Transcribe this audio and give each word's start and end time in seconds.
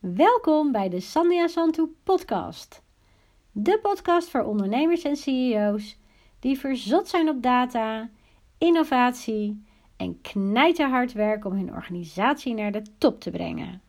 Welkom 0.00 0.72
bij 0.72 0.88
de 0.88 1.00
Sandia 1.00 1.46
Santu 1.46 1.96
podcast. 2.04 2.82
De 3.52 3.78
podcast 3.82 4.28
voor 4.28 4.42
ondernemers 4.42 5.02
en 5.02 5.16
CEO's 5.16 5.98
die 6.38 6.58
verzot 6.58 7.08
zijn 7.08 7.28
op 7.28 7.42
data, 7.42 8.10
innovatie 8.58 9.64
en 9.96 10.20
knijterhard 10.20 11.12
werken 11.12 11.50
om 11.50 11.56
hun 11.56 11.72
organisatie 11.72 12.54
naar 12.54 12.72
de 12.72 12.82
top 12.98 13.20
te 13.20 13.30
brengen. 13.30 13.82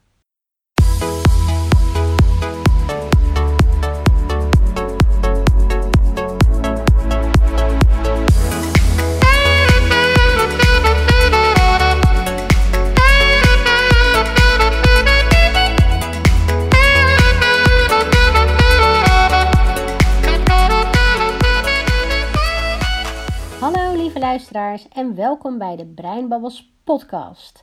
Luisteraars 24.39 24.87
en 24.87 25.15
welkom 25.15 25.57
bij 25.57 25.75
de 25.75 25.85
Breinbabbels 25.85 26.73
podcast. 26.83 27.61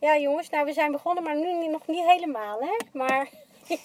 Ja, 0.00 0.18
jongens, 0.18 0.50
nou 0.50 0.64
we 0.64 0.72
zijn 0.72 0.92
begonnen, 0.92 1.22
maar 1.22 1.36
nu 1.36 1.68
nog 1.68 1.86
niet 1.86 2.04
helemaal, 2.06 2.60
hè? 2.60 2.76
Maar 2.92 3.28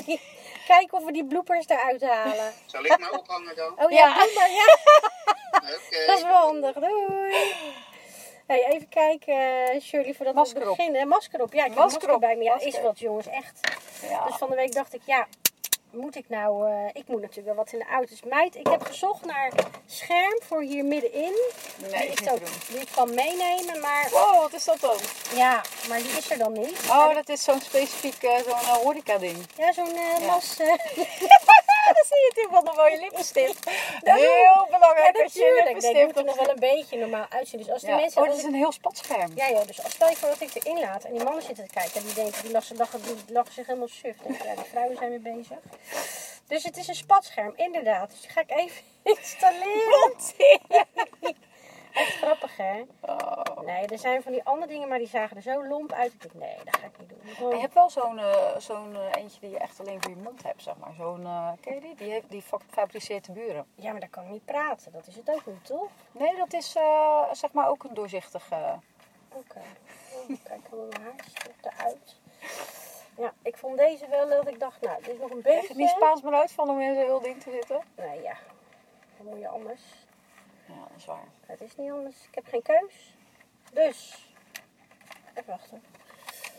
kijken 0.67 0.97
of 0.97 1.05
we 1.05 1.11
die 1.11 1.25
bloopers 1.25 1.67
eruit 1.67 2.01
halen. 2.01 2.53
Zal 2.65 2.85
ik 2.85 2.97
nou 2.97 3.17
ophangen 3.17 3.55
dan? 3.55 3.73
Oh 3.85 3.91
ja, 3.91 4.07
maar, 4.07 4.49
ja. 4.51 4.77
Oké. 5.75 6.05
Dat 6.05 6.17
is 6.17 6.23
wel 6.23 6.45
handig. 6.45 6.73
Doei. 6.73 7.53
Hey, 8.47 8.65
even 8.65 8.89
kijken, 8.89 9.67
eh, 9.67 9.81
Shirley, 9.81 10.13
voordat 10.13 10.33
Masker 10.35 10.61
we 10.63 10.69
op. 10.69 10.77
beginnen. 10.77 11.07
Masker 11.07 11.41
op. 11.41 11.53
Ja, 11.53 11.65
ik 11.65 11.75
Masker 11.75 11.91
masker 11.91 12.13
op. 12.13 12.21
bij 12.21 12.35
me. 12.35 12.43
Ja, 12.43 12.53
Masker. 12.53 12.73
is 12.73 12.81
wat, 12.81 12.99
jongens, 12.99 13.27
echt. 13.27 13.59
Ja. 14.09 14.25
Dus 14.25 14.35
van 14.35 14.49
de 14.49 14.55
week 14.55 14.73
dacht 14.73 14.93
ik, 14.93 15.01
ja, 15.05 15.27
moet 15.95 16.15
ik 16.15 16.29
nou... 16.29 16.69
eh, 16.69 16.89
ik 16.93 17.07
moet 17.07 17.21
natuurlijk 17.21 17.47
wel 17.47 17.55
wat 17.55 17.73
in 17.73 17.79
de 17.79 17.85
auto's. 17.85 18.21
Meid, 18.23 18.55
ik 18.55 18.67
heb 18.67 18.81
gezocht 18.81 19.25
naar 19.25 19.51
scherm 19.85 20.39
voor 20.47 20.61
hier 20.61 20.85
middenin. 20.85 21.33
Nee, 21.91 22.15
die, 22.15 22.31
ook, 22.31 22.39
ik 22.79 22.87
kan 22.95 23.13
meenemen, 23.13 23.79
maar... 23.81 24.07
Wow, 24.11 24.39
wat 24.41 24.53
is 24.53 24.63
dat 24.65 24.79
dan? 24.79 24.97
Ja, 25.35 25.61
maar 25.89 25.97
die 25.97 26.17
is 26.17 26.31
er 26.31 26.37
dan 26.37 26.51
niet. 26.53 26.79
Oh, 26.89 27.13
dat 27.13 27.29
is 27.29 27.43
zo'n 27.43 27.61
specifiek 27.61 28.15
zo'n 28.21 28.31
eh, 28.45 28.57
horeca 28.71 29.17
ding. 29.17 29.37
Ja, 29.57 29.71
zo'n 29.73 29.95
eh 29.95 30.19
Ja. 30.19 30.25
las... 30.25 30.57
dat 31.97 32.05
zie 32.09 32.17
je 32.17 32.31
natuurlijk 32.33 32.55
van 32.55 32.65
de 32.65 32.81
mooie 32.81 32.97
lippenstift. 32.99 33.69
Heel 34.03 34.67
belangrijk 34.69 35.17
Ja, 35.17 35.23
als 35.23 35.33
je. 35.33 35.39
Nee, 35.39 35.53
lippenstift 35.63 35.95
die 35.95 36.05
moet 36.05 36.17
er 36.17 36.23
nog 36.23 36.35
wel 36.35 36.49
een 36.49 36.59
beetje 36.59 36.97
normaal 36.97 37.25
uitzien. 37.29 37.59
Dus 37.59 37.69
als 37.71 37.81
die 37.81 37.89
Ja. 37.89 37.95
mensen... 37.95 38.21
Oh, 38.21 38.27
dat 38.27 38.37
is 38.37 38.43
een 38.43 38.53
heel 38.53 38.71
spatscherm. 38.71 39.31
Ja, 39.35 39.47
ja, 39.47 39.63
dus 39.63 39.83
als 39.83 39.91
stel 39.93 40.09
je 40.09 40.15
voor 40.15 40.29
dat 40.29 40.41
ik 40.41 40.55
erin 40.55 40.79
laat 40.79 41.03
en 41.03 41.11
die 41.13 41.23
mannen 41.23 41.43
zitten 41.43 41.67
te 41.67 41.73
kijken 41.73 41.95
en 41.99 42.05
die 42.05 42.13
denken, 42.13 42.41
die 42.41 42.51
lachen, 42.51 42.77
lachen, 42.77 43.01
die 43.01 43.15
lachen 43.27 43.53
zich 43.53 43.65
helemaal 43.65 43.87
suf. 43.87 44.15
Denk 44.17 44.41
ja, 44.43 44.55
die 44.55 44.63
vrouwen 44.63 44.97
zijn 44.97 45.09
weer 45.09 45.21
bezig. 45.21 45.57
Dus 46.47 46.63
het 46.63 46.77
is 46.77 46.87
een 46.87 46.95
spatscherm, 46.95 47.53
inderdaad. 47.55 48.09
Dus 48.09 48.21
die 48.21 48.29
ga 48.29 48.41
ik 48.41 48.51
even 48.51 48.81
installeren. 49.13 50.13
Echt 51.95 52.15
grappig, 52.15 52.57
hè? 52.57 52.85
Oh. 53.01 53.41
Nee, 53.65 53.85
er 53.87 53.97
zijn 53.97 54.21
van 54.23 54.31
die 54.31 54.43
andere 54.43 54.71
dingen, 54.71 54.87
maar 54.87 54.97
die 54.97 55.07
zagen 55.07 55.35
er 55.35 55.41
zo 55.41 55.65
lomp 55.67 55.91
uit. 55.91 56.13
Ik 56.13 56.33
nee, 56.33 56.55
dat 56.63 56.77
ga 56.77 56.85
ik 56.85 56.99
niet 56.99 57.09
doen. 57.09 57.19
Gewoon- 57.35 57.55
Je 57.55 57.61
hebt 57.61 57.73
wel 57.73 57.89
zo'n 57.89 58.19
eh, 58.19 58.57
zo'n 58.57 58.95
eh, 58.95 59.21
eentje 59.21 59.39
die 59.39 59.49
je 59.49 59.57
echt 59.57 59.79
alleen 59.79 60.01
voor 60.01 60.11
je 60.11 60.17
mond 60.17 60.43
hebt, 60.43 60.61
zeg 60.61 60.77
maar. 60.77 60.93
Zo'n, 60.97 61.25
eh 61.25 61.51
ken 61.61 61.73
je 61.73 61.81
die? 61.81 61.95
Die, 61.95 62.11
heeft, 62.11 62.29
die 62.29 62.41
fa- 62.41 62.59
fabriceert 62.69 63.25
de 63.25 63.31
buren. 63.31 63.65
Ja, 63.75 63.91
maar 63.91 63.99
dan 63.99 64.09
kan 64.09 64.23
ik 64.23 64.29
niet 64.29 64.45
praten. 64.45 64.91
Dat 64.91 65.07
is 65.07 65.15
het 65.15 65.29
ook 65.29 65.45
niet, 65.45 65.65
toch? 65.65 65.89
Nee, 66.11 66.35
dat 66.35 66.53
is 66.53 66.71
zeg 67.31 67.51
maar 67.51 67.69
ook 67.69 67.83
een 67.83 67.93
doorzichtig... 67.93 68.49
eh, 68.51 68.73
Oké. 69.33 69.61
Oh, 70.29 70.37
kijk, 70.43 70.61
hoe 70.69 70.87
mijn 70.89 71.01
haar 71.01 71.13
stikt 71.29 71.65
eruit. 71.65 72.15
Ja, 73.17 73.33
ik 73.41 73.57
vond 73.57 73.77
deze 73.77 74.07
wel 74.07 74.29
dat 74.29 74.47
ik 74.47 74.59
dacht, 74.59 74.81
nou, 74.81 74.97
dit 75.03 75.13
is 75.13 75.19
nog 75.19 75.29
een 75.29 75.35
Leg 75.43 75.43
beetje... 75.43 75.67
het 75.67 75.77
niet 75.77 75.89
Spaans 75.89 76.21
maar 76.21 76.33
uit 76.33 76.51
van 76.51 76.69
om 76.69 76.79
in 76.81 76.93
zo'n 76.95 77.03
heel 77.03 77.21
ding 77.21 77.41
te 77.41 77.51
zitten? 77.51 77.81
Nee, 77.95 78.21
ja. 78.21 78.35
Dan 79.17 79.25
moet 79.25 79.39
je 79.39 79.47
anders. 79.47 79.81
Ja, 80.65 80.73
dat 80.87 80.97
is 80.97 81.05
waar. 81.05 81.27
Het 81.45 81.61
is 81.61 81.75
niet 81.75 81.91
anders. 81.91 82.15
Ik 82.29 82.35
heb 82.35 82.45
geen 82.47 82.61
keus. 82.61 83.13
Dus. 83.71 84.27
Even 85.33 85.49
wachten. 85.51 85.83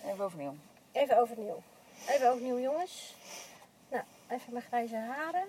Even 0.06 0.24
overnieuw. 0.24 0.54
Even 0.92 1.18
overnieuw. 1.18 1.62
Even 2.08 2.30
overnieuw, 2.30 2.58
jongens. 2.58 3.14
Nou, 3.88 4.04
even 4.28 4.52
mijn 4.52 4.64
grijze 4.64 4.96
haren. 4.96 5.46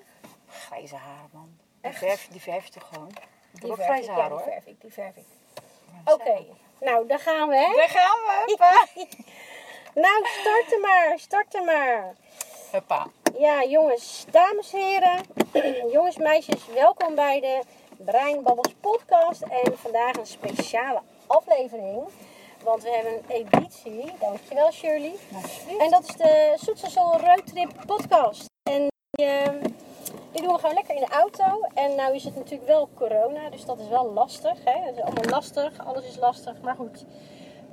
Grijze 0.50 0.96
haar, 0.96 1.28
man. 1.32 1.58
Die 1.82 1.92
Echt? 1.92 1.98
verf, 1.98 2.28
die 2.28 2.42
verf 2.42 2.66
je 2.66 2.72
toch 2.72 2.88
gewoon? 2.94 3.10
Ik 3.54 3.62
Die 3.62 3.74
verf 3.74 3.86
grijze 3.86 4.04
ik, 4.04 4.10
haar, 4.10 4.18
ja, 4.18 4.28
die 4.28 4.38
hoor. 4.38 4.44
verf 4.44 4.66
ik, 4.66 4.82
die 4.82 4.94
verf 4.94 5.16
ik. 5.16 5.26
Oké. 6.06 6.46
Nou, 6.82 7.08
daar 7.08 7.20
gaan 7.20 7.50
we, 7.50 7.56
hè? 7.56 7.76
Daar 7.76 7.90
gaan 7.90 8.20
we. 8.20 9.08
Nou, 9.94 10.26
starten 10.26 10.82
maar. 10.82 11.20
Starten 11.20 11.66
maar. 11.66 12.16
Huppa. 12.72 13.08
Ja, 13.38 13.64
jongens, 13.64 14.26
dames 14.32 14.74
en 14.74 14.80
heren, 14.80 15.22
jongens, 15.94 16.18
meisjes, 16.18 16.66
welkom 16.68 17.16
bij 17.16 17.40
de 17.40 17.62
Breinbabbels 17.98 18.76
podcast. 18.80 19.42
En 19.42 19.78
vandaag 19.78 20.16
een 20.16 20.26
speciale 20.26 21.02
aflevering, 21.28 22.04
want 22.64 22.84
we 22.84 22.90
hebben 22.90 23.14
een 23.14 23.24
editie, 23.28 24.12
dankjewel 24.20 24.72
Shirley. 24.72 25.16
En 25.80 25.92
dat 25.92 26.04
is 26.04 26.16
de 26.16 26.54
Soetselsel 26.56 27.20
Roadtrip 27.20 27.72
podcast. 27.86 28.46
En 28.64 28.88
die, 29.10 29.26
eh, 29.26 29.52
die 30.32 30.42
doen 30.42 30.54
we 30.54 30.60
gewoon 30.60 30.76
lekker 30.76 30.96
in 30.96 31.06
de 31.10 31.12
auto. 31.12 31.62
En 31.74 31.96
nou 31.96 32.16
is 32.16 32.24
het 32.24 32.36
natuurlijk 32.36 32.68
wel 32.68 32.90
corona, 32.94 33.50
dus 33.50 33.66
dat 33.66 33.80
is 33.80 33.88
wel 33.88 34.12
lastig. 34.12 34.64
Hè? 34.64 34.86
Het 34.86 34.96
is 34.96 35.04
allemaal 35.04 35.30
lastig, 35.30 35.86
alles 35.86 36.06
is 36.06 36.18
lastig, 36.18 36.62
maar 36.62 36.76
goed. 36.76 37.06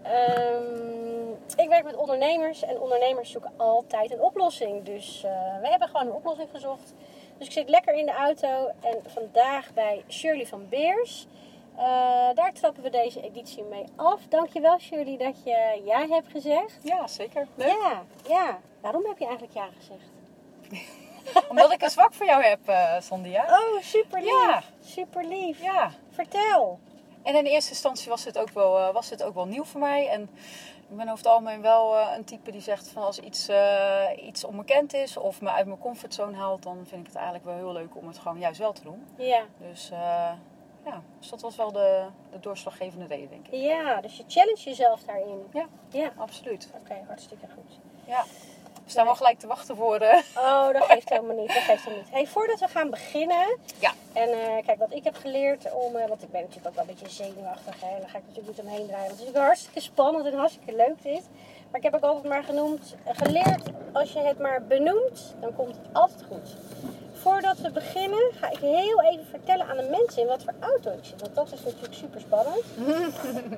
Ehm, 0.02 1.30
ik 1.56 1.68
werk 1.68 1.84
met 1.84 1.96
ondernemers 1.96 2.62
en 2.62 2.80
ondernemers 2.80 3.30
zoeken 3.30 3.52
altijd 3.56 4.12
een 4.12 4.20
oplossing. 4.20 4.84
Dus 4.84 5.24
eh, 5.24 5.60
we 5.60 5.68
hebben 5.68 5.88
gewoon 5.88 6.06
een 6.06 6.12
oplossing 6.12 6.48
gezocht. 6.50 6.94
Dus 7.38 7.46
ik 7.46 7.52
zit 7.52 7.68
lekker 7.68 7.94
in 7.94 8.06
de 8.06 8.12
auto 8.12 8.70
en 8.80 8.98
vandaag 9.06 9.72
bij 9.72 10.04
Shirley 10.08 10.46
van 10.46 10.68
Beers. 10.68 11.26
Eh, 11.76 11.84
daar 12.34 12.52
trappen 12.52 12.82
we 12.82 12.90
deze 12.90 13.22
editie 13.22 13.62
mee 13.62 13.84
af. 13.96 14.20
Dankjewel 14.28 14.78
Shirley 14.78 15.16
dat 15.16 15.42
je 15.44 15.82
ja 15.84 16.06
hebt 16.08 16.28
gezegd. 16.30 16.78
Ja, 16.82 17.06
zeker. 17.06 17.46
Ja, 17.54 18.02
ja. 18.28 18.60
Waarom 18.80 19.04
heb 19.06 19.18
je 19.18 19.24
eigenlijk 19.26 19.54
ja 19.54 19.68
gezegd? 19.78 20.12
Omdat 21.50 21.72
ik 21.72 21.82
een 21.82 21.90
zwak 21.90 22.14
voor 22.14 22.26
jou 22.26 22.42
heb, 22.42 22.68
eh 22.68 23.00
Sandia. 23.00 23.42
Oh, 23.42 23.82
super 23.82 24.20
lief. 24.20 24.30
Ja. 24.30 24.62
Super 24.80 25.24
lief. 25.24 25.62
Ja. 25.62 25.90
Vertel. 26.10 26.78
En 27.22 27.34
in 27.34 27.44
eerste 27.44 27.70
instantie 27.70 28.08
was 28.08 28.24
het 28.24 28.38
ook 28.38 28.50
wel, 28.50 28.78
eh, 28.78 28.92
was 28.92 29.10
het 29.10 29.22
ook 29.22 29.34
wel 29.34 29.46
nieuw 29.46 29.64
voor 29.64 29.80
mij. 29.80 30.08
En 30.08 30.30
ik 30.94 31.00
ben 31.00 31.08
over 31.08 31.24
het 31.24 31.32
algemeen 31.32 31.60
wel 31.60 31.98
eh, 31.98 32.16
een 32.16 32.24
type 32.24 32.50
die 32.50 32.60
zegt 32.60 32.88
van 32.88 33.02
als 33.02 33.18
iets, 33.18 33.48
eh, 33.48 34.08
iets 34.22 34.44
onbekend 34.44 34.94
is 34.94 35.16
of 35.16 35.40
me 35.40 35.50
uit 35.50 35.66
mijn 35.66 35.78
comfortzone 35.78 36.36
haalt, 36.36 36.62
dan 36.62 36.86
vind 36.86 37.00
ik 37.00 37.06
het 37.06 37.16
eigenlijk 37.16 37.44
wel 37.44 37.54
heel 37.54 37.72
leuk 37.72 37.96
om 37.96 38.06
het 38.06 38.18
gewoon 38.18 38.38
juist 38.38 38.58
wel 38.58 38.72
te 38.72 38.82
doen. 38.82 39.06
Ja. 39.16 39.42
Dus 39.58 39.90
eh, 39.90 40.32
ja, 40.84 41.02
dus 41.18 41.30
dat 41.30 41.40
was 41.40 41.56
wel 41.56 41.72
de, 41.72 42.06
de 42.30 42.40
doorslaggevende 42.40 43.06
reden, 43.06 43.28
denk 43.28 43.46
ik. 43.46 43.54
Ja, 43.54 44.00
dus 44.00 44.16
je 44.16 44.24
challenge 44.26 44.62
jezelf 44.62 45.02
daarin. 45.02 45.46
Ja. 45.52 45.66
Ja. 45.88 46.12
Absoluut. 46.16 46.70
Oké, 46.80 47.04
hartstikke 47.06 47.46
goed. 47.54 47.78
Ja. 48.06 48.24
We 48.84 48.90
staan 48.90 49.04
wel 49.04 49.14
gelijk 49.14 49.38
te 49.38 49.46
wachten 49.46 49.76
voor. 49.76 49.96
eh, 49.96 50.18
Oh, 50.36 50.72
dat 50.72 50.84
geeft 50.84 51.08
helemaal 51.08 51.36
niet. 51.36 51.46
Dat 51.48 51.56
geeft 51.62 51.84
helemaal 51.84 52.04
niet. 52.04 52.12
Hey, 52.12 52.26
voordat 52.26 52.60
we 52.60 52.68
gaan 52.68 52.90
beginnen. 52.90 53.58
Ja. 53.78 53.92
En 54.12 54.28
eh, 54.28 54.64
kijk, 54.66 54.78
wat 54.78 54.92
ik 54.92 55.04
heb 55.04 55.16
geleerd 55.16 55.72
om. 55.72 55.96
eh, 55.96 56.08
want 56.08 56.22
ik 56.22 56.30
ben 56.30 56.40
natuurlijk 56.40 56.66
ook 56.66 56.74
wel 56.74 56.84
een 56.88 56.94
beetje 56.98 57.14
zenuwachtig. 57.24 57.80
Hè, 57.80 57.98
daar 58.00 58.08
ga 58.08 58.18
ik 58.18 58.24
natuurlijk 58.26 58.56
niet 58.56 58.66
omheen 58.66 58.86
draaien. 58.86 59.06
Want 59.06 59.10
het 59.10 59.20
is 59.20 59.24
natuurlijk 59.26 59.44
hartstikke 59.46 59.80
spannend 59.80 60.26
en 60.26 60.34
hartstikke 60.34 60.74
leuk 60.76 61.02
dit. 61.02 61.22
Maar 61.74 61.84
ik 61.84 61.92
heb 61.92 62.02
ook 62.02 62.10
altijd 62.10 62.32
maar 62.32 62.44
genoemd, 62.44 62.94
geleerd. 63.06 63.62
Als 63.92 64.12
je 64.12 64.18
het 64.18 64.38
maar 64.38 64.62
benoemt, 64.68 65.34
dan 65.40 65.54
komt 65.54 65.76
het 65.76 65.86
altijd 65.92 66.22
goed. 66.28 66.56
Voordat 67.12 67.58
we 67.58 67.70
beginnen, 67.70 68.32
ga 68.32 68.50
ik 68.50 68.58
heel 68.58 69.02
even 69.02 69.26
vertellen 69.30 69.66
aan 69.66 69.76
de 69.76 69.88
mensen 69.90 70.22
in 70.22 70.28
wat 70.28 70.42
voor 70.42 70.54
auto 70.60 70.90
ik 70.90 71.04
zit. 71.04 71.20
Want 71.20 71.34
dat 71.34 71.52
is 71.52 71.64
natuurlijk 71.64 71.94
super 71.94 72.20
spannend. 72.20 72.64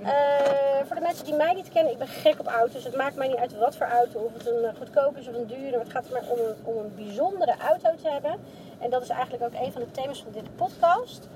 Eh, 0.03 0.87
voor 0.87 0.97
de 0.97 1.03
mensen 1.03 1.25
die 1.25 1.35
mij 1.35 1.53
niet 1.53 1.69
kennen, 1.69 1.93
ik 1.93 1.99
ben 1.99 2.09
gek 2.09 2.41
op 2.41 2.47
auto's. 2.47 2.85
Het 2.85 2.97
maakt 2.97 3.17
mij 3.17 3.29
niet 3.29 3.37
uit 3.37 3.59
wat 3.59 3.77
voor 3.77 3.87
auto, 3.87 4.19
of 4.21 4.33
het 4.33 4.47
een 4.47 4.65
eh, 4.65 4.77
goedkoop 4.77 5.17
is 5.17 5.29
of 5.29 5.35
een 5.35 5.47
dure. 5.47 5.79
Het 5.79 5.91
gaat 5.91 6.07
er 6.07 6.13
maar 6.13 6.29
om 6.29 6.39
een, 6.39 6.55
om 6.63 6.77
een 6.77 6.95
bijzondere 6.95 7.55
auto 7.69 7.91
te 8.03 8.09
hebben. 8.09 8.35
En 8.79 8.91
dat 8.91 9.03
is 9.03 9.09
eigenlijk 9.09 9.43
ook 9.43 9.61
een 9.63 9.73
van 9.73 9.81
de 9.81 9.91
thema's 9.91 10.23
van 10.23 10.33
deze 10.33 10.51
podcast. 10.57 11.29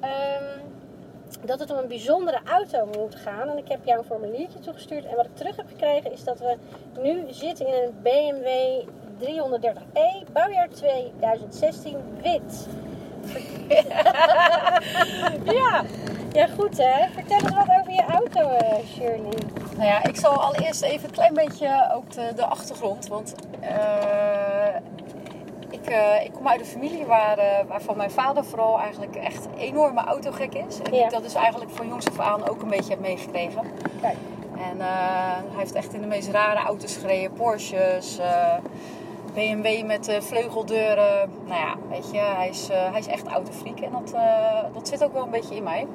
Ehm, 0.00 0.58
dat 1.44 1.60
het 1.60 1.70
om 1.70 1.78
een 1.78 1.88
bijzondere 1.88 2.40
auto 2.44 2.86
moet 2.98 3.14
gaan. 3.14 3.48
En 3.48 3.58
ik 3.58 3.68
heb 3.68 3.84
jou 3.84 3.98
een 3.98 4.04
formuliertje 4.04 4.58
toegestuurd. 4.58 5.04
En 5.04 5.16
wat 5.16 5.24
ik 5.24 5.36
terug 5.36 5.56
heb 5.56 5.66
gekregen 5.68 6.12
is 6.12 6.24
dat 6.24 6.38
we 6.38 6.56
nu 7.02 7.24
zitten 7.28 7.66
in 7.66 7.72
een 7.72 7.94
BMW 8.02 8.48
330e, 9.18 10.32
bouwjaar 10.32 10.68
2016, 10.68 11.96
wit. 12.22 12.66
ja. 15.58 15.84
Ja, 16.32 16.46
goed 16.46 16.76
hè. 16.78 17.08
Vertel 17.12 17.38
eens 17.38 17.54
wat 17.54 17.68
over 17.80 17.92
je 17.92 18.04
auto, 18.08 18.40
eh, 18.40 18.86
Shirley. 18.86 19.38
Nou 19.76 19.88
ja, 19.88 20.04
ik 20.04 20.16
zal 20.16 20.42
allereerst 20.42 20.82
even 20.82 21.08
een 21.08 21.14
klein 21.14 21.34
beetje 21.34 21.90
ook 21.94 22.10
de, 22.12 22.32
de 22.36 22.44
achtergrond. 22.44 23.08
Want 23.08 23.34
eh, 23.60 24.76
ik, 25.70 25.86
eh, 25.86 26.24
ik 26.24 26.32
kom 26.32 26.48
uit 26.48 26.60
een 26.60 26.66
familie 26.66 27.04
waar, 27.06 27.38
eh, 27.38 27.66
waarvan 27.68 27.96
mijn 27.96 28.10
vader 28.10 28.44
vooral 28.44 28.78
eigenlijk 28.78 29.16
echt 29.16 29.44
een 29.44 29.58
enorme 29.58 30.00
autogek 30.04 30.54
is. 30.54 30.82
En 30.82 30.94
Ja. 30.94 31.04
ik 31.04 31.10
dat 31.10 31.22
dus 31.22 31.34
eigenlijk 31.34 31.70
van 31.70 31.88
jongs 31.88 32.06
af 32.06 32.18
aan 32.20 32.48
ook 32.48 32.62
een 32.62 32.68
beetje 32.68 32.90
heb 32.90 33.00
meegekregen. 33.00 33.62
Kijk. 34.00 34.16
En 34.70 34.80
eh, 34.80 34.86
hij 35.36 35.58
heeft 35.58 35.74
echt 35.74 35.94
in 35.94 36.00
de 36.00 36.06
meest 36.06 36.28
rare 36.30 36.58
auto's 36.66 36.96
gereden. 36.96 37.32
Porsches, 37.32 38.20
BMW 39.34 39.84
met 39.86 40.16
vleugeldeuren. 40.20 41.30
Nou 41.46 41.60
ja, 41.60 41.74
weet 41.88 42.10
je, 42.12 42.18
hij 42.18 42.48
is, 42.48 42.68
hij 42.68 42.98
is 42.98 43.06
echt 43.06 43.26
autofreak. 43.26 43.80
En 43.80 43.90
dat, 43.92 44.14
dat 44.72 44.88
zit 44.88 45.04
ook 45.04 45.12
wel 45.12 45.22
een 45.22 45.30
beetje 45.30 45.54
in 45.54 45.62
mij. 45.62 45.86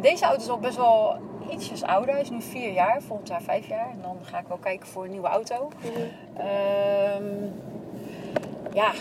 Deze 0.00 0.24
auto 0.24 0.40
is 0.42 0.48
al 0.48 0.58
best 0.58 0.76
wel 0.76 1.16
ietsjes 1.50 1.82
ouder. 1.82 2.12
Hij 2.12 2.20
is 2.22 2.30
nu 2.30 2.42
vier 2.42 2.72
jaar, 2.72 3.02
volgend 3.02 3.28
jaar 3.28 3.42
vijf 3.42 3.68
jaar. 3.68 3.90
En 3.90 3.98
dan 4.02 4.16
ga 4.22 4.38
ik 4.38 4.46
wel 4.48 4.56
kijken 4.58 4.86
voor 4.88 5.04
een 5.04 5.10
nieuwe 5.10 5.28
auto. 5.28 5.68
Ehm, 6.36 7.24
ja, 8.72 8.92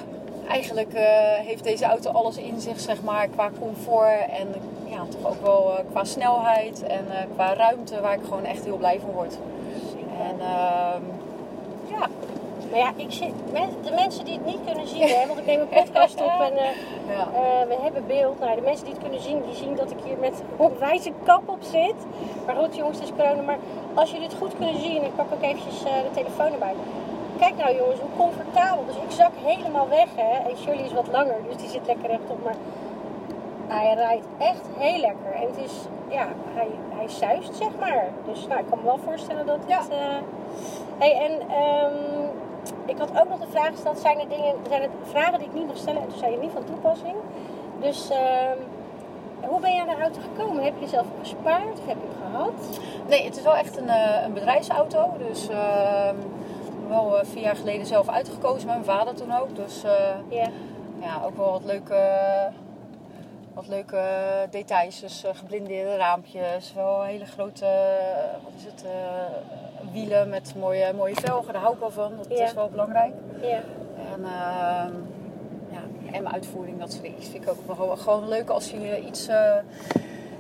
eigenlijk 0.48 0.94
eh, 0.94 1.04
heeft 1.46 1.64
deze 1.64 1.86
auto 1.86 2.12
alles 2.12 2.38
in 2.38 2.60
zich, 2.60 2.80
zeg 2.80 3.02
maar, 3.02 3.28
qua 3.28 3.50
comfort 3.60 4.30
en 4.30 4.48
ja, 4.86 5.06
toch 5.10 5.32
ook 5.32 5.42
wel 5.42 5.78
eh, 5.78 5.84
qua 5.92 6.04
snelheid 6.04 6.84
en 6.84 7.06
eh, 7.12 7.18
qua 7.34 7.54
ruimte, 7.54 8.02
waar 8.02 8.14
ik 8.14 8.24
gewoon 8.24 8.46
echt 8.46 8.64
heel 8.64 8.78
blij 8.78 9.00
van 9.00 9.12
word. 9.12 9.38
En 10.20 10.40
ehm, 10.40 11.02
ja, 11.86 12.08
Maar 12.70 12.80
ja, 12.80 12.92
ik 12.96 13.12
zit, 13.12 13.34
de 13.84 13.92
mensen 13.96 14.26
die 14.26 14.34
het 14.34 14.46
niet 14.46 14.60
kunnen 14.66 14.88
zien, 14.88 15.08
hè, 15.08 15.28
want 15.28 15.40
ik 15.40 15.46
neem 15.46 15.62
een 15.62 15.68
podcast 15.68 16.22
op 16.22 16.40
en 16.40 16.54
ja. 17.16 17.28
we 17.68 17.78
hebben 17.82 18.08
beeld. 18.08 18.40
Nou, 18.40 18.56
de 18.56 18.62
mensen 18.62 18.86
die 18.86 18.94
het 18.94 19.04
kunnen 19.04 19.22
zien, 19.22 19.42
die 19.42 19.56
zien 19.56 19.76
dat 19.76 19.92
ik 19.92 19.98
hier 20.06 20.18
met 20.18 20.42
een 20.60 20.78
wijze 20.80 21.12
kap 21.24 21.50
op 21.50 21.60
zit. 21.62 21.96
Maar 22.46 22.56
goed, 22.56 22.76
jongens, 22.76 23.00
het 23.00 23.08
is 23.08 23.14
corona. 23.18 23.42
Maar 23.42 23.58
als 23.94 24.12
jullie 24.12 24.28
het 24.28 24.38
goed 24.38 24.56
kunnen 24.58 24.80
zien, 24.82 25.04
ik 25.04 25.16
pak 25.16 25.26
ook 25.34 25.44
eventjes 25.44 25.80
de 25.80 26.12
telefoon 26.14 26.52
erbij. 26.52 26.74
Kijk 27.42 27.58
nou 27.58 27.76
jongens, 27.76 28.00
hoe 28.00 28.10
comfortabel. 28.18 28.86
Dus 28.86 28.96
ik 28.96 29.12
zak 29.12 29.32
helemaal 29.36 29.90
weg, 29.90 30.08
hè. 30.16 30.50
En 30.50 30.58
Shirley 30.58 30.84
is 30.84 30.94
wat 30.94 31.08
langer, 31.08 31.36
dus 31.48 31.58
die 31.58 31.70
zit 31.70 31.86
lekker 31.86 32.10
rechtop. 32.10 32.44
Maar 32.44 32.56
hij 33.68 33.94
rijdt 33.94 34.26
echt 34.38 34.66
heel 34.78 35.00
lekker. 35.00 35.34
En 35.34 35.48
het 35.48 35.58
is, 35.58 35.74
ja, 36.10 36.28
hij, 36.54 36.68
hij 36.90 37.10
zuist, 37.10 37.56
zeg 37.56 37.70
maar. 37.80 38.04
Dus 38.26 38.48
nou, 38.48 38.60
ik 38.60 38.66
kan 38.70 38.78
me 38.78 38.86
wel 38.86 39.00
voorstellen 39.04 39.46
dat 39.46 39.58
het... 39.68 39.90
eh 39.90 39.98
hey, 40.98 41.14
en 41.26 41.50
ehm, 41.50 42.26
ik 42.86 42.98
had 42.98 43.10
ook 43.22 43.30
nog 43.30 43.40
de 43.40 43.52
vraag 43.52 43.72
gesteld, 43.72 44.00
zijn 44.00 44.20
er, 44.20 44.30
dingen, 44.30 44.56
zijn 44.70 44.82
er 44.82 44.90
vragen 45.04 45.40
die 45.40 45.48
ik 45.48 45.54
niet 45.54 45.68
mag 45.68 45.78
stellen? 45.78 46.02
En 46.02 46.08
toen 46.08 46.20
zei 46.20 46.32
je 46.32 46.38
niet 46.38 46.54
van 46.54 46.64
toepassing. 46.64 47.16
Dus 47.80 48.10
ehm, 48.10 48.58
hoe 49.42 49.60
ben 49.60 49.74
je 49.74 49.82
aan 49.82 49.96
de 49.96 50.02
auto 50.02 50.20
gekomen? 50.22 50.64
Heb 50.64 50.74
je 50.80 50.88
zelf 50.88 51.06
gespaard 51.20 51.80
of 51.80 51.86
heb 51.86 51.98
je 52.02 52.08
hem 52.12 52.32
gehad? 52.32 52.54
Nee, 53.08 53.26
het 53.26 53.38
is 53.38 53.44
wel 53.44 53.56
echt 53.56 53.78
een, 53.78 53.90
eh, 53.90 54.24
een 54.26 54.34
bedrijfsauto. 54.34 55.10
Dus 55.28 55.50
ehm, 55.50 56.16
wel 56.92 57.20
eh, 57.20 57.26
vier 57.26 57.42
jaar 57.42 57.56
geleden 57.56 57.86
zelf 57.86 58.10
uitgekozen 58.10 58.68
met 58.68 58.76
mijn 58.86 58.98
vader 58.98 59.14
toen 59.16 59.38
ook. 59.38 59.56
Dus 59.56 59.84
eh, 59.84 59.92
Ja. 60.30 60.48
ja, 61.00 61.22
ook 61.26 61.38
wel 61.38 61.52
wat 61.52 61.64
leuke, 61.64 62.00
wat 63.54 63.68
leuke 63.68 64.04
details. 64.50 65.00
Dus 65.00 65.24
eh, 65.24 65.32
geblindeerde 65.36 65.96
raampjes, 65.96 66.74
wel 66.74 67.04
hele 67.04 67.26
grote 67.26 67.66
wat 68.44 68.52
is 68.58 68.64
het, 68.66 68.86
wielen 69.92 70.30
met 70.30 70.54
mooie, 70.60 70.94
mooie 70.94 71.16
velgen. 71.16 71.54
Daar 71.54 71.62
hou 71.62 71.74
ik 71.74 71.80
wel 71.80 71.92
van, 71.92 72.12
dat 72.18 72.38
Ja. 72.38 72.46
is 72.46 72.54
wel 72.54 72.70
belangrijk. 72.70 73.14
Ja. 73.42 73.60
En, 74.14 74.24
ehm, 74.24 74.94
ja, 75.72 75.82
en 76.12 76.24
mijn 76.24 76.34
uitvoering, 76.34 76.80
dat 76.80 76.92
soort 76.92 77.04
dingen 77.04 77.22
vind 77.24 77.44
ik 77.44 77.50
ook 77.50 77.78
wel 77.78 77.98
gewoon 77.98 78.28
leuk 78.28 78.50
als 78.50 78.72
je 78.72 79.02
iets, 79.06 79.30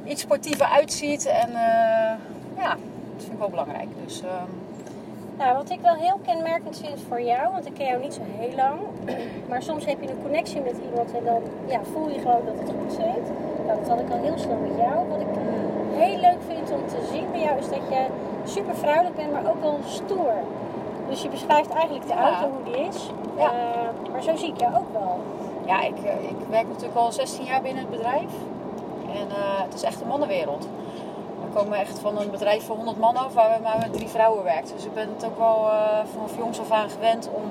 iets 0.05 0.21
sportiever 0.21 0.65
uitziet. 0.65 1.25
En 1.25 1.51
ja, 2.57 2.69
dat 3.13 3.21
vind 3.23 3.31
ik 3.31 3.39
wel 3.39 3.49
belangrijk. 3.49 3.87
Dus 4.05 4.21
ehm, 4.21 4.49
Nou, 5.41 5.55
wat 5.55 5.69
ik 5.69 5.81
wel 5.81 5.93
heel 5.93 6.19
kenmerkend 6.25 6.77
vind 6.85 6.99
voor 7.07 7.21
jou, 7.21 7.51
want 7.51 7.65
ik 7.65 7.73
ken 7.73 7.85
jou 7.85 8.01
niet 8.01 8.13
zo 8.13 8.21
heel 8.39 8.55
lang, 8.55 8.79
maar 9.49 9.61
soms 9.63 9.85
heb 9.85 10.01
je 10.01 10.09
een 10.09 10.21
connectie 10.21 10.61
met 10.61 10.75
iemand 10.89 11.11
en 11.17 11.23
dan 11.23 11.41
ja, 11.67 11.79
voel 11.93 12.09
je 12.09 12.19
gewoon 12.19 12.45
dat 12.45 12.59
het 12.59 12.69
goed 12.79 12.91
zit. 12.93 13.25
Nou, 13.65 13.79
dat 13.79 13.89
had 13.89 13.99
ik 13.99 14.09
al 14.09 14.21
heel 14.21 14.37
snel 14.37 14.57
met 14.57 14.77
jou. 14.77 15.07
Wat 15.09 15.19
ik 15.19 15.27
heel 16.01 16.17
leuk 16.19 16.41
vind 16.47 16.71
om 16.71 16.87
te 16.87 17.07
zien 17.11 17.31
bij 17.31 17.41
jou 17.41 17.57
is 17.59 17.69
dat 17.69 17.83
je 17.89 18.05
super 18.45 18.75
vrouwelijk 18.75 19.15
bent, 19.15 19.31
maar 19.31 19.49
ook 19.49 19.61
wel 19.61 19.79
stoer. 19.85 20.33
Dus 21.09 21.21
je 21.21 21.29
beschrijft 21.29 21.69
eigenlijk 21.69 22.07
de 22.07 22.13
Ja. 22.13 22.23
auto 22.23 22.49
hoe 22.55 22.63
die 22.73 22.83
is. 22.87 23.09
Ja. 23.37 23.51
Eh, 23.51 24.11
maar 24.11 24.23
zo 24.23 24.35
zie 24.35 24.49
ik 24.53 24.59
jou 24.59 24.75
ook 24.75 24.91
wel. 24.91 25.19
ja, 25.65 25.81
ik, 25.81 25.97
eh, 26.03 26.29
ik 26.29 26.35
werk 26.49 26.67
natuurlijk 26.67 26.95
al 26.95 27.11
16 27.11 27.45
jaar 27.45 27.61
binnen 27.61 27.81
het 27.81 27.91
bedrijf. 27.91 28.31
En 29.13 29.27
eh, 29.29 29.61
het 29.63 29.73
is 29.73 29.83
echt 29.83 30.01
een 30.01 30.07
mannenwereld. 30.07 30.67
Komen 31.53 31.79
echt 31.79 31.99
van 31.99 32.17
een 32.17 32.31
bedrijf 32.31 32.65
van 32.65 32.75
100 32.75 32.97
man 32.99 33.15
af 33.15 33.33
waar 33.33 33.55
we 33.57 33.63
maar 33.63 33.77
met 33.79 33.93
drie 33.93 34.07
vrouwen 34.07 34.43
werken. 34.43 34.75
Dus 34.75 34.85
ik 34.85 34.93
ben 34.93 35.09
het 35.15 35.25
ook 35.25 35.37
wel 35.37 35.69
eh, 35.69 35.99
vanaf 36.13 36.37
jongs 36.37 36.59
af 36.59 36.71
aan 36.71 36.89
gewend 36.89 37.29
om 37.33 37.41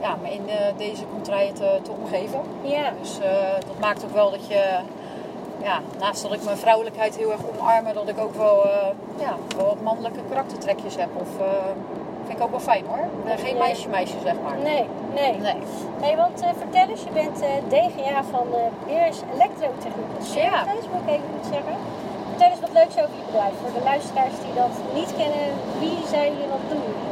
ja, 0.00 0.16
me 0.22 0.32
in 0.32 0.48
eh, 0.48 0.56
deze 0.76 1.02
contraien 1.12 1.54
te, 1.54 1.78
te 1.82 1.90
omgeven. 1.90 2.40
Ja. 2.62 2.92
Dus 3.00 3.18
eh, 3.18 3.30
dat 3.66 3.78
maakt 3.80 4.04
ook 4.04 4.12
wel 4.12 4.30
dat 4.30 4.46
je, 4.46 4.78
ja, 5.62 5.80
naast 5.98 6.22
dat 6.22 6.32
ik 6.32 6.44
mijn 6.44 6.56
vrouwelijkheid 6.56 7.16
heel 7.16 7.30
erg 7.32 7.40
omarmen, 7.58 7.94
dat 7.94 8.08
ik 8.08 8.18
ook 8.18 8.34
wel, 8.34 8.66
ja, 9.16 9.34
wel 9.56 9.66
wat 9.66 9.80
mannelijke 9.82 10.20
karaktertrekjes 10.28 10.96
heb. 10.96 11.08
Of 11.16 11.28
vind 12.26 12.38
ik 12.38 12.44
ook 12.44 12.50
wel 12.50 12.60
fijn 12.60 12.84
hoor. 12.86 12.98
Ik 12.98 13.24
ben 13.24 13.38
geen 13.38 13.56
Ja. 13.56 13.62
meisje-meisje 13.62 14.16
zeg 14.24 14.34
maar. 14.44 14.58
Nee, 14.58 14.84
nee. 15.14 15.32
Nee. 15.38 15.56
Hey, 16.00 16.16
want 16.16 16.42
vertel 16.58 16.88
eens, 16.88 17.02
je 17.02 17.10
bent 17.12 17.40
eh, 17.40 17.48
DGA 17.68 18.24
van 18.30 18.46
uh, 18.50 18.56
Beers 18.86 19.18
Elektrotechniek 19.34 20.12
Services, 20.20 20.84
moet 20.92 21.02
ik 21.06 21.08
even 21.08 21.28
goed 21.36 21.46
zeggen. 21.52 21.74
Vertel 22.42 22.58
eens 22.58 22.72
wat 22.72 22.82
leuks 22.82 23.04
over 23.04 23.16
je 23.20 23.26
bedrijf. 23.26 23.54
Voor 23.60 23.72
de 23.78 23.84
luisteraars 23.84 24.36
die 24.44 24.54
dat 24.54 24.74
niet 24.94 25.12
kennen, 25.16 25.46
wie 25.78 25.98
zijn 26.06 26.32
jullie 26.32 26.44
en 26.44 26.50
wat 26.50 26.66
doen 26.68 26.82
jullie? 26.88 27.10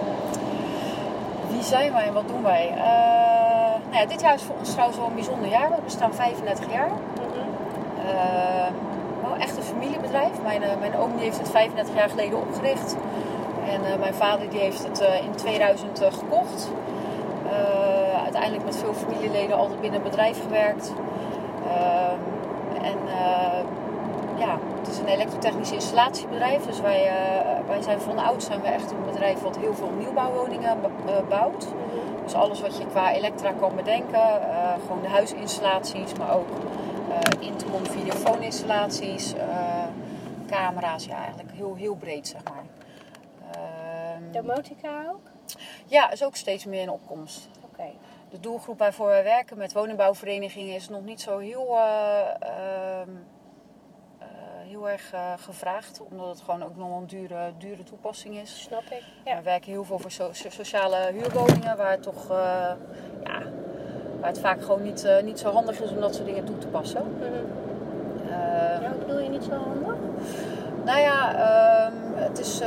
Wie 1.48 1.62
zijn 1.62 1.92
wij 1.92 2.06
en 2.06 2.12
wat 2.12 2.28
doen 2.28 2.42
wij? 2.42 2.68
Eh, 2.68 3.80
nou 3.90 4.02
ja, 4.02 4.06
dit 4.06 4.20
jaar 4.20 4.34
is 4.34 4.42
voor 4.42 4.56
ons 4.58 4.70
trouwens 4.70 4.98
wel 4.98 5.06
een 5.06 5.14
bijzonder 5.14 5.48
jaar. 5.48 5.68
We 5.70 5.82
bestaan 5.84 6.14
35 6.14 6.72
jaar. 6.72 6.90
Eh, 8.06 8.68
wel 9.22 9.36
echt 9.38 9.56
een 9.56 9.62
familiebedrijf. 9.62 10.42
Mijn, 10.42 10.62
eh, 10.62 10.78
mijn 10.80 10.96
oom 10.96 11.12
die 11.14 11.24
heeft 11.24 11.38
het 11.38 11.50
35 11.50 11.94
jaar 11.94 12.08
geleden 12.08 12.38
opgericht. 12.38 12.96
En 13.72 14.00
mijn 14.00 14.14
vader 14.14 14.50
die 14.50 14.60
heeft 14.60 14.84
het 14.84 15.00
in 15.24 15.34
2000 15.34 16.00
eh, 16.00 16.12
gekocht. 16.12 16.70
Uiteindelijk 18.22 18.64
met 18.64 18.76
veel 18.76 18.94
familieleden 18.94 19.56
altijd 19.56 19.80
binnen 19.80 20.00
het 20.00 20.10
bedrijf 20.10 20.42
gewerkt. 20.42 20.92
Ehm, 21.68 22.20
en 22.84 22.98
ja, 24.38 24.58
is 24.90 24.98
een 24.98 25.06
elektrotechnisch 25.06 25.72
installatiebedrijf. 25.72 26.64
Dus 26.64 26.81
wij, 26.81 27.06
eh, 27.06 27.66
wij 27.66 27.82
zijn 27.82 28.00
van 28.00 28.19
oud 28.19 28.42
zijn 28.42 28.60
we 28.60 28.69
echt 28.69 28.90
een 28.90 29.04
bedrijf 29.04 29.40
wat 29.40 29.56
heel 29.56 29.75
veel 29.75 29.90
nieuwbouwwoningen 29.98 30.78
eh, 31.06 31.28
bouwt. 31.28 31.66
Dus 32.25 32.34
alles 32.34 32.60
wat 32.60 32.76
je 32.76 32.87
qua 32.87 33.12
elektra 33.12 33.52
kan 33.52 33.76
bedenken. 33.76 34.20
eh, 34.20 34.72
gewoon 34.87 35.02
de 35.02 35.08
huisinstallaties, 35.08 36.12
maar 36.14 36.34
ook 36.34 36.48
intercom 37.38 37.87
videofooninstallaties, 37.87 39.34
camera's. 40.46 41.04
Ja, 41.04 41.16
eigenlijk 41.16 41.50
heel, 41.52 41.75
heel 41.75 41.94
breed 41.94 42.28
zeg 42.28 42.40
maar. 42.44 42.64
Ehm, 43.52 44.32
Domotica 44.32 45.04
ook? 45.10 45.31
ja, 45.87 46.11
is 46.11 46.25
ook 46.25 46.37
steeds 46.37 46.64
meer 46.64 46.82
in 46.82 46.90
opkomst. 46.90 47.49
Oké. 47.73 47.90
De 48.30 48.40
doelgroep 48.40 48.78
waarvoor 48.78 49.06
wij 49.06 49.23
werken 49.25 49.59
met 49.59 49.73
woningbouwverenigingen 49.73 50.75
is 50.75 50.88
nog 50.88 51.04
niet 51.04 51.20
zo 51.20 51.38
heel, 51.38 51.76
eh, 51.76 52.20
ehm, 52.40 53.09
eh, 53.09 53.39
heel 54.70 54.88
erg 54.90 55.12
eh, 55.12 55.32
gevraagd. 55.40 56.00
Omdat 56.10 56.28
het 56.28 56.40
gewoon 56.44 56.62
ook 56.62 56.76
nog 56.76 56.88
wel 56.88 56.96
een 56.96 57.06
dure, 57.06 57.52
dure 57.58 57.82
toepassing 57.82 58.36
is. 58.38 58.60
Snap 58.62 58.82
ik. 58.90 59.02
We 59.24 59.42
werken 59.44 59.70
heel 59.70 59.84
veel 59.84 59.98
voor 59.98 60.10
so- 60.10 60.32
so- 60.32 60.50
sociale 60.50 60.96
huurwoningen, 61.12 61.76
waar 61.76 61.90
het 61.90 62.02
toch 62.02 62.30
eh, 62.30 62.36
ja, 63.24 63.38
waar 64.20 64.28
het 64.28 64.40
vaak 64.40 64.62
gewoon 64.62 64.82
niet, 64.82 65.04
eh, 65.04 65.22
niet 65.22 65.38
zo 65.38 65.50
handig 65.52 65.80
is 65.80 65.90
om 65.90 66.00
dat 66.00 66.14
soort 66.14 66.26
dingen 66.26 66.44
toe 66.44 66.58
te 66.58 66.66
passen. 66.66 67.02
Mhm. 67.18 67.24
Eh, 68.32 68.82
Ja, 68.82 68.90
bedoel 68.98 69.18
je 69.20 69.28
niet 69.28 69.44
zo 69.44 69.50
handig? 69.50 69.94
nou 70.84 71.00
ja, 71.00 71.34
ehm, 71.34 71.94
het, 72.14 72.38
is, 72.38 72.60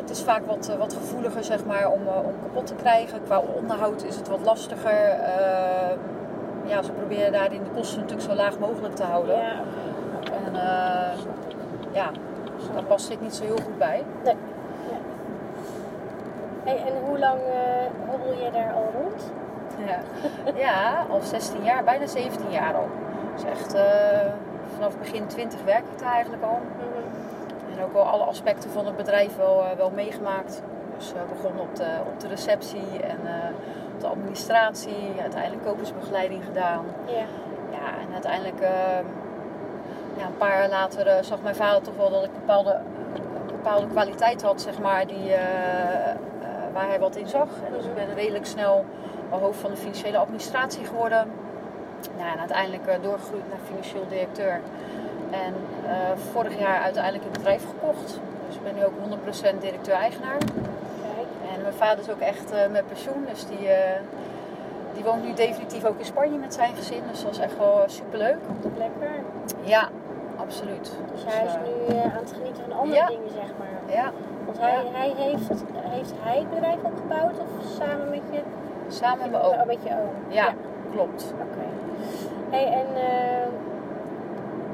het 0.00 0.10
is 0.10 0.22
vaak 0.22 0.46
wat, 0.46 0.76
wat 0.78 0.94
gevoeliger 0.94 1.44
zeg 1.44 1.64
maar, 1.64 1.90
om, 1.92 2.06
om 2.06 2.34
kapot 2.42 2.66
te 2.66 2.74
krijgen. 2.74 3.22
Qua 3.24 3.38
onderhoud 3.56 4.02
is 4.04 4.16
het 4.16 4.28
wat 4.28 4.40
lastiger. 4.44 5.08
Ehm, 5.08 5.98
ja, 6.66 6.82
ze 6.82 6.92
proberen 6.92 7.32
daarin 7.32 7.62
de 7.64 7.70
kosten 7.70 8.00
natuurlijk 8.00 8.28
zo 8.28 8.34
laag 8.36 8.58
mogelijk 8.58 8.94
te 8.96 9.02
houden. 9.02 9.36
Ja. 9.36 9.52
En 10.46 10.54
ja, 11.96 12.10
daar 12.72 12.82
past 12.82 13.08
dit 13.08 13.20
niet 13.20 13.34
zo 13.34 13.44
heel 13.44 13.58
goed 13.64 13.78
bij. 13.78 14.04
Nee. 14.24 14.34
Hey, 16.64 16.76
en 16.76 16.92
hoe 17.06 17.18
lang 17.18 17.40
eh 17.40 18.10
hobbel 18.10 18.44
je 18.44 18.50
daar 18.50 18.72
al 18.72 18.90
rond? 19.00 19.32
Ja. 19.86 19.98
ja, 20.66 21.06
al 21.10 21.20
16 21.20 21.64
jaar, 21.64 21.84
bijna 21.84 22.06
17 22.06 22.50
jaar 22.50 22.74
al. 22.74 22.88
Dus 23.34 23.44
echt 23.44 23.74
eh, 23.74 24.32
vanaf 24.74 24.98
begin 24.98 25.26
20 25.26 25.62
werk 25.64 25.84
ik 25.92 25.98
daar 25.98 26.12
eigenlijk 26.12 26.42
al. 26.42 26.60
En 27.76 27.84
ook 27.84 27.92
wel 27.92 28.02
alle 28.02 28.24
aspecten 28.24 28.70
van 28.70 28.86
het 28.86 28.96
bedrijf 28.96 29.36
wel, 29.36 29.64
eh, 29.64 29.76
wel 29.76 29.90
meegemaakt. 29.90 30.62
Dus 30.96 31.12
uh, 31.12 31.20
begonnen 31.28 31.62
op 31.62 31.76
de, 31.76 31.90
op 32.06 32.20
de 32.20 32.28
receptie 32.28 33.02
en 33.02 33.18
op 33.94 34.00
de 34.00 34.06
administratie. 34.06 35.12
Uiteindelijk 35.20 35.64
kopersbegeleiding 35.64 36.44
gedaan. 36.44 36.84
Ja. 37.06 37.24
Ja, 37.70 37.88
en 38.00 38.12
uiteindelijk, 38.12 38.60
eh, 38.60 38.98
ja, 40.16 40.26
een 40.26 40.36
paar 40.36 40.58
jaar 40.58 40.68
later, 40.68 41.06
eh, 41.06 41.22
zag 41.22 41.42
mijn 41.42 41.54
vader 41.54 41.82
toch 41.82 41.96
wel 41.96 42.10
dat 42.10 42.24
ik 42.24 42.32
bepaalde, 42.32 42.72
een 43.14 43.46
bepaalde 43.46 43.86
kwaliteit 43.86 44.42
had, 44.42 44.60
zeg 44.60 44.78
maar, 44.78 45.06
die, 45.06 45.32
eh, 45.32 46.10
eh, 46.10 46.16
waar 46.72 46.88
hij 46.88 46.98
wat 46.98 47.16
in 47.16 47.28
zag. 47.28 47.48
En 47.66 47.72
dus 47.72 47.84
ik 47.84 47.94
ben 47.94 48.14
redelijk 48.14 48.46
snel 48.46 48.84
hoofd 49.30 49.60
van 49.60 49.70
de 49.70 49.76
financiële 49.76 50.16
administratie 50.16 50.84
geworden. 50.84 51.30
Nou, 52.16 52.30
en 52.32 52.38
uiteindelijk 52.38 53.02
doorgegroeid 53.02 53.48
naar 53.48 53.58
financieel 53.66 54.06
directeur. 54.08 54.60
En 55.30 55.54
vorig 56.32 56.58
jaar 56.58 56.80
uiteindelijk 56.80 57.24
het 57.24 57.32
bedrijf 57.32 57.64
gekocht. 57.64 58.20
Dus 58.46 58.56
ik 58.56 58.62
ben 58.62 58.74
nu 58.74 58.84
ook 58.84 58.98
100% 59.00 59.60
directeur-eigenaar. 59.60 60.38
Kijk. 60.38 61.54
En 61.54 61.62
mijn 61.62 61.74
vader 61.74 61.98
is 61.98 62.10
ook 62.10 62.20
echt 62.20 62.70
met 62.70 62.86
pensioen, 62.86 63.26
dus 63.30 63.46
die, 63.46 63.68
die 64.94 65.04
woont 65.04 65.24
nu 65.24 65.34
definitief 65.34 65.84
ook 65.84 65.98
in 65.98 66.04
Spanje 66.04 66.38
met 66.38 66.54
zijn 66.54 66.74
gezin. 66.74 67.02
Dus 67.10 67.22
dat 67.22 67.30
is 67.30 67.38
echt 67.38 67.58
wel 67.58 67.84
super 67.86 68.18
leuk. 68.18 68.38
Lekker. 68.76 69.10
Ja, 69.62 69.88
absoluut. 70.46 70.88
Dus 71.12 71.22
hij 71.24 71.44
is 71.44 71.54
eh, 71.54 71.60
nu 71.68 71.74
eh, 71.96 72.02
aan 72.14 72.22
het 72.26 72.32
genieten 72.38 72.62
van 72.68 72.78
andere 72.80 72.96
Ja. 73.00 73.06
dingen, 73.06 73.30
zeg 73.42 73.50
maar. 73.60 73.94
Ja, 73.98 74.06
Want 74.46 74.58
hij, 74.60 74.70
Ja. 74.84 74.90
hij 75.00 75.12
heeft, 75.16 75.48
heeft 75.96 76.12
hij 76.22 76.38
het 76.38 76.50
bedrijf 76.50 76.80
opgebouwd 76.82 77.36
of 77.44 77.50
samen 77.80 78.08
met 78.10 78.22
je, 78.30 78.40
samen 78.88 79.18
met 79.22 79.30
mijn 79.30 79.42
oom. 79.42 79.52
Oh, 79.60 79.66
met 79.66 79.82
je 79.82 79.90
oom? 79.90 80.14
Ja, 80.40 80.48
klopt. 80.92 81.32
Oké. 81.46 81.66
Hey, 82.50 82.66
en 82.80 82.88
eh, 83.10 83.46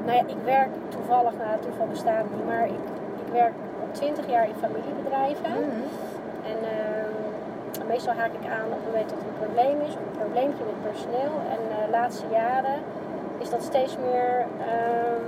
nou 0.05 0.17
ja, 0.17 0.23
ik 0.35 0.41
werk 0.45 0.69
toevallig, 0.89 1.33
nou 1.43 1.59
toeval 1.59 1.87
bestaat 1.87 2.25
niet, 2.35 2.45
maar 2.45 2.65
ik, 2.65 2.83
ik 3.25 3.29
werk 3.31 3.53
al 3.81 3.87
20 3.91 4.27
jaar 4.29 4.47
in 4.47 4.55
familiebedrijven. 4.65 5.51
Mhm. 5.51 5.83
En 6.51 6.57
eh, 6.73 7.87
meestal 7.87 8.13
haak 8.13 8.33
ik 8.39 8.45
aan 8.55 8.65
op 8.65 8.77
het 8.79 8.85
moment 8.91 9.09
dat 9.09 9.19
er 9.21 9.27
een 9.31 9.41
probleem 9.45 9.77
is, 9.87 9.93
of 9.99 10.03
een 10.09 10.19
probleempje 10.23 10.63
met 10.71 10.79
personeel. 10.91 11.33
En 11.53 11.61
eh, 11.71 11.85
de 11.85 11.91
laatste 11.91 12.25
jaren 12.31 12.77
is 13.37 13.49
dat 13.49 13.63
steeds 13.63 13.97
meer 14.05 14.45
ehm, 14.71 15.23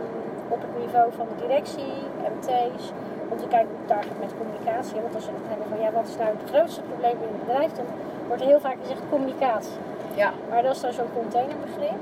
op 0.54 0.62
het 0.66 0.74
niveau 0.84 1.08
van 1.20 1.28
de 1.32 1.38
directie, 1.46 1.94
MT's, 2.36 2.84
om 3.32 3.38
te 3.38 3.48
kijken 3.54 3.72
hoe 3.74 3.82
het 3.84 3.94
daar 3.94 4.04
gaat 4.08 4.20
met 4.26 4.34
communicatie. 4.42 5.02
Want 5.06 5.16
als 5.16 5.26
we 5.26 5.32
het 5.42 5.50
hebben 5.52 5.68
van 5.74 5.80
ja, 5.84 5.90
wat 6.00 6.08
is 6.12 6.18
nou 6.22 6.32
het 6.38 6.50
grootste 6.52 6.82
probleem 6.90 7.18
in 7.26 7.32
het 7.34 7.42
bedrijf, 7.46 7.72
dan 7.80 7.88
wordt 8.28 8.42
er 8.42 8.52
heel 8.54 8.66
vaak 8.68 8.80
gezegd 8.82 9.02
communicatie. 9.16 9.80
Ja. 10.22 10.30
Maar 10.50 10.62
dat 10.64 10.76
is 10.76 10.82
dan 10.82 10.94
zo'n 11.00 11.14
containerbegrip. 11.22 12.00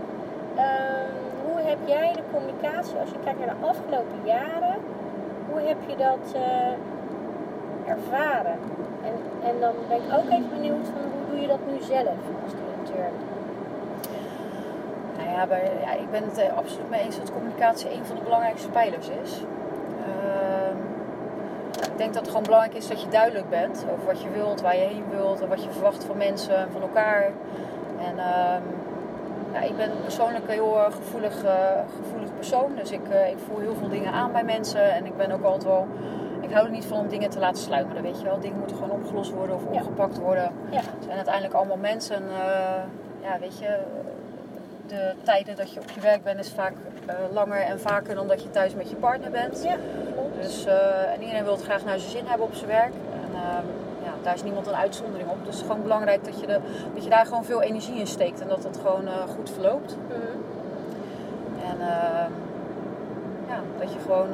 Ehm, 0.66 1.14
hoe 1.46 1.60
heb 1.70 1.80
jij 1.96 2.10
de 2.20 2.26
communicatie, 2.34 2.96
als 3.04 3.12
je 3.16 3.20
kijkt 3.24 3.40
naar 3.40 3.54
de 3.56 3.66
afgelopen 3.72 4.20
jaren, 4.36 4.78
hoe 5.50 5.62
heb 5.70 5.80
je 5.90 5.96
dat 6.08 6.26
eh, 6.34 7.92
ervaren? 7.94 8.58
En, 9.08 9.16
en 9.50 9.56
dan 9.64 9.74
ben 9.90 9.98
ik 10.04 10.10
ook 10.18 10.30
even 10.36 10.50
benieuwd 10.58 10.86
van 10.96 11.04
hoe 11.14 11.26
doe 11.30 11.40
je 11.42 11.48
dat 11.48 11.64
nu 11.72 11.76
zelf 11.94 12.20
ja, 15.34 15.48
bij, 15.48 15.72
ja, 15.82 15.92
ik 15.94 16.12
ben 16.12 16.24
het 16.24 16.38
er 16.38 16.52
absoluut 16.52 16.90
mee 16.90 17.02
eens 17.02 17.18
dat 17.18 17.32
communicatie 17.32 17.92
een 17.94 18.06
van 18.06 18.16
de 18.16 18.22
belangrijkste 18.22 18.70
pijlers 18.70 19.10
is. 19.24 19.42
Ehm, 20.06 20.78
ik 21.92 21.98
denk 21.98 22.14
dat 22.14 22.22
het 22.22 22.28
gewoon 22.28 22.44
belangrijk 22.44 22.76
is 22.76 22.88
dat 22.88 23.02
je 23.02 23.08
duidelijk 23.08 23.50
bent 23.50 23.86
over 23.94 24.06
wat 24.06 24.22
je 24.22 24.30
wilt, 24.30 24.62
waar 24.62 24.76
je 24.76 24.82
heen 24.82 25.04
wilt 25.10 25.42
en 25.42 25.48
wat 25.50 25.64
je 25.64 25.70
verwacht 25.72 26.04
van 26.04 26.18
mensen 26.18 26.58
en 26.58 26.72
van 26.72 26.82
elkaar. 26.82 27.24
En 28.08 28.18
ehm, 28.18 28.62
ja, 29.54 29.60
ik 29.60 29.78
ben 29.78 29.92
persoonlijk 30.02 30.44
een 30.44 30.54
heel 30.54 30.78
eh, 30.78 30.92
gevoelig, 30.92 31.44
eh, 31.44 31.54
gevoelig 32.02 32.34
persoon, 32.36 32.72
dus 32.76 32.92
ik, 32.92 33.10
eh, 33.10 33.30
ik 33.30 33.38
voel 33.48 33.60
heel 33.60 33.76
veel 33.76 33.90
dingen 33.90 34.12
aan 34.14 34.32
bij 34.32 34.44
mensen 34.44 34.92
en 34.94 35.06
ik 35.06 35.18
ben 35.18 35.32
ook 35.32 35.44
altijd 35.44 35.64
wel. 35.64 35.88
Ik 36.42 36.52
hou 36.52 36.66
er 36.66 36.72
niet 36.72 36.86
van 36.86 36.98
om 37.00 37.08
dingen 37.08 37.30
te 37.30 37.40
laten 37.40 37.62
sluimeren, 37.64 38.04
weet 38.04 38.20
je 38.20 38.26
wel. 38.26 38.40
Dingen 38.40 38.58
moeten 38.58 38.76
gewoon 38.78 38.92
opgelost 38.92 39.32
worden 39.32 39.56
of 39.56 39.62
Ja. 39.72 39.80
opgepakt 39.80 40.20
worden. 40.20 40.52
Ja. 40.70 40.78
Het 40.78 41.04
zijn 41.04 41.16
uiteindelijk 41.16 41.54
allemaal 41.54 41.78
mensen. 41.78 42.16
En, 42.16 42.24
eh, 42.30 42.84
ja, 43.22 43.40
weet 43.40 43.60
je, 43.60 43.78
de 44.88 45.14
tijden 45.24 45.56
dat 45.56 45.74
je 45.74 45.80
op 45.80 45.90
je 45.90 46.02
werk 46.02 46.24
bent 46.24 46.40
is 46.40 46.50
vaak 46.50 46.74
eh, 47.06 47.16
langer 47.32 47.62
en 47.62 47.80
vaker 47.80 48.16
dan 48.16 48.28
dat 48.28 48.44
je 48.44 48.50
thuis 48.50 48.76
met 48.76 48.90
je 48.90 48.96
partner 48.96 49.32
bent. 49.32 49.64
Ja, 49.64 49.78
klopt. 50.14 50.42
Dus 50.42 50.66
eh, 50.66 51.14
en 51.14 51.22
iedereen 51.22 51.44
wil 51.44 51.54
het 51.54 51.64
graag 51.64 51.86
naar 51.86 52.00
zijn 52.00 52.12
zin 52.12 52.26
hebben 52.26 52.48
op 52.48 52.54
zijn 52.54 52.68
werk. 52.68 52.94
En 53.14 53.34
ehm, 53.34 53.66
ja, 54.04 54.14
daar 54.22 54.34
is 54.34 54.44
niemand 54.44 54.68
een 54.68 54.76
uitzondering 54.76 55.30
op. 55.30 55.38
Dus 55.38 55.46
het 55.46 55.56
is 55.56 55.62
gewoon 55.62 55.82
belangrijk 55.82 56.26
dat 56.26 56.40
je, 56.40 56.48
de, 56.48 56.60
dat 56.94 57.04
je 57.04 57.10
daar 57.10 57.26
gewoon 57.26 57.46
veel 57.46 57.62
energie 57.62 58.00
in 58.00 58.08
steekt 58.08 58.42
en 58.42 58.48
dat 58.48 58.64
het 58.64 58.78
gewoon 58.78 59.08
eh, 59.08 59.14
goed 59.36 59.50
verloopt. 59.50 59.98
Mhm. 60.08 60.22
En 61.70 61.80
ehm, 61.80 62.32
ja, 63.48 63.60
dat 63.80 63.94
je 63.94 64.00
gewoon 64.00 64.30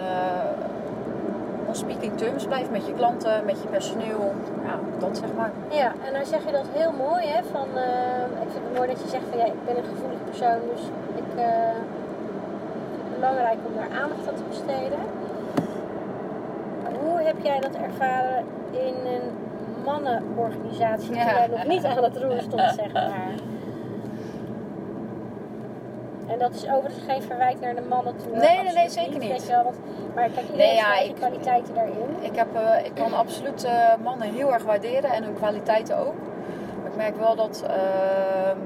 on 1.69 1.75
speaking 1.75 2.17
terms 2.17 2.45
blijft 2.45 2.71
met 2.71 2.85
je 2.85 2.93
klanten, 2.93 3.45
met 3.45 3.61
je 3.61 3.67
personeel. 3.67 4.33
Ja, 4.67 4.75
dat 4.99 5.17
zeg 5.17 5.29
maar. 5.37 5.51
Ja, 5.81 5.91
en 6.05 6.11
dan 6.13 6.25
zeg 6.25 6.41
je 6.45 6.51
dat 6.51 6.67
heel 6.79 6.91
mooi, 7.07 7.23
hè? 7.25 7.39
Van, 7.51 7.67
eh, 7.75 8.43
ik 8.45 8.49
vind 8.53 8.63
het 8.67 8.75
mooi 8.77 8.87
dat 8.93 9.01
je 9.03 9.07
zegt 9.15 9.23
van 9.29 9.37
ja, 9.37 9.45
ik 9.45 9.65
ben 9.65 9.77
een 9.77 9.89
gevoelig 9.93 10.21
persoon, 10.29 10.59
dus 10.73 10.83
ik 11.21 11.29
eh, 11.35 11.73
vind 12.91 13.01
het 13.09 13.15
belangrijk 13.19 13.59
om 13.67 13.73
daar 13.79 13.91
aandacht 14.01 14.27
aan 14.29 14.35
te 14.41 14.47
besteden. 14.53 15.01
Hoe 17.01 17.17
heb 17.21 17.35
jij 17.41 17.59
dat 17.59 17.75
ervaren 17.87 18.43
in 18.71 18.95
een 19.15 19.25
mannenorganisatie, 19.85 21.13
Ja. 21.15 21.23
toen 21.25 21.33
jij 21.39 21.47
nog 21.55 21.65
niet 21.67 21.85
aan 21.85 22.03
het 22.03 22.17
roer 22.17 22.41
stond, 22.41 22.71
zeg 22.81 22.91
maar? 22.93 23.11
En 26.39 26.45
dat 26.45 26.53
is 26.55 26.69
overigens 26.69 27.03
geen 27.07 27.21
verwijt 27.21 27.59
naar 27.61 27.75
de 27.75 27.81
mannen 27.89 28.15
toe. 28.15 28.37
Nee, 28.37 28.63
nee, 28.63 28.73
nee, 28.73 28.89
zeker 28.89 29.19
niet. 29.19 29.29
weet 29.29 29.45
je 29.45 29.51
wel, 29.51 29.63
want, 29.63 29.75
maar 30.15 30.23
kijk, 30.23 30.35
iedereen 30.39 30.57
Nee, 30.57 30.67
heeft 30.67 30.79
ja, 30.79 30.91
eigen 30.93 31.09
ik- 31.09 31.15
kwaliteiten 31.15 31.73
daarin. 31.73 31.95
Ik, 32.19 32.35
heb, 32.35 32.47
eh, 32.55 32.85
ik 32.85 32.91
kan 32.93 33.13
absoluut 33.13 33.63
eh, 33.63 33.71
mannen 34.03 34.33
heel 34.33 34.53
erg 34.53 34.63
waarderen 34.63 35.11
en 35.11 35.23
hun 35.23 35.33
kwaliteiten 35.33 35.97
ook. 35.97 36.13
Maar 36.81 36.91
ik 36.91 36.95
merk 36.97 37.15
wel 37.15 37.35
dat, 37.35 37.63
ehm, 37.67 38.57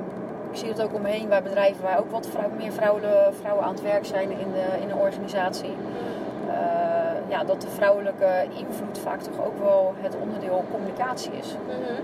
ik 0.52 0.58
zie 0.58 0.68
het 0.70 0.82
ook 0.82 0.94
om 0.94 1.02
me 1.02 1.10
heen 1.10 1.28
bij 1.30 1.44
bedrijven 1.44 1.84
waar 1.84 2.00
ook 2.00 2.12
wat 2.12 2.28
meer 2.58 2.72
vrouwen, 2.72 3.02
vrouwen 3.42 3.64
aan 3.66 3.72
het 3.74 3.82
werk 3.82 4.06
zijn 4.06 4.32
in 4.32 4.52
de, 4.52 4.66
in 4.82 4.88
de 4.88 4.96
organisatie. 4.96 5.76
Eh, 6.50 6.56
ja, 7.30 7.44
dat 7.44 7.62
de 7.62 7.70
vrouwelijke 7.70 8.28
invloed 8.50 8.98
vaak 9.00 9.22
toch 9.22 9.46
ook 9.46 9.58
wel 9.60 9.94
het 10.02 10.16
onderdeel 10.22 10.64
communicatie 10.72 11.32
is. 11.32 11.56
Mhm. 11.68 12.02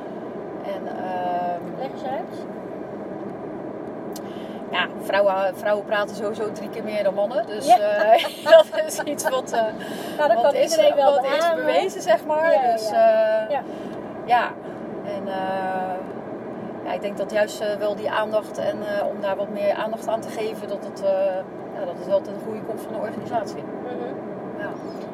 En 0.76 0.88
ehm, 0.88 1.62
Leg 1.80 1.92
eens 1.92 2.04
uit. 2.04 2.46
Ja, 4.72 4.88
vrouwen, 5.02 5.56
vrouwen 5.58 5.86
praten 5.86 6.16
sowieso 6.16 6.52
drie 6.52 6.70
keer 6.70 6.84
meer 6.84 7.04
dan 7.04 7.14
mannen. 7.14 7.46
Dus 7.48 7.66
Ja. 7.68 7.78
eh, 7.80 8.24
dat 8.52 8.66
is 8.86 9.00
iets 9.00 9.30
wat, 9.30 9.52
eh, 9.52 9.62
Nou, 10.18 10.34
wat, 10.34 10.42
kan 10.44 10.54
is, 10.54 10.72
iedereen 10.72 10.96
wel 10.96 11.16
wat 11.16 11.26
is 11.26 11.54
bewezen, 11.56 12.02
zeg 12.02 12.26
maar. 12.26 12.54
Ja, 12.54 12.72
dus, 12.72 12.90
ja. 12.90 13.44
eh, 13.46 13.50
Ja. 13.50 13.62
Ja, 14.26 14.48
en 15.06 15.24
ja, 16.86 16.94
ik 16.94 17.02
denk 17.02 17.18
dat 17.18 17.32
juist 17.32 17.78
wel 17.78 17.96
die 17.96 18.12
aandacht 18.12 18.58
en 18.58 18.76
om 19.14 19.22
daar 19.22 19.36
wat 19.36 19.50
meer 19.50 19.74
aandacht 19.74 20.08
aan 20.08 20.20
te 20.22 20.30
geven, 20.30 20.68
dat 20.68 20.84
het, 20.84 21.00
ja, 21.80 21.86
dat 21.86 21.94
het 21.98 22.08
wel 22.08 22.22
ten 22.22 22.34
goede 22.46 22.62
komt 22.62 22.82
van 22.82 22.94
de 22.94 23.00
organisatie. 23.00 23.64
Mhm. 23.84 24.14
Ja. 24.62 24.70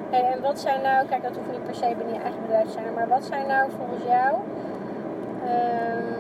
Hey, 0.10 0.32
en 0.32 0.42
wat 0.42 0.60
zijn 0.60 0.82
nou, 0.82 1.08
kijk 1.08 1.24
dat 1.24 1.36
hoeft 1.36 1.52
niet 1.52 1.64
per 1.64 1.76
se 1.76 1.94
binnen 1.98 2.14
je 2.14 2.22
eigen 2.22 2.42
bedrijf 2.42 2.66
te 2.66 2.72
zijn, 2.72 2.94
maar 2.94 3.08
wat 3.08 3.24
zijn 3.26 3.48
nou 3.48 3.70
volgens 3.78 4.04
jou... 4.08 4.36
ehm, 5.46 6.14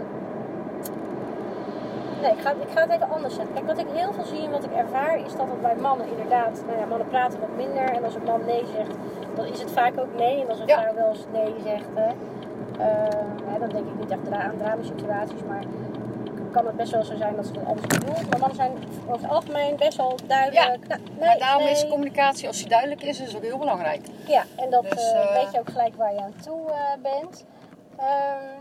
nee, 2.25 2.34
ik 2.38 2.41
ga, 2.46 2.51
ik 2.51 2.72
ga 2.75 2.82
het 2.82 2.91
even 2.91 3.10
anders 3.10 3.36
zetten. 3.36 3.53
Kijk, 3.53 3.67
wat 3.67 3.77
ik 3.77 3.88
heel 3.94 4.13
veel 4.13 4.25
zie 4.25 4.44
en 4.46 4.51
wat 4.51 4.63
ik 4.63 4.74
ervaar 4.74 5.17
is 5.17 5.32
dat 5.36 5.48
het 5.53 5.62
bij 5.62 5.75
mannen 5.75 6.08
inderdaad... 6.08 6.63
Nou 6.67 6.77
ja, 6.79 6.86
mannen 6.86 7.08
praten 7.08 7.39
wat 7.39 7.55
minder 7.55 7.88
en 7.96 8.03
als 8.03 8.15
een 8.15 8.24
man 8.24 8.46
nee 8.46 8.63
zegt, 8.75 8.96
dan 9.36 9.46
is 9.46 9.60
het 9.60 9.72
vaak 9.72 10.00
ook 10.00 10.13
nee. 10.17 10.41
En 10.41 10.50
als 10.50 10.60
een 10.60 10.67
Ja. 10.67 10.82
vrouw 10.82 10.94
wel 10.96 11.10
eens 11.10 11.25
nee 11.32 11.53
zegt, 11.63 11.89
hè, 11.94 12.10
ehm, 12.86 13.27
hè, 13.50 13.60
dan 13.60 13.70
denk 13.70 13.86
ik 13.88 14.00
niet 14.00 14.12
echt 14.12 14.32
aan 14.32 14.58
dramasituaties, 14.58 15.44
maar 15.48 15.63
kan 16.51 16.65
het 16.65 16.75
best 16.75 16.91
wel 16.91 17.03
zo 17.03 17.15
zijn 17.15 17.36
dat 17.36 17.46
ze 17.46 17.51
het 17.53 17.65
anders 17.67 17.88
bedoelt. 17.88 18.29
Maar 18.29 18.39
mannen 18.39 18.55
zijn 18.55 18.72
over 19.08 19.22
het 19.22 19.32
algemeen 19.32 19.75
best 19.75 19.98
wel 19.98 20.15
duidelijk. 20.27 20.88
Nou, 20.88 21.01
nee, 21.20 21.27
maar 21.27 21.38
daarom 21.38 21.67
is 21.67 21.88
communicatie, 21.88 22.48
als 22.48 22.58
die 22.58 22.67
duidelijk 22.70 23.03
is, 23.03 23.20
is 23.20 23.36
ook 23.36 23.41
heel 23.41 23.58
belangrijk. 23.58 24.01
Ja, 24.27 24.44
en 24.55 24.70
dat 24.70 24.84
Dus, 24.89 25.12
eh, 25.12 25.22
eh, 25.22 25.34
weet 25.44 25.51
je 25.51 25.60
ook 25.60 25.70
gelijk 25.70 25.96
waar 25.96 26.13
je 26.13 26.22
aan 26.22 26.36
toe 26.44 26.62
eh, 26.72 27.01
bent. 27.01 27.46
Ehm, 27.98 28.54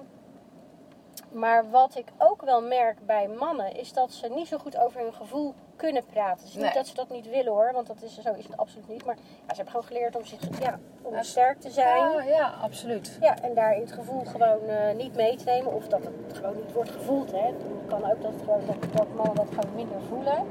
maar 1.34 1.70
wat 1.70 1.96
ik 1.96 2.06
ook 2.18 2.42
wel 2.42 2.62
merk 2.62 3.06
bij 3.06 3.28
mannen 3.28 3.76
is 3.76 3.92
dat 3.92 4.12
ze 4.12 4.28
niet 4.28 4.46
zo 4.48 4.58
goed 4.58 4.76
over 4.78 5.00
hun 5.00 5.12
gevoel 5.14 5.54
kunnen 5.76 6.04
praten. 6.04 6.38
Het 6.38 6.48
is 6.48 6.54
niet 6.54 6.64
Nee. 6.64 6.72
dat 6.72 6.86
ze 6.86 6.94
dat 6.94 7.08
niet 7.10 7.28
willen 7.30 7.52
hoor, 7.52 7.70
want 7.72 7.86
dat 7.86 8.02
is, 8.02 8.20
zo 8.20 8.32
is 8.32 8.46
het 8.46 8.56
absoluut 8.56 8.88
niet. 8.88 9.04
Maar 9.04 9.14
ja, 9.16 9.22
ze 9.48 9.54
hebben 9.54 9.66
gewoon 9.70 9.84
geleerd 9.86 10.16
om, 10.16 10.24
zich, 10.24 10.40
ja, 10.60 10.78
om 11.02 11.22
sterk 11.22 11.60
te 11.60 11.70
zijn. 11.70 12.10
Ja, 12.12 12.22
ja, 12.22 12.52
absoluut. 12.62 13.18
Ja, 13.20 13.38
en 13.42 13.54
daar 13.54 13.74
in 13.74 13.80
het 13.80 13.92
gevoel 13.92 14.24
gewoon 14.24 14.62
eh, 14.68 14.94
niet 14.96 15.14
mee 15.16 15.36
te 15.36 15.44
nemen. 15.44 15.72
Of 15.72 15.86
dat 15.86 16.00
het 16.04 16.36
gewoon 16.36 16.56
niet 16.56 16.72
wordt 16.72 16.90
gevoeld. 16.90 17.30
Hè. 17.32 17.46
Het 17.46 17.54
kan 17.88 18.10
ook 18.10 18.22
dat, 18.22 18.32
het 18.32 18.42
gewoon, 18.42 18.60
dat, 18.66 18.92
dat 18.96 19.14
mannen 19.14 19.34
dat 19.34 19.48
gewoon 19.48 19.74
minder 19.74 20.00
voelen. 20.08 20.46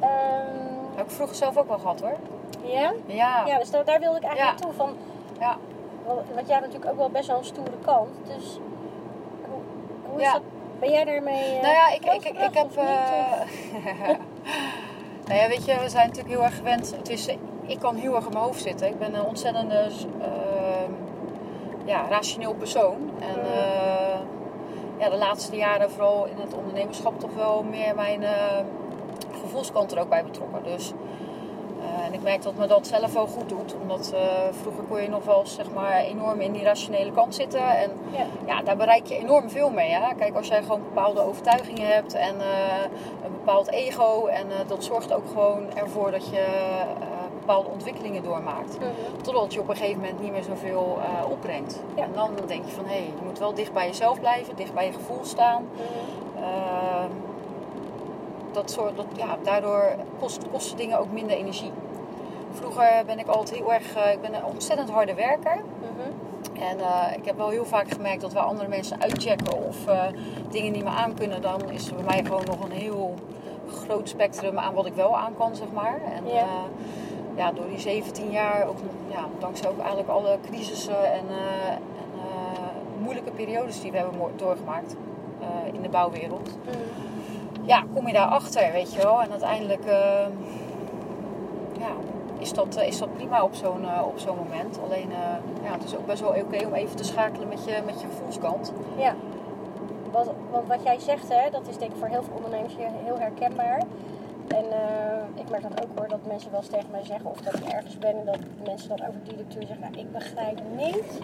Ehm, 0.00 0.96
Heb 0.96 1.04
ik 1.06 1.10
vroeger 1.12 1.36
zelf 1.36 1.56
ook 1.56 1.68
wel 1.68 1.78
gehad 1.78 2.00
hoor. 2.00 2.16
ja? 2.64 2.92
Ja, 3.06 3.46
Ja, 3.46 3.58
dus 3.58 3.70
daar, 3.70 3.84
daar 3.84 4.00
wilde 4.00 4.16
ik 4.16 4.24
eigenlijk 4.24 4.58
Ja. 4.58 4.66
naartoe. 4.66 4.72
Van, 4.72 4.96
ja. 5.40 5.56
Want 6.06 6.28
want 6.34 6.46
jij 6.46 6.54
hebt 6.56 6.66
natuurlijk 6.66 6.90
ook 6.90 6.96
wel 6.98 7.10
best 7.10 7.26
wel 7.28 7.38
een 7.38 7.44
stoere 7.44 7.78
kant. 7.84 8.08
Dus 8.26 8.58
hoe, 10.08 10.12
hoe 10.12 10.20
is 10.20 10.26
Ja. 10.26 10.32
dat? 10.32 10.42
Ben 10.80 10.90
jij 10.90 11.04
daarmee. 11.04 11.56
eh, 11.56 11.62
Nou 11.62 11.74
ja, 11.74 11.88
ik, 11.92 12.04
ik, 12.04 12.24
ik, 12.38 12.54
heb. 12.54 12.76
eh, 12.76 12.84
nou 15.26 15.40
ja, 15.40 15.48
weet 15.48 15.64
je, 15.64 15.78
we 15.80 15.88
zijn 15.88 16.06
natuurlijk 16.06 16.34
heel 16.34 16.44
erg 16.44 16.56
gewend. 16.56 16.94
Het 16.96 17.08
is, 17.08 17.28
ik 17.66 17.78
kan 17.78 17.94
heel 17.96 18.14
erg 18.14 18.24
in 18.26 18.32
mijn 18.32 18.44
hoofd 18.44 18.62
zitten. 18.62 18.86
Ik 18.88 18.98
ben 18.98 19.14
een 19.14 19.24
ontzettende 19.24 19.88
ehm, 20.20 20.92
ja, 21.84 22.08
rationeel 22.08 22.54
persoon. 22.54 23.10
En 23.20 23.40
eh, 23.52 24.18
ja, 24.98 25.08
de 25.10 25.16
laatste 25.16 25.56
jaren, 25.56 25.90
vooral 25.90 26.26
in 26.26 26.36
het 26.40 26.54
ondernemerschap, 26.54 27.20
toch 27.20 27.34
wel 27.34 27.62
meer 27.62 27.94
mijn 27.94 28.22
eh, 28.22 28.58
gevoelskant 29.42 29.92
er 29.92 30.00
ook 30.00 30.08
bij 30.08 30.24
betrokken. 30.24 30.62
Dus. 30.62 30.92
En 32.08 32.14
ik 32.14 32.22
merk 32.22 32.42
dat 32.42 32.56
me 32.56 32.66
dat 32.66 32.86
zelf 32.86 33.12
wel 33.12 33.26
goed 33.26 33.48
doet. 33.48 33.74
Omdat 33.82 34.12
eh, 34.14 34.20
vroeger 34.50 34.84
kon 34.84 35.02
je 35.02 35.08
nog 35.08 35.24
wel 35.24 35.46
zeg 35.46 35.70
maar, 35.70 35.96
enorm 35.96 36.40
in 36.40 36.52
die 36.52 36.62
rationele 36.62 37.12
kant 37.12 37.34
zitten. 37.34 37.76
En 37.76 37.90
Ja. 38.10 38.26
ja, 38.46 38.62
daar 38.62 38.76
bereik 38.76 39.06
je 39.06 39.16
enorm 39.16 39.50
veel 39.50 39.70
mee. 39.70 39.90
Hè? 39.90 40.14
Kijk, 40.14 40.36
als 40.36 40.48
jij 40.48 40.62
gewoon 40.62 40.82
bepaalde 40.82 41.20
overtuigingen 41.20 41.86
hebt 41.86 42.14
en 42.14 42.40
eh, 42.40 42.82
een 43.24 43.32
bepaald 43.32 43.70
ego. 43.70 44.26
En 44.26 44.50
eh, 44.50 44.56
dat 44.66 44.84
zorgt 44.84 45.12
ook 45.12 45.26
gewoon 45.26 45.74
ervoor 45.74 46.10
dat 46.10 46.28
je 46.28 46.46
bepaalde 47.38 47.68
ontwikkelingen 47.68 48.22
doormaakt. 48.22 48.78
Mhm. 48.78 49.22
Totdat 49.22 49.52
je 49.52 49.60
op 49.60 49.68
een 49.68 49.76
gegeven 49.76 50.00
moment 50.00 50.20
niet 50.20 50.32
meer 50.32 50.42
zoveel 50.42 50.98
opbrengt. 51.30 51.82
Ja. 51.94 52.02
En 52.02 52.10
dan 52.14 52.30
denk 52.46 52.64
je 52.64 52.70
van, 52.70 52.84
hé, 52.86 52.96
je 52.96 53.24
moet 53.24 53.38
wel 53.38 53.54
dicht 53.54 53.72
bij 53.72 53.86
jezelf 53.86 54.20
blijven, 54.20 54.56
dicht 54.56 54.74
bij 54.74 54.86
je 54.86 54.92
gevoel 54.92 55.24
staan. 55.24 55.68
Mhm. 55.72 56.44
Ehm, 56.44 57.10
dat 58.52 58.70
soort, 58.70 58.96
dat, 58.96 59.06
ja, 59.16 59.36
daardoor 59.42 59.94
kost, 60.18 60.38
kosten 60.50 60.76
dingen 60.76 60.98
ook 60.98 61.12
minder 61.12 61.36
energie. 61.36 61.72
Vroeger 62.52 63.02
ben 63.06 63.18
ik 63.18 63.26
altijd 63.26 63.58
heel 63.58 63.72
erg, 63.72 63.94
eh, 63.96 64.12
ik 64.12 64.20
ben 64.20 64.34
een 64.34 64.44
ontzettend 64.44 64.90
harde 64.90 65.14
werker. 65.14 65.56
Mhm. 65.80 66.62
En 66.62 66.78
eh, 66.80 67.16
ik 67.16 67.24
heb 67.24 67.36
wel 67.36 67.48
heel 67.48 67.64
vaak 67.64 67.90
gemerkt 67.90 68.20
dat 68.20 68.32
waar 68.32 68.44
andere 68.44 68.68
mensen 68.68 69.00
uitchecken 69.02 69.66
of 69.66 69.86
eh, 69.86 70.02
dingen 70.50 70.72
niet 70.72 70.84
meer 70.84 70.92
aan 70.92 71.14
kunnen, 71.14 71.42
dan 71.42 71.70
is 71.70 71.88
er 71.88 71.94
bij 71.94 72.04
mij 72.04 72.24
gewoon 72.24 72.44
nog 72.44 72.64
een 72.64 72.70
heel 72.76 73.14
groot 73.70 74.08
spectrum 74.08 74.58
aan 74.58 74.74
wat 74.74 74.86
ik 74.86 74.94
wel 74.94 75.16
aan 75.18 75.36
kan, 75.36 75.56
zeg 75.56 75.70
maar. 75.72 76.00
En 76.14 76.24
Ja. 77.36 77.52
door 77.52 77.68
die 77.68 77.78
17 77.78 78.30
jaar, 78.30 78.66
ook, 78.68 78.76
ja, 79.08 79.24
dankzij 79.38 79.68
ook 79.70 79.78
eigenlijk 79.78 80.08
alle 80.08 80.38
crisissen 80.50 81.12
en, 81.12 81.24
en 81.28 82.20
moeilijke 83.02 83.30
periodes 83.30 83.80
die 83.80 83.90
we 83.90 83.96
hebben 83.96 84.18
doorgemaakt 84.36 84.96
in 85.72 85.82
de 85.82 85.88
bouwwereld, 85.88 86.56
Mhm. 86.64 86.76
ja, 87.66 87.82
kom 87.94 88.06
je 88.06 88.12
daarachter, 88.12 88.72
weet 88.72 88.92
je 88.94 89.02
wel. 89.02 89.22
En 89.22 89.30
uiteindelijk 89.30 89.84
eh, 89.84 90.26
ja, 91.78 91.90
is, 92.38 92.52
dat, 92.52 92.76
eh, 92.76 92.86
is 92.86 92.98
dat 92.98 93.14
prima 93.14 93.42
op 93.42 93.54
zo'n 93.54 93.84
eh, 93.84 94.02
op 94.06 94.18
zo'n 94.18 94.36
moment. 94.36 94.78
Alleen, 94.84 95.10
eh, 95.12 95.64
ja, 95.64 95.72
het 95.72 95.84
is 95.84 95.96
ook 95.96 96.06
best 96.06 96.20
wel 96.20 96.30
oké 96.30 96.66
om 96.66 96.74
even 96.74 96.96
te 96.96 97.04
schakelen 97.04 97.48
met 97.48 97.64
je, 97.64 97.82
met 97.86 98.00
je 98.00 98.06
gevoelskant. 98.06 98.72
Ja. 98.96 99.14
Wat, 100.10 100.30
want 100.50 100.68
wat 100.68 100.82
jij 100.82 100.98
zegt, 100.98 101.28
hè, 101.28 101.50
dat 101.50 101.68
is 101.68 101.78
denk 101.78 101.90
ik 101.90 101.98
voor 101.98 102.08
heel 102.08 102.22
veel 102.22 102.34
ondernemers 102.34 102.74
heel 103.04 103.18
herkenbaar. 103.18 103.82
En 104.48 104.64
ik 105.34 105.50
merk 105.50 105.62
dat 105.62 105.82
ook 105.82 105.98
hoor, 105.98 106.08
dat 106.08 106.18
mensen 106.26 106.50
wel 106.50 106.60
eens 106.60 106.68
tegen 106.68 106.90
mij 106.90 107.04
zeggen 107.04 107.30
of 107.30 107.40
dat 107.40 107.54
ik 107.54 107.64
ergens 107.64 107.98
ben 107.98 108.10
en 108.18 108.24
dat 108.24 108.38
mensen 108.66 108.88
dan 108.88 109.00
over 109.08 109.20
die 109.24 109.32
directeur 109.32 109.62
zeggen, 109.66 109.80
nou, 109.80 109.98
ik 110.04 110.12
begrijp 110.12 110.60
niet 110.76 111.20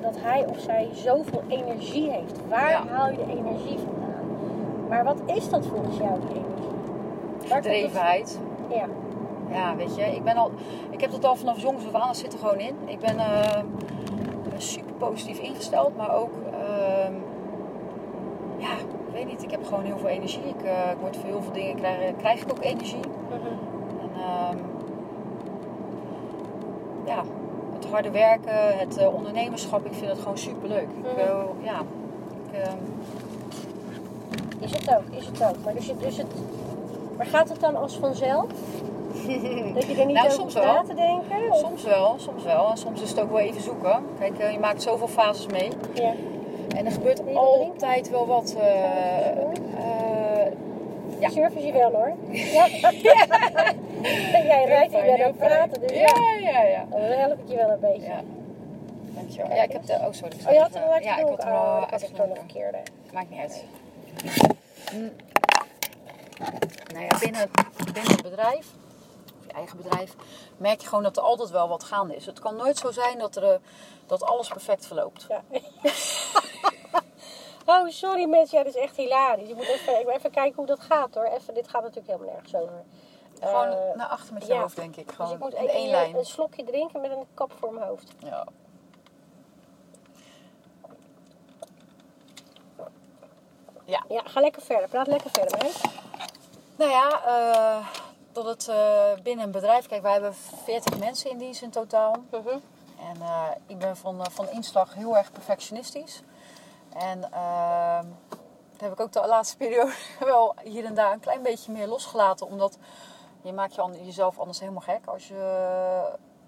dat 0.00 0.16
hij 0.18 0.46
of 0.48 0.58
zij 0.58 0.88
zoveel 0.92 1.42
energie 1.48 2.10
heeft. 2.10 2.38
Waar 2.48 2.70
Ja. 2.70 2.86
haal 2.86 3.10
je 3.10 3.16
de 3.16 3.30
energie 3.30 3.78
vandaan? 3.78 4.26
Maar 4.88 5.04
wat 5.04 5.20
is 5.26 5.48
dat 5.48 5.66
volgens 5.66 5.96
jou, 5.96 6.20
die 6.20 6.28
energie? 6.30 7.48
Waar. 7.48 7.62
Ja. 8.68 8.86
Ja, 9.50 9.76
weet 9.76 9.96
je, 9.96 10.02
ik, 10.02 10.24
ben 10.24 10.36
al, 10.36 10.50
ik 10.90 11.00
heb 11.00 11.10
dat 11.10 11.24
al 11.24 11.36
vanaf 11.36 11.60
jongs 11.60 11.86
af 11.86 12.00
aan, 12.00 12.06
dat 12.06 12.16
zit 12.16 12.32
er 12.32 12.38
gewoon 12.38 12.58
in. 12.58 12.74
Ik 12.84 12.98
ben 12.98 13.18
eh, 13.18 13.62
super 14.56 14.92
positief 14.92 15.38
ingesteld, 15.38 15.96
maar 15.96 16.14
ook, 16.14 16.32
ehm, 16.50 17.12
ja, 18.58 18.72
ik 18.78 19.12
weet 19.12 19.26
niet, 19.26 19.42
ik 19.42 19.50
heb 19.50 19.64
gewoon 19.64 19.84
heel 19.84 19.98
veel 19.98 20.08
energie. 20.08 20.44
Ik, 20.44 20.62
eh, 20.62 20.90
ik 20.90 20.96
word 21.00 21.16
voor 21.16 21.28
heel 21.28 21.42
veel 21.42 21.52
dingen, 21.52 21.76
krijg, 21.76 22.16
krijg 22.16 22.42
ik 22.42 22.50
ook 22.50 22.64
energie. 22.64 23.04
Mhm. 23.28 23.46
En, 24.00 24.22
ehm, 24.22 24.56
ja, 27.04 27.22
het 27.74 27.86
harde 27.90 28.10
werken, 28.10 28.78
het 28.78 28.96
eh, 28.96 29.14
ondernemerschap, 29.14 29.86
ik 29.86 29.94
vind 29.94 30.10
het 30.10 30.20
gewoon 30.20 30.38
super 30.38 30.68
leuk. 30.68 30.88
Mhm. 30.98 31.64
ja, 31.64 31.80
ik, 32.50 32.58
ehm, 32.58 32.76
Is 34.58 34.72
het 34.72 34.96
ook, 34.96 35.16
is 35.18 35.26
het 35.26 35.42
ook. 35.44 35.64
Maar, 35.64 35.74
dus, 35.74 35.92
dus 35.98 36.16
het, 36.16 36.26
maar 37.16 37.26
gaat 37.26 37.48
het 37.48 37.60
dan 37.60 37.76
als 37.76 37.96
vanzelf? 37.96 38.46
dat 39.74 39.86
je 39.86 39.94
er 40.00 40.06
niet 40.06 40.14
Nou, 40.16 40.26
over 40.26 40.30
soms 40.40 40.54
wel. 40.54 40.64
na 40.64 40.82
te 40.82 40.94
denken? 40.94 41.50
Of- 41.50 41.58
soms 41.58 41.82
wel, 41.82 42.14
soms 42.18 42.42
wel. 42.44 42.70
En 42.70 42.76
soms 42.76 43.02
is 43.02 43.10
het 43.10 43.20
ook 43.20 43.30
wel 43.30 43.38
even 43.40 43.62
zoeken. 43.62 44.04
Kijk, 44.18 44.38
eh, 44.38 44.52
je 44.52 44.58
maakt 44.58 44.82
zoveel 44.82 45.08
fases 45.08 45.46
mee. 45.46 45.68
Ja. 45.94 46.12
En 46.76 46.86
er 46.86 46.92
gebeurt 46.92 47.34
altijd 47.34 48.10
wel 48.10 48.26
wat. 48.26 48.56
eh, 48.60 49.28
eh, 49.30 50.52
Ja. 51.18 51.28
Surfen 51.28 51.66
je 51.66 51.72
wel 51.72 51.90
hoor. 51.92 52.12
Ja. 52.32 52.66
Jij 54.52 54.64
rijdt 54.64 54.92
hier 54.94 55.02
wel 55.04 55.12
het 55.12 55.20
fijn. 55.20 55.34
praten, 55.36 55.80
dus 55.80 55.90
ja. 55.90 56.14
Ja, 56.40 56.50
ja, 56.50 56.62
ja. 56.62 56.84
Dan 56.90 57.00
help 57.00 57.32
ik 57.38 57.48
je 57.48 57.56
wel 57.56 57.70
een 57.70 57.80
beetje. 57.80 58.08
ja. 58.08 58.20
Dankjewel. 59.14 59.56
Ja, 59.56 59.62
ik 59.62 59.72
heb 59.72 59.86
de. 59.86 59.92
Oh, 59.92 60.06
sorry. 60.10 60.36
Oh, 60.46 60.52
je 60.52 60.58
had 60.58 60.74
hem 60.74 60.82
al 60.82 60.88
Ja, 60.88 60.96
ik 60.98 61.06
had 61.08 61.18
hem 61.18 61.28
Oh, 61.28 61.28
ik 61.36 61.42
had 61.42 61.52
gewoon 61.54 61.80
de 61.80 61.92
uitgedronken. 61.92 62.36
verkeerde. 62.36 62.78
Maakt 63.12 63.30
niet 63.30 63.40
uit. 63.40 63.64
Mm. 64.94 65.10
Nou 66.92 67.04
ja, 67.04 67.18
binnen, 67.20 67.50
binnen 67.92 68.12
het 68.12 68.22
bedrijf, 68.22 68.66
je 69.52 69.58
eigen 69.58 69.76
bedrijf, 69.76 70.14
merk 70.56 70.80
je 70.80 70.88
gewoon 70.88 71.02
dat 71.02 71.16
er 71.16 71.22
altijd 71.22 71.50
wel 71.50 71.68
wat 71.68 71.84
gaande 71.84 72.16
is. 72.16 72.26
Het 72.26 72.38
kan 72.38 72.56
nooit 72.56 72.76
zo 72.78 72.90
zijn 72.90 73.18
dat, 73.18 73.36
er, 73.36 73.44
eh, 73.52 73.58
dat 74.06 74.22
alles 74.22 74.48
perfect 74.48 74.86
verloopt. 74.86 75.26
Ja. 75.28 75.42
oh, 77.66 77.88
sorry 77.88 78.24
mensen. 78.28 78.58
Ja, 78.58 78.64
dat 78.64 78.74
is 78.74 78.80
echt 78.80 78.96
hilarisch. 78.96 79.48
Ik 79.48 79.56
moet 79.56 79.66
even, 79.68 79.98
ik 80.00 80.04
moet 80.06 80.14
even 80.14 80.30
kijken 80.30 80.54
hoe 80.56 80.66
dat 80.66 80.80
gaat 80.80 81.14
hoor. 81.14 81.24
Even, 81.24 81.54
dit 81.54 81.68
gaat 81.68 81.82
natuurlijk 81.82 82.12
helemaal 82.12 82.32
nergens 82.34 82.54
over. 82.54 82.82
Gewoon 83.40 83.66
Eh, 83.68 83.96
naar 83.96 84.06
achter 84.08 84.34
met 84.34 84.46
je 84.46 84.52
ja. 84.52 84.60
hoofd, 84.60 84.76
denk 84.76 84.96
ik. 84.96 85.06
dus 85.06 85.16
Gewoon 85.16 85.32
ik 85.32 85.38
moet 85.38 85.54
in 85.54 85.68
één 85.68 85.90
lijn. 85.90 86.16
een 86.16 86.24
slokje 86.24 86.64
drinken 86.64 87.00
met 87.00 87.10
een 87.10 87.26
kap 87.34 87.52
voor 87.58 87.72
mijn 87.74 87.86
hoofd. 87.86 88.12
Ja. 88.18 88.46
Ja, 94.08 94.22
ga 94.24 94.40
lekker 94.40 94.62
verder. 94.62 94.88
Praat 94.88 95.06
lekker 95.06 95.30
verder, 95.30 95.58
hè? 95.58 95.68
Nou 96.76 96.90
ja, 96.90 97.22
eh, 97.24 97.86
dat 98.32 98.44
het 98.44 98.68
eh, 98.68 99.22
binnen 99.22 99.44
een 99.44 99.50
bedrijf... 99.52 99.86
Kijk, 99.86 100.02
wij 100.02 100.12
hebben 100.12 100.34
40 100.34 100.98
mensen 100.98 101.30
in 101.30 101.38
dienst 101.38 101.62
in 101.62 101.70
totaal. 101.70 102.16
Mhm. 102.30 102.48
En 103.08 103.20
eh, 103.20 103.48
ik 103.66 103.78
ben 103.78 103.96
van, 103.96 104.20
eh, 104.24 104.30
van 104.30 104.48
inslag 104.50 104.94
heel 104.94 105.16
erg 105.16 105.32
perfectionistisch. 105.32 106.22
En 106.92 107.32
ehm 107.32 108.06
dat 108.72 108.80
heb 108.90 108.92
ik 108.92 109.00
ook 109.00 109.12
de 109.12 109.26
laatste 109.28 109.56
periode 109.56 109.92
wel 110.20 110.54
hier 110.62 110.84
en 110.84 110.94
daar 110.94 111.12
een 111.12 111.20
klein 111.20 111.42
beetje 111.42 111.72
meer 111.72 111.86
losgelaten. 111.86 112.46
Omdat 112.46 112.78
je 113.42 113.52
maakt 113.52 113.74
je 113.74 114.04
jezelf 114.04 114.38
anders 114.38 114.60
helemaal 114.60 114.80
gek. 114.80 115.06
Als 115.06 115.28
je... 115.28 115.34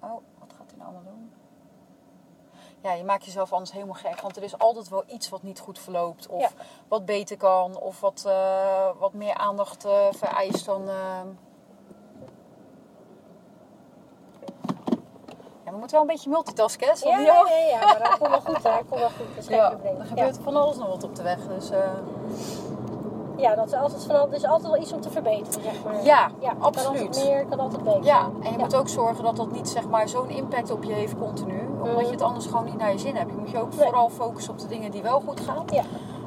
Oh, 0.01 0.11
wat 0.39 0.53
gaat 0.59 0.67
hij 0.67 0.77
nou 0.77 0.89
allemaal 0.91 1.13
doen? 1.13 1.33
Ja, 2.81 2.93
je 2.93 3.05
maakt 3.05 3.25
jezelf 3.25 3.53
anders 3.53 3.73
helemaal 3.73 3.95
gek. 3.95 4.21
Want 4.21 4.37
er 4.37 4.43
is 4.43 4.59
altijd 4.59 4.89
wel 4.89 5.05
iets 5.07 5.29
wat 5.29 5.43
niet 5.43 5.61
goed 5.61 5.79
verloopt. 5.79 6.27
Of 6.27 6.41
Ja. 6.41 6.51
wat 6.89 7.05
beter 7.05 7.37
kan. 7.37 7.79
Of 7.79 8.01
wat, 8.01 8.23
wat 8.99 9.13
meer 9.13 9.35
aandacht 9.35 9.87
vereist 10.11 10.65
dan... 10.65 10.89
ehm. 10.89 11.29
We 15.75 15.81
moeten 15.81 15.97
wel 15.99 16.07
een 16.09 16.13
beetje 16.15 16.31
multitasken, 16.31 16.87
hè? 16.87 17.09
Ja, 17.11 17.19
ja, 17.19 17.45
ja, 17.49 17.67
ja, 17.69 17.79
maar 17.87 17.99
dat 18.03 18.19
komt 18.19 18.31
wel 18.31 18.41
goed, 18.55 18.63
hè? 18.63 18.71
Dat 18.71 18.83
komt 18.89 19.01
wel 19.01 19.09
goed. 19.09 19.27
Dat 19.35 19.39
is 19.39 19.47
geen 19.47 19.57
Ja, 19.57 19.69
probleem. 19.69 20.01
er 20.01 20.07
gebeurt 20.07 20.39
van 20.43 20.57
alles 20.57 20.77
nog 20.77 20.89
wat 20.89 21.05
op 21.05 21.17
de 21.17 21.23
weg. 21.23 21.39
Dus, 21.49 21.71
eh, 21.71 21.79
Ja, 23.37 23.55
dat 23.55 23.67
is 23.67 23.73
altijd 23.75 24.05
van, 24.05 24.35
is 24.35 24.45
altijd 24.45 24.71
wel 24.73 24.81
iets 24.81 24.93
om 24.93 25.01
te 25.01 25.11
verbeteren, 25.11 25.63
zeg 25.63 25.85
maar. 25.85 26.05
Ja, 26.05 26.31
Kan 26.41 26.63
absoluut. 26.63 27.01
altijd 27.07 27.25
meer, 27.29 27.45
kan 27.47 27.61
altijd 27.61 27.83
beter. 27.83 28.05
ja, 28.05 28.29
en 28.43 28.53
je 28.53 28.59
moet 28.59 28.77
ook 28.77 28.89
zorgen 28.89 29.25
dat 29.25 29.37
dat 29.37 29.51
niet 29.53 29.69
zeg 29.69 29.89
maar, 29.89 30.09
zo'n 30.09 30.29
impact 30.31 30.71
op 30.71 30.85
je 30.85 30.93
heeft 30.93 31.19
continu. 31.19 31.67
Omdat 31.79 31.93
Mhm. 31.97 32.05
je 32.05 32.11
het 32.11 32.23
anders 32.23 32.47
gewoon 32.47 32.65
niet 32.65 32.79
naar 32.79 32.93
je 32.93 32.99
zin 32.99 33.17
hebt. 33.17 33.31
Je 33.31 33.37
moet 33.37 33.51
je 33.51 33.61
ook 33.61 33.75
Nee. 33.75 33.85
vooral 33.87 34.09
focussen 34.09 34.53
op 34.53 34.59
de 34.59 34.67
dingen 34.67 34.91
die 34.91 35.03
wel 35.03 35.21
goed 35.27 35.41
gaan. 35.41 35.65
Ja. 35.73 35.83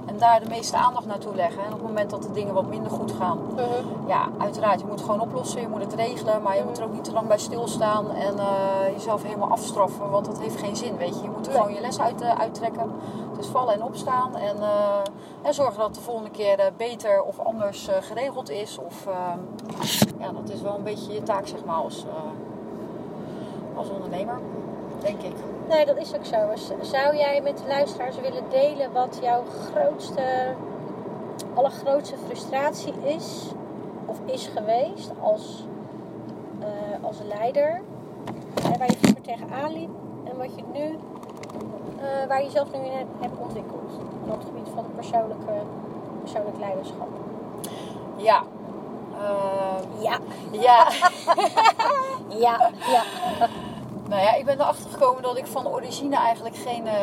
En 0.08 0.18
daar 0.18 0.40
de 0.40 0.50
meeste 0.50 0.78
aandacht 0.78 1.06
naartoe 1.06 1.36
leggen. 1.36 1.60
En 1.64 1.68
op 1.74 1.80
het 1.80 1.88
moment 1.88 2.10
dat 2.10 2.22
de 2.24 2.32
dingen 2.32 2.54
wat 2.54 2.68
minder 2.68 2.92
goed 2.92 3.12
gaan. 3.12 3.38
Mhm. 3.54 4.08
Ja, 4.08 4.28
uiteraard, 4.38 4.80
je 4.80 4.86
moet 4.86 4.96
het 5.00 5.06
gewoon 5.06 5.22
oplossen. 5.22 5.62
Je 5.62 5.68
moet 5.68 5.82
het 5.82 5.94
regelen. 5.94 6.42
Maar 6.42 6.56
je 6.58 6.64
moet 6.64 6.78
er 6.78 6.84
ook 6.84 6.94
niet 6.94 7.04
te 7.04 7.12
lang 7.12 7.28
bij 7.28 7.38
stilstaan. 7.38 8.12
En 8.12 8.40
eh, 8.40 8.94
jezelf 8.94 9.24
helemaal 9.24 9.50
afstraffen. 9.50 10.10
Want 10.10 10.26
dat 10.26 10.40
heeft 10.40 10.58
geen 10.60 10.76
zin, 10.76 10.98
weet 10.98 11.16
je. 11.16 11.22
Je 11.24 11.30
moet 11.30 11.46
er 11.48 11.52
Nee. 11.54 11.62
gewoon 11.62 11.76
je 11.76 11.82
les 11.82 12.00
uit, 12.00 12.22
eh, 12.22 12.40
uittrekken. 12.40 12.92
Dus 13.38 13.48
vallen 13.48 13.74
en 13.74 13.84
opstaan. 13.84 14.36
En, 14.36 14.58
eh, 14.62 15.00
en 15.42 15.54
zorgen 15.54 15.78
dat 15.78 15.86
het 15.86 15.96
de 15.96 16.02
volgende 16.02 16.30
keer 16.30 16.72
beter 16.78 17.24
of 17.24 17.40
anders 17.40 17.90
geregeld 18.02 18.50
is. 18.50 18.78
Of, 18.78 19.06
ehm, 19.08 19.40
ja, 20.20 20.32
dat 20.32 20.50
is 20.54 20.62
wel 20.62 20.76
een 20.76 20.84
beetje 20.84 21.14
je 21.14 21.24
taak, 21.24 21.48
zeg 21.48 21.66
maar, 21.66 21.76
als, 21.76 22.06
als 23.76 23.90
ondernemer. 23.90 24.40
Denk 25.00 25.22
ik. 25.22 25.36
Nee, 25.70 25.86
dat 25.86 25.98
is 25.98 26.16
ook 26.16 26.26
zo. 26.26 26.38
Zou 26.82 27.16
jij 27.16 27.42
met 27.42 27.58
de 27.58 27.68
luisteraars 27.68 28.20
willen 28.20 28.44
delen 28.50 28.92
wat 28.92 29.20
jouw 29.22 29.44
grootste, 29.46 30.56
allergrootste 31.54 32.16
frustratie 32.26 32.94
is? 33.04 33.52
Of 34.06 34.18
is 34.26 34.50
geweest 34.56 35.12
als, 35.22 35.66
eh, 36.60 37.06
als 37.06 37.18
leider? 37.38 37.82
Hè, 38.62 38.78
waar 38.78 38.90
je 38.90 38.98
vroeger 38.98 39.22
tegenaan 39.22 39.72
liep 39.72 39.90
en 40.24 40.38
wat 40.38 40.56
je 40.56 40.64
nu, 40.74 40.98
eh, 42.00 42.28
waar 42.28 42.40
je 42.40 42.46
jezelf 42.46 42.72
nu 42.72 42.80
in 42.80 43.08
hebt, 43.20 43.38
ontwikkeld. 43.40 43.92
Op 44.24 44.38
het 44.38 44.46
gebied 44.46 44.70
van 44.74 44.86
persoonlijke, 44.96 45.54
persoonlijk 46.22 46.58
leiderschap. 46.60 47.08
Ja. 48.16 48.44
Ja, 50.00 50.20
ja. 50.52 50.88
ja, 52.46 52.70
ja. 52.88 53.04
Nou 54.10 54.22
ja, 54.22 54.34
ik 54.34 54.46
ben 54.46 54.60
erachter 54.60 54.90
gekomen 54.90 55.24
dat 55.24 55.38
ik 55.38 55.48
van 55.48 55.68
origine 55.68 56.16
eigenlijk 56.16 56.56
geen, 56.56 56.88
eh, 56.88 56.94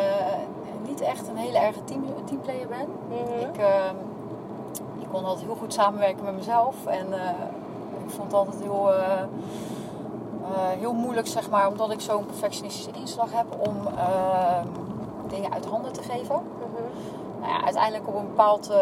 niet 0.86 1.00
echt 1.00 1.28
een 1.28 1.36
hele 1.36 1.58
erge 1.58 1.84
team, 1.84 2.04
teamplayer 2.24 2.68
ben. 2.68 2.86
Mhm. 3.08 3.48
Ik, 3.48 3.58
ehm, 3.58 3.94
ik 5.00 5.08
kon 5.10 5.24
altijd 5.24 5.46
heel 5.46 5.56
goed 5.56 5.72
samenwerken 5.72 6.24
met 6.24 6.36
mezelf. 6.36 6.86
En 6.86 7.12
eh, 7.12 7.28
ik 8.04 8.10
vond 8.10 8.22
het 8.22 8.34
altijd 8.34 8.62
heel, 8.62 8.92
eh, 8.92 9.22
heel 10.78 10.92
moeilijk, 10.92 11.26
zeg 11.26 11.50
maar, 11.50 11.68
omdat 11.68 11.90
ik 11.90 12.00
zo'n 12.00 12.26
perfectionistische 12.26 12.90
inslag 12.90 13.32
heb 13.32 13.46
om 13.58 13.76
ehm, 13.86 14.66
dingen 15.28 15.52
uit 15.52 15.66
handen 15.66 15.92
te 15.92 16.02
geven. 16.02 16.36
Mhm. 16.36 16.82
Nou 17.40 17.52
ja, 17.52 17.64
uiteindelijk 17.64 18.08
op 18.08 18.14
een 18.14 18.26
bepaald, 18.26 18.72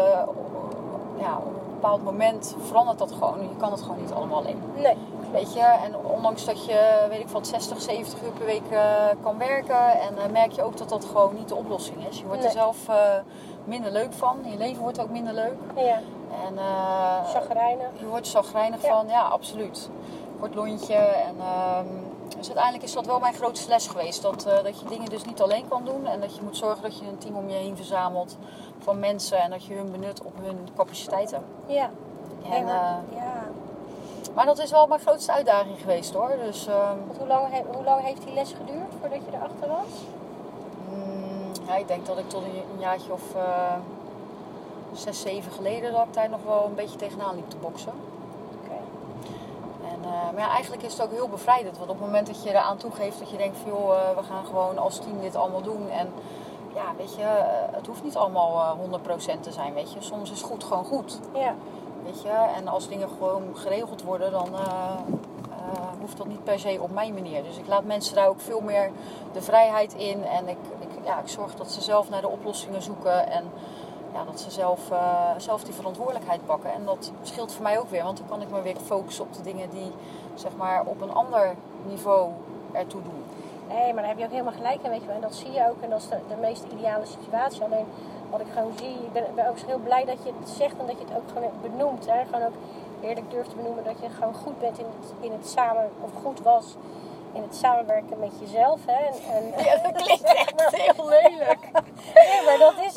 ja, 1.17 1.37
op 1.37 1.45
een 1.45 1.73
bepaald 1.73 2.03
moment 2.03 2.55
verandert 2.59 2.99
dat 2.99 3.11
gewoon. 3.11 3.39
Je 3.39 3.55
kan 3.57 3.71
het 3.71 3.81
gewoon 3.81 3.97
niet 4.01 4.11
allemaal 4.11 4.37
alleen. 4.37 4.61
Nee. 4.75 4.97
Weet 5.33 5.53
je, 5.53 5.59
en 5.59 5.95
ondanks 5.97 6.45
dat 6.45 6.65
je, 6.65 7.05
weet 7.09 7.19
ik 7.19 7.27
wat, 7.27 7.47
60, 7.47 7.81
70 7.81 8.21
uur 8.23 8.31
per 8.31 8.45
week 8.45 8.69
eh, 8.71 9.05
kan 9.23 9.37
werken. 9.37 9.91
En 10.01 10.17
eh, 10.17 10.31
merk 10.31 10.51
je 10.51 10.63
ook 10.63 10.77
dat 10.77 10.89
dat 10.89 11.05
gewoon 11.05 11.35
niet 11.35 11.47
de 11.47 11.55
oplossing 11.55 12.07
is. 12.09 12.17
Je 12.19 12.25
wordt 12.25 12.39
er 12.39 12.45
Nee. 12.45 12.53
zelf 12.57 12.87
eh, 12.87 12.95
minder 13.63 13.91
leuk 13.91 14.13
van. 14.13 14.37
Je 14.43 14.57
leven 14.57 14.81
wordt 14.81 14.99
ook 15.01 15.09
minder 15.09 15.33
leuk. 15.33 15.55
Ja, 15.75 15.99
En 16.47 16.57
chagrijnig. 17.25 17.87
je 17.99 18.05
wordt 18.05 18.25
er 18.25 18.31
zagrijnig 18.31 18.81
Ja. 18.81 18.89
van. 18.89 19.07
Ja, 19.07 19.21
absoluut. 19.21 19.89
Kort 20.39 20.55
lontje. 20.55 20.93
En, 20.95 21.35
ehm, 21.39 21.85
dus 22.37 22.45
uiteindelijk 22.45 22.83
is 22.83 22.93
dat 22.93 23.05
wel 23.05 23.19
mijn 23.19 23.33
grootste 23.33 23.69
les 23.69 23.87
geweest. 23.87 24.21
Dat, 24.21 24.43
dat 24.63 24.79
je 24.79 24.85
dingen 24.89 25.09
dus 25.09 25.25
niet 25.25 25.41
alleen 25.41 25.67
kan 25.67 25.85
doen. 25.85 26.05
En 26.07 26.19
dat 26.19 26.35
je 26.35 26.41
moet 26.41 26.57
zorgen 26.57 26.81
dat 26.81 26.99
je 26.99 27.05
een 27.05 27.17
team 27.17 27.35
om 27.35 27.49
je 27.49 27.55
heen 27.55 27.75
verzamelt 27.75 28.37
van 28.79 28.99
mensen. 28.99 29.37
En 29.41 29.49
dat 29.49 29.65
je 29.65 29.73
hun 29.73 29.91
benut 29.91 30.23
op 30.23 30.33
hun 30.41 30.67
capaciteiten. 30.75 31.43
Ja. 31.65 31.89
En, 32.51 32.65
ja. 32.65 33.01
Maar 34.33 34.45
dat 34.45 34.59
is 34.59 34.71
wel 34.71 34.87
mijn 34.87 34.99
grootste 35.01 35.31
uitdaging 35.31 35.79
geweest 35.79 36.13
hoor. 36.13 36.31
Dus 36.45 36.67
ehm, 36.67 36.97
hoe 37.17 37.27
lang, 37.27 37.51
he- 37.51 37.63
hoe 37.75 37.83
lang 37.83 38.01
heeft 38.01 38.23
die 38.23 38.33
les 38.33 38.53
geduurd 38.53 38.91
voordat 38.99 39.19
je 39.25 39.37
erachter 39.37 39.67
was? 39.67 39.91
mm, 40.89 41.51
ja, 41.67 41.75
ik 41.75 41.87
denk 41.87 42.05
dat 42.05 42.17
ik 42.17 42.29
tot 42.29 42.43
een, 42.43 42.79
jaartje 42.79 43.11
of 43.13 43.35
eh, 43.35 43.73
zes, 44.93 45.21
zeven 45.21 45.51
geleden 45.51 45.91
dat 45.91 46.05
ik 46.07 46.13
daar 46.13 46.29
nog 46.29 46.43
wel 46.45 46.65
een 46.65 46.75
beetje 46.75 46.97
tegenaan 46.97 47.35
liep 47.35 47.49
te 47.49 47.57
boksen. 47.57 47.93
Oké. 48.63 48.75
En, 49.87 49.99
eh, 50.03 50.09
maar 50.33 50.41
ja, 50.41 50.49
eigenlijk 50.49 50.83
is 50.83 50.93
het 50.93 51.01
ook 51.01 51.11
heel 51.11 51.29
bevrijdend. 51.29 51.77
Want 51.77 51.89
op 51.89 51.97
het 51.97 52.05
moment 52.05 52.27
dat 52.27 52.43
je 52.43 52.49
eraan 52.49 52.77
toegeeft 52.77 53.19
dat 53.19 53.29
je 53.29 53.37
denkt 53.37 53.57
van 53.57 53.71
joh, 53.71 53.95
eh, 53.95 54.17
we 54.17 54.23
gaan 54.23 54.45
gewoon 54.45 54.77
als 54.77 54.97
team 54.99 55.21
dit 55.21 55.35
allemaal 55.35 55.61
doen. 55.61 55.89
En 55.89 56.13
ja, 56.73 56.83
weet 56.97 57.15
je, 57.15 57.23
het 57.71 57.87
hoeft 57.87 58.03
niet 58.03 58.15
allemaal 58.15 58.61
eh 58.61 58.71
100% 58.79 59.43
te 59.43 59.51
zijn, 59.51 59.73
weet 59.73 59.93
je. 59.93 60.01
Soms 60.01 60.31
is 60.31 60.41
goed 60.41 60.63
gewoon 60.63 60.85
goed, 60.85 61.19
Ja. 61.33 61.55
En 62.55 62.67
als 62.67 62.87
dingen 62.87 63.09
gewoon 63.09 63.43
geregeld 63.53 64.03
worden, 64.03 64.31
dan 64.31 64.47
eh, 64.55 64.61
eh, 65.49 65.87
hoeft 65.99 66.17
dat 66.17 66.27
niet 66.27 66.43
per 66.43 66.59
se 66.59 66.77
op 66.81 66.91
mijn 66.91 67.13
manier. 67.13 67.43
Dus 67.43 67.57
ik 67.57 67.67
laat 67.67 67.83
mensen 67.83 68.15
daar 68.15 68.27
ook 68.27 68.39
veel 68.39 68.61
meer 68.61 68.91
de 69.33 69.41
vrijheid 69.41 69.93
in. 69.93 70.23
En 70.23 70.47
ik, 70.47 70.57
ik, 70.79 70.89
ja, 71.05 71.19
ik 71.19 71.27
zorg 71.27 71.55
dat 71.55 71.71
ze 71.71 71.81
zelf 71.81 72.09
naar 72.09 72.21
de 72.21 72.27
oplossingen 72.27 72.81
zoeken. 72.81 73.27
En 73.29 73.43
ja, 74.13 74.23
dat 74.23 74.39
ze 74.39 74.51
zelf, 74.51 74.91
eh, 74.91 75.29
zelf 75.37 75.63
die 75.63 75.73
verantwoordelijkheid 75.73 76.45
pakken. 76.45 76.73
En 76.73 76.85
dat 76.85 77.11
scheelt 77.21 77.51
voor 77.51 77.63
mij 77.63 77.79
ook 77.79 77.89
weer. 77.89 78.03
Want 78.03 78.17
dan 78.17 78.27
kan 78.27 78.41
ik 78.41 78.49
me 78.49 78.61
weer 78.61 78.75
focussen 78.85 79.25
op 79.25 79.33
de 79.33 79.41
dingen 79.41 79.69
die 79.69 79.91
zeg 80.33 80.51
maar, 80.55 80.85
op 80.85 81.01
een 81.01 81.13
ander 81.13 81.55
niveau 81.87 82.31
ertoe 82.71 83.01
doen. 83.01 83.23
Nee, 83.67 83.93
maar 83.93 84.01
daar 84.01 84.11
heb 84.11 84.17
je 84.17 84.25
ook 84.25 84.31
helemaal 84.31 84.53
gelijk 84.53 84.83
in, 84.83 84.89
weet 84.89 85.01
je 85.01 85.07
wel. 85.07 85.15
En 85.15 85.21
dat 85.21 85.35
zie 85.35 85.51
je 85.51 85.69
ook 85.69 85.81
en 85.81 85.89
dat 85.89 86.01
is 86.01 86.09
de, 86.09 86.17
de 86.27 86.35
meest 86.41 86.63
ideale 86.73 87.05
situatie. 87.05 87.63
Alleen 87.63 87.85
wat 88.33 88.41
ik 88.41 88.53
gewoon 88.53 88.73
zie, 88.77 88.93
ik 89.07 89.13
ben, 89.13 89.23
ben 89.35 89.47
ook 89.49 89.59
heel 89.65 89.83
blij 89.83 90.05
dat 90.05 90.23
je 90.23 90.31
het 90.39 90.49
zegt 90.49 90.75
en 90.79 90.85
dat 90.87 90.97
je 90.99 91.05
het 91.07 91.15
ook 91.17 91.29
gewoon 91.33 91.51
benoemt. 91.61 92.05
Hè? 92.09 92.25
Gewoon 92.25 92.45
ook 92.49 92.57
eerlijk 93.01 93.31
durft 93.31 93.49
te 93.49 93.55
benoemen 93.55 93.83
dat 93.83 93.99
je 94.01 94.09
gewoon 94.09 94.33
goed 94.33 94.59
bent 94.59 94.77
in 94.79 94.85
het, 94.85 95.13
in 95.19 95.31
het 95.31 95.47
samen, 95.47 95.89
of 96.01 96.11
goed 96.23 96.41
was 96.41 96.75
in 97.33 97.41
het 97.41 97.55
samenwerken 97.55 98.19
met 98.19 98.31
jezelf. 98.39 98.79
Hè? 98.85 99.03
En, 99.05 99.13
en, 99.35 99.43
Ja, 99.65 99.77
dat 99.77 100.03
klinkt 100.03 100.23
echt 100.23 100.75
heel 100.85 101.07
lelijk. 101.07 101.63
Nee, 102.13 102.45
maar 102.45 102.57
dat 102.57 102.73
is. 102.85 102.95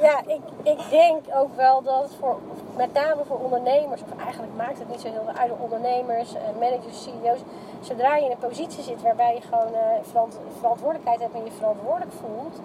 Ja, 0.00 0.20
ik, 0.26 0.40
ik 0.62 0.90
denk 0.90 1.24
ook 1.34 1.56
wel 1.56 1.82
dat 1.82 2.02
het 2.02 2.14
voor, 2.20 2.38
met 2.76 2.92
name 2.92 3.24
voor 3.24 3.38
ondernemers, 3.38 4.02
of 4.02 4.22
eigenlijk 4.24 4.52
maakt 4.56 4.78
het 4.78 4.88
niet 4.88 5.00
zo 5.00 5.08
heel 5.08 5.24
veel 5.24 5.40
uit, 5.40 5.50
ondernemers, 5.58 6.34
managers, 6.60 7.02
CEO's, 7.02 7.40
zodra 7.80 8.16
je 8.16 8.24
in 8.24 8.30
een 8.30 8.48
positie 8.48 8.82
zit 8.82 9.02
waarbij 9.02 9.34
je 9.34 9.40
gewoon 9.40 9.74
eh, 9.74 9.80
verant- 10.02 10.38
verantwoordelijkheid 10.58 11.20
hebt 11.20 11.34
en 11.34 11.44
je 11.44 11.50
verantwoordelijk 11.50 12.12
voelt, 12.12 12.60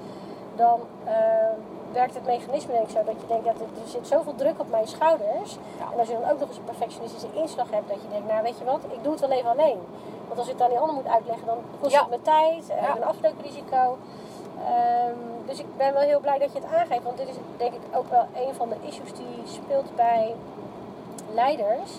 dan 0.56 0.80
eh, 1.04 1.14
werkt 2.00 2.14
het 2.14 2.26
mechanisme 2.26 2.72
denk 2.74 2.86
ik 2.90 2.96
zo 2.98 3.04
dat 3.12 3.22
je 3.22 3.28
denkt, 3.28 3.46
dat 3.46 3.60
er 3.62 3.90
zit 3.96 4.08
zoveel 4.08 4.36
druk 4.36 4.60
op 4.60 4.70
mijn 4.70 4.88
schouders. 4.88 5.52
Ja. 5.54 5.86
En 5.94 6.00
als 6.00 6.08
je 6.08 6.18
dan 6.20 6.30
ook 6.32 6.40
nog 6.40 6.48
eens 6.48 6.58
een 6.58 6.72
perfectionistische 6.74 7.32
inslag 7.34 7.70
hebt, 7.72 7.88
dat 7.94 8.02
je 8.02 8.10
denkt, 8.14 8.28
nou 8.28 8.44
weet 8.44 8.58
je 8.58 8.66
wat, 8.74 8.82
ik 8.96 9.04
doe 9.04 9.12
het 9.12 9.22
wel 9.26 9.32
even 9.38 9.50
alleen. 9.50 9.80
Want 10.28 10.40
als 10.40 10.48
ik 10.48 10.54
het 10.54 10.62
aan 10.62 10.70
die 10.70 10.80
ander 10.80 10.96
moet 10.96 11.08
uitleggen, 11.18 11.46
dan 11.46 11.58
kost 11.82 11.94
Ja. 11.94 12.00
het 12.02 12.10
me 12.10 12.22
tijd, 12.22 12.70
eh, 12.70 12.82
Ja. 12.82 12.96
een. 12.98 13.98
Ehm, 14.74 15.20
dus 15.46 15.60
ik 15.60 15.78
ben 15.78 15.94
wel 15.94 16.02
heel 16.02 16.20
blij 16.20 16.40
dat 16.40 16.52
je 16.54 16.60
het 16.60 16.72
aangeeft, 16.78 17.04
want 17.04 17.18
dit 17.18 17.28
is 17.28 17.36
denk 17.58 17.74
ik 17.74 17.82
ook 17.98 18.10
wel 18.10 18.26
een 18.44 18.54
van 18.56 18.70
de 18.70 18.76
issues 18.88 19.14
die 19.14 19.38
speelt 19.46 19.96
bij 19.96 20.36
leiders 21.34 21.92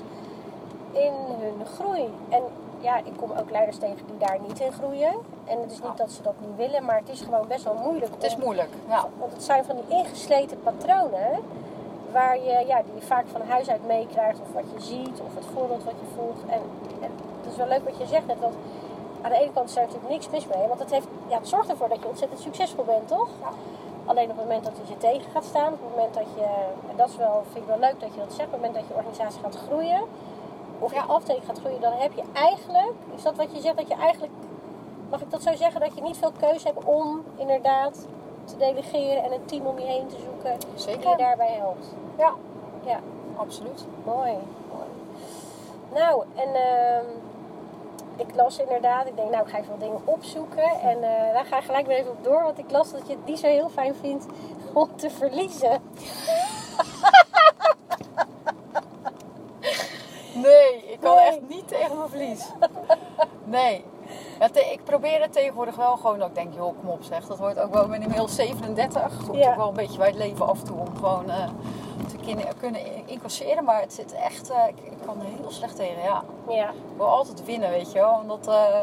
in 0.92 1.12
hun 1.42 1.66
groei. 1.74 2.04
En 2.28 2.42
ja, 2.80 2.96
ik 2.96 3.12
kom 3.16 3.30
ook 3.40 3.50
leiders 3.50 3.78
tegen 3.78 4.06
die 4.06 4.18
daar 4.18 4.38
niet 4.48 4.60
in 4.60 4.72
groeien. 4.72 5.12
En 5.44 5.60
het 5.60 5.70
is 5.72 5.82
niet 5.82 5.96
dat 5.96 6.10
ze 6.10 6.22
dat 6.22 6.34
niet 6.40 6.56
willen, 6.56 6.84
maar 6.84 6.96
het 6.98 7.08
is 7.08 7.20
gewoon 7.20 7.48
best 7.48 7.64
wel 7.64 7.74
moeilijk. 7.74 8.12
Het 8.14 8.24
is 8.24 8.34
om- 8.34 8.40
moeilijk. 8.40 8.68
Ja. 8.88 9.04
Want 9.18 9.32
het 9.32 9.42
zijn 9.42 9.64
van 9.64 9.76
die 9.76 9.96
ingesleten 9.98 10.60
patronen 10.62 11.30
waar 12.12 12.36
je, 12.36 12.64
ja, 12.66 12.82
die 12.82 12.94
je 12.94 13.02
vaak 13.06 13.24
van 13.32 13.40
huis 13.40 13.68
uit 13.70 13.86
meekrijgt, 13.86 14.40
of 14.40 14.52
wat 14.52 14.64
je 14.74 14.80
ziet, 14.80 15.20
of 15.20 15.34
het 15.34 15.44
voorbeeld 15.54 15.84
wat 15.84 15.94
je 16.00 16.06
volgt. 16.16 16.42
En, 16.46 16.60
en 17.02 17.10
het 17.42 17.50
is 17.50 17.56
wel 17.56 17.66
leuk 17.68 17.84
wat 17.84 17.98
je 17.98 18.06
zegt 18.06 18.26
net, 18.26 18.40
want 18.40 18.54
aan 19.22 19.30
de 19.30 19.36
ene 19.38 19.52
kant 19.52 19.68
is 19.68 19.76
er 19.76 19.82
natuurlijk 19.82 20.08
niks 20.10 20.30
mis 20.30 20.46
mee, 20.46 20.66
want 20.68 20.80
het, 20.80 20.90
heeft, 20.90 21.06
ja, 21.28 21.36
het 21.38 21.48
zorgt 21.48 21.68
ervoor 21.68 21.88
dat 21.88 21.98
je 22.02 22.08
ontzettend 22.08 22.40
succesvol 22.40 22.84
bent, 22.84 23.08
toch? 23.08 23.28
Alleen 24.06 24.30
op 24.30 24.36
het 24.36 24.44
moment 24.46 24.64
dat 24.64 24.72
het 24.78 24.88
je 24.88 24.96
tegen 24.96 25.30
gaat 25.30 25.44
staan, 25.44 25.72
op 25.72 25.80
het 25.80 25.90
moment 25.96 26.14
dat 26.14 26.26
je, 26.36 26.44
en 26.90 26.96
dat 26.96 27.08
is 27.08 27.16
wel, 27.16 27.42
vind 27.52 27.64
ik 27.64 27.70
wel 27.70 27.78
leuk 27.78 28.00
dat 28.00 28.14
je 28.14 28.20
dat 28.20 28.32
zegt, 28.32 28.46
op 28.48 28.52
het 28.52 28.60
moment 28.60 28.74
dat 28.74 28.84
je 28.88 28.94
organisatie 28.94 29.40
gaat 29.42 29.56
groeien, 29.66 30.02
of 30.78 30.90
je 30.90 30.96
Ja. 30.98 31.04
afdeling 31.04 31.44
gaat 31.44 31.58
groeien, 31.58 31.80
dan 31.80 31.92
heb 31.92 32.12
je 32.12 32.22
eigenlijk, 32.32 32.92
is 33.16 33.22
dat 33.22 33.36
wat 33.36 33.54
je 33.54 33.60
zegt, 33.60 33.76
dat 33.76 33.88
je 33.88 33.94
eigenlijk, 33.94 34.32
mag 35.10 35.20
ik 35.20 35.30
dat 35.30 35.42
zo 35.42 35.54
zeggen, 35.54 35.80
dat 35.80 35.94
je 35.94 36.02
niet 36.02 36.16
veel 36.16 36.32
keuze 36.38 36.66
hebt 36.66 36.84
om 36.84 37.22
inderdaad 37.36 38.06
te 38.44 38.56
delegeren 38.56 39.22
en 39.24 39.32
een 39.32 39.44
team 39.44 39.66
om 39.66 39.78
je 39.78 39.86
heen 39.86 40.06
te 40.06 40.16
zoeken 40.24 40.58
die 40.58 40.68
je 40.74 40.80
Zeker. 40.80 41.16
daarbij 41.16 41.52
helpt. 41.58 41.86
Ja, 42.18 42.32
Ja, 42.84 43.00
absoluut. 43.36 43.84
mooi. 44.04 44.32
mooi. 44.72 44.88
Nou, 45.94 46.24
en 46.34 46.54
ehm, 46.54 47.04
ik 48.16 48.34
las 48.34 48.58
inderdaad, 48.58 49.06
ik 49.06 49.16
denk 49.16 49.30
nou 49.30 49.42
ik 49.44 49.50
ga 49.50 49.58
even 49.58 49.70
wat 49.70 49.80
dingen 49.80 50.00
opzoeken 50.04 50.70
en 50.80 50.96
eh, 51.02 51.32
daar 51.34 51.44
ga 51.44 51.58
ik 51.58 51.64
gelijk 51.64 51.86
weer 51.86 51.96
even 51.96 52.10
op 52.10 52.24
door, 52.24 52.42
want 52.42 52.58
ik 52.58 52.70
las 52.70 52.90
dat 52.92 53.06
je 53.06 53.12
het 53.14 53.24
niet 53.26 53.38
zo 53.38 53.46
heel 53.46 53.68
fijn 53.68 53.94
vindt 53.94 54.26
om 54.72 54.88
te 54.96 55.10
verliezen. 55.10 55.80
Nee, 60.42 60.84
ik 60.92 61.00
kan 61.00 61.14
Nee. 61.16 61.24
echt 61.26 61.40
niet 61.48 61.68
tegen 61.68 61.96
mijn 61.96 62.08
verlies. 62.08 62.46
Nee. 63.44 63.84
Ja, 64.38 64.48
te- 64.48 64.72
ik 64.72 64.84
probeer 64.84 65.20
het 65.20 65.32
tegenwoordig 65.32 65.76
wel 65.76 65.96
gewoon 65.96 66.18
dat 66.18 66.28
ik 66.28 66.34
denk, 66.34 66.54
joh, 66.54 66.74
kom 66.80 66.88
op 66.90 67.02
zeg. 67.02 67.26
Dat 67.26 67.38
hoort 67.38 67.58
ook 67.58 67.74
wel 67.74 67.88
met 67.88 68.00
inmiddels 68.02 68.34
37. 68.34 69.02
Het 69.18 69.26
hoort 69.26 69.38
Ja. 69.38 69.50
ook 69.50 69.56
wel 69.56 69.68
een 69.68 69.74
beetje 69.74 69.98
bij 69.98 70.06
het 70.06 70.16
leven 70.16 70.46
af 70.48 70.58
en 70.58 70.64
toe 70.64 70.78
om 70.78 70.96
gewoon 70.96 71.30
eh, 71.30 71.48
te 72.08 72.16
kunnen 72.58 73.06
incasseren. 73.06 73.64
Maar 73.64 73.80
het 73.80 73.92
zit 73.92 74.12
echt, 74.12 74.50
eh, 74.50 74.66
ik, 74.68 74.78
ik 74.80 74.92
kan 75.06 75.20
er 75.20 75.26
heel 75.40 75.50
slecht 75.50 75.76
tegen, 75.76 76.02
ja. 76.02 76.22
Ja, 76.48 76.68
Ik 76.68 76.96
wil 76.96 77.06
altijd 77.08 77.44
winnen, 77.44 77.70
weet 77.70 77.92
je 77.92 77.98
wel. 77.98 78.18
Omdat, 78.22 78.46
eh, 78.46 78.78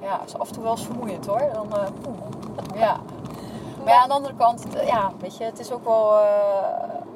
ja, 0.00 0.20
is 0.26 0.38
af 0.38 0.46
en 0.48 0.52
toe 0.54 0.62
wel 0.62 0.72
eens 0.72 0.84
vermoeiend 0.84 1.26
hoor. 1.26 1.42
Dan, 1.52 1.68
ja. 2.74 2.96
Maar 3.84 3.92
ja, 3.94 4.00
aan 4.02 4.08
de 4.08 4.14
andere 4.14 4.34
kant, 4.34 4.64
ja, 4.86 5.12
weet 5.20 5.36
je, 5.36 5.44
het 5.44 5.58
is 5.58 5.72
ook 5.72 5.84
wel 5.84 6.12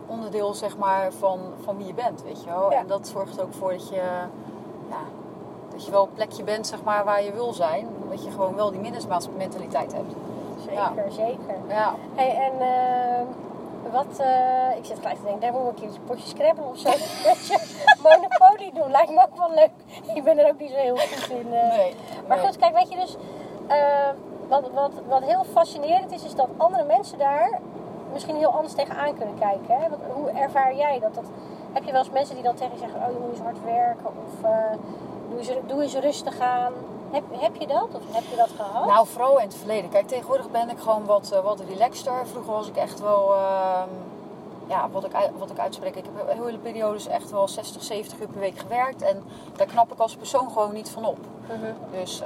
onderdeel 0.07 0.55
zeg 0.55 0.77
maar 0.77 1.13
van, 1.13 1.41
van 1.65 1.77
wie 1.77 1.87
je 1.87 1.95
bent, 1.95 2.23
weet 2.23 2.43
je 2.43 2.51
wel. 2.51 2.71
Ja. 2.71 2.79
En 2.79 2.87
dat 2.87 3.09
zorgt 3.09 3.37
er 3.37 3.43
ook 3.43 3.55
voor 3.55 3.71
dat 3.73 3.89
je, 3.89 3.95
ja, 4.89 5.03
dat 5.73 5.85
je 5.85 5.91
wel 5.91 6.03
een 6.03 6.13
plekje 6.13 6.43
bent 6.43 6.67
zeg 6.67 6.83
maar 6.83 7.05
waar 7.05 7.23
je 7.23 7.33
wil 7.33 7.53
zijn. 7.53 7.89
Dat 8.11 8.25
je 8.25 8.31
gewoon 8.31 8.55
wel 8.55 8.71
die 8.71 8.81
mindersmentaliteit 8.81 9.93
hebt. 9.93 10.13
zeker, 10.67 11.13
zeker. 11.13 11.57
Ja, 11.69 11.95
Hey, 12.15 12.37
en 12.37 12.53
ehm, 12.61 13.25
wat, 13.93 14.19
eh, 14.19 14.77
ik 14.77 14.85
zit 14.85 14.97
gelijk 14.99 15.17
te 15.17 15.23
denken, 15.25 15.41
daar 15.41 15.53
moet 15.53 15.63
ik 15.63 15.69
een 15.69 15.75
keertje 15.75 16.01
potje 16.01 16.29
scrabble 16.29 16.65
of 16.65 16.79
zo. 16.79 16.89
Monopoly 18.09 18.71
doen, 18.75 18.91
lijkt 18.91 19.11
me 19.11 19.23
ook 19.23 19.39
wel 19.39 19.51
leuk. 19.55 19.71
Ik 20.15 20.25
ben 20.25 20.39
er 20.39 20.49
ook 20.49 20.59
niet 20.59 20.71
zo 20.71 20.77
heel 20.77 20.97
goed 20.97 21.31
in. 21.31 21.55
eh. 21.55 21.69
nee. 21.77 21.95
Maar 22.29 22.37
nee. 22.37 22.47
goed, 22.47 22.57
kijk, 22.57 22.75
weet 22.75 22.89
je 22.93 22.97
dus, 22.97 23.17
eh, 23.67 24.09
wat, 24.49 24.71
wat, 24.75 24.91
wat 25.09 25.23
heel 25.23 25.45
fascinerend 25.45 26.13
is, 26.13 26.25
is 26.25 26.35
dat 26.35 26.49
andere 26.57 26.85
mensen 26.85 27.19
daar 27.19 27.61
misschien 28.15 28.37
heel 28.37 28.55
anders 28.55 28.75
tegenaan 28.75 29.15
kunnen 29.15 29.39
kijken. 29.39 29.77
Hè? 29.79 29.89
Want, 29.89 30.03
hoe 30.15 30.31
ervaar 30.31 30.77
jij 30.77 30.99
dat? 31.01 31.15
dat? 31.15 31.25
Heb 31.73 31.85
je 31.85 31.93
wel 31.93 32.01
eens 32.01 32.11
mensen 32.11 32.35
die 32.35 32.45
dan 32.45 32.55
tegen 32.55 32.73
je 32.73 32.79
zeggen, 32.79 33.01
oh 33.01 33.13
je 33.13 33.19
moet 33.21 33.31
eens 33.31 33.41
hard 33.41 33.65
werken 33.65 34.07
of 34.07 34.51
eh, 34.51 34.73
doe, 35.29 35.39
eens, 35.39 35.51
doe 35.67 35.83
eens 35.83 35.95
rustig 35.95 36.39
aan. 36.41 36.73
Heb, 37.11 37.25
heb 37.31 37.57
je 37.57 37.67
dat 37.67 37.89
of 37.93 38.03
heb 38.11 38.25
je 38.31 38.37
dat 38.37 38.51
gehad? 38.57 38.87
Nou, 38.87 39.07
vooral 39.07 39.39
in 39.39 39.47
het 39.47 39.57
verleden. 39.57 39.91
Kijk, 39.91 40.07
tegenwoordig 40.07 40.51
ben 40.51 40.71
ik 40.71 40.79
gewoon 40.79 41.05
wat, 41.05 41.31
eh, 41.31 41.41
wat 41.41 41.61
relaxter. 41.61 42.27
Vroeger 42.27 42.53
was 42.53 42.69
ik 42.69 42.77
echt 42.77 43.01
wel, 43.01 43.35
ehm, 43.35 43.89
ja, 44.67 44.89
wat 44.91 45.05
ik, 45.05 45.31
wat 45.39 45.51
ik 45.51 45.59
uitspreek. 45.59 45.97
Ik 45.97 46.05
heb 46.15 46.39
hele 46.45 46.59
periodes 46.59 47.07
echt 47.07 47.31
wel 47.31 47.49
60, 47.49 47.83
70 47.83 48.21
uur 48.21 48.29
per 48.29 48.41
week 48.41 48.59
gewerkt. 48.59 49.03
En 49.03 49.23
daar 49.57 49.67
knap 49.67 49.93
ik 49.93 49.99
als 49.99 50.17
persoon 50.17 50.51
gewoon 50.51 50.73
niet 50.73 50.91
van 50.91 51.05
op. 51.05 51.19
Mhm. 51.47 52.01
Dus 52.01 52.23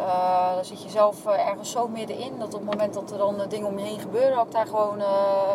dan 0.54 0.64
zit 0.64 0.82
je 0.82 0.88
zelf 0.88 1.26
eh, 1.26 1.48
ergens 1.48 1.70
zo 1.70 1.88
middenin 1.88 2.38
dat 2.38 2.54
op 2.54 2.60
het 2.60 2.70
moment 2.70 2.94
dat 2.94 3.10
er 3.10 3.18
dan 3.18 3.40
eh, 3.40 3.48
dingen 3.48 3.66
om 3.66 3.78
je 3.78 3.84
heen 3.84 4.00
gebeuren, 4.00 4.36
dat 4.36 4.46
ik 4.46 4.52
daar 4.52 4.66
gewoon 4.66 4.98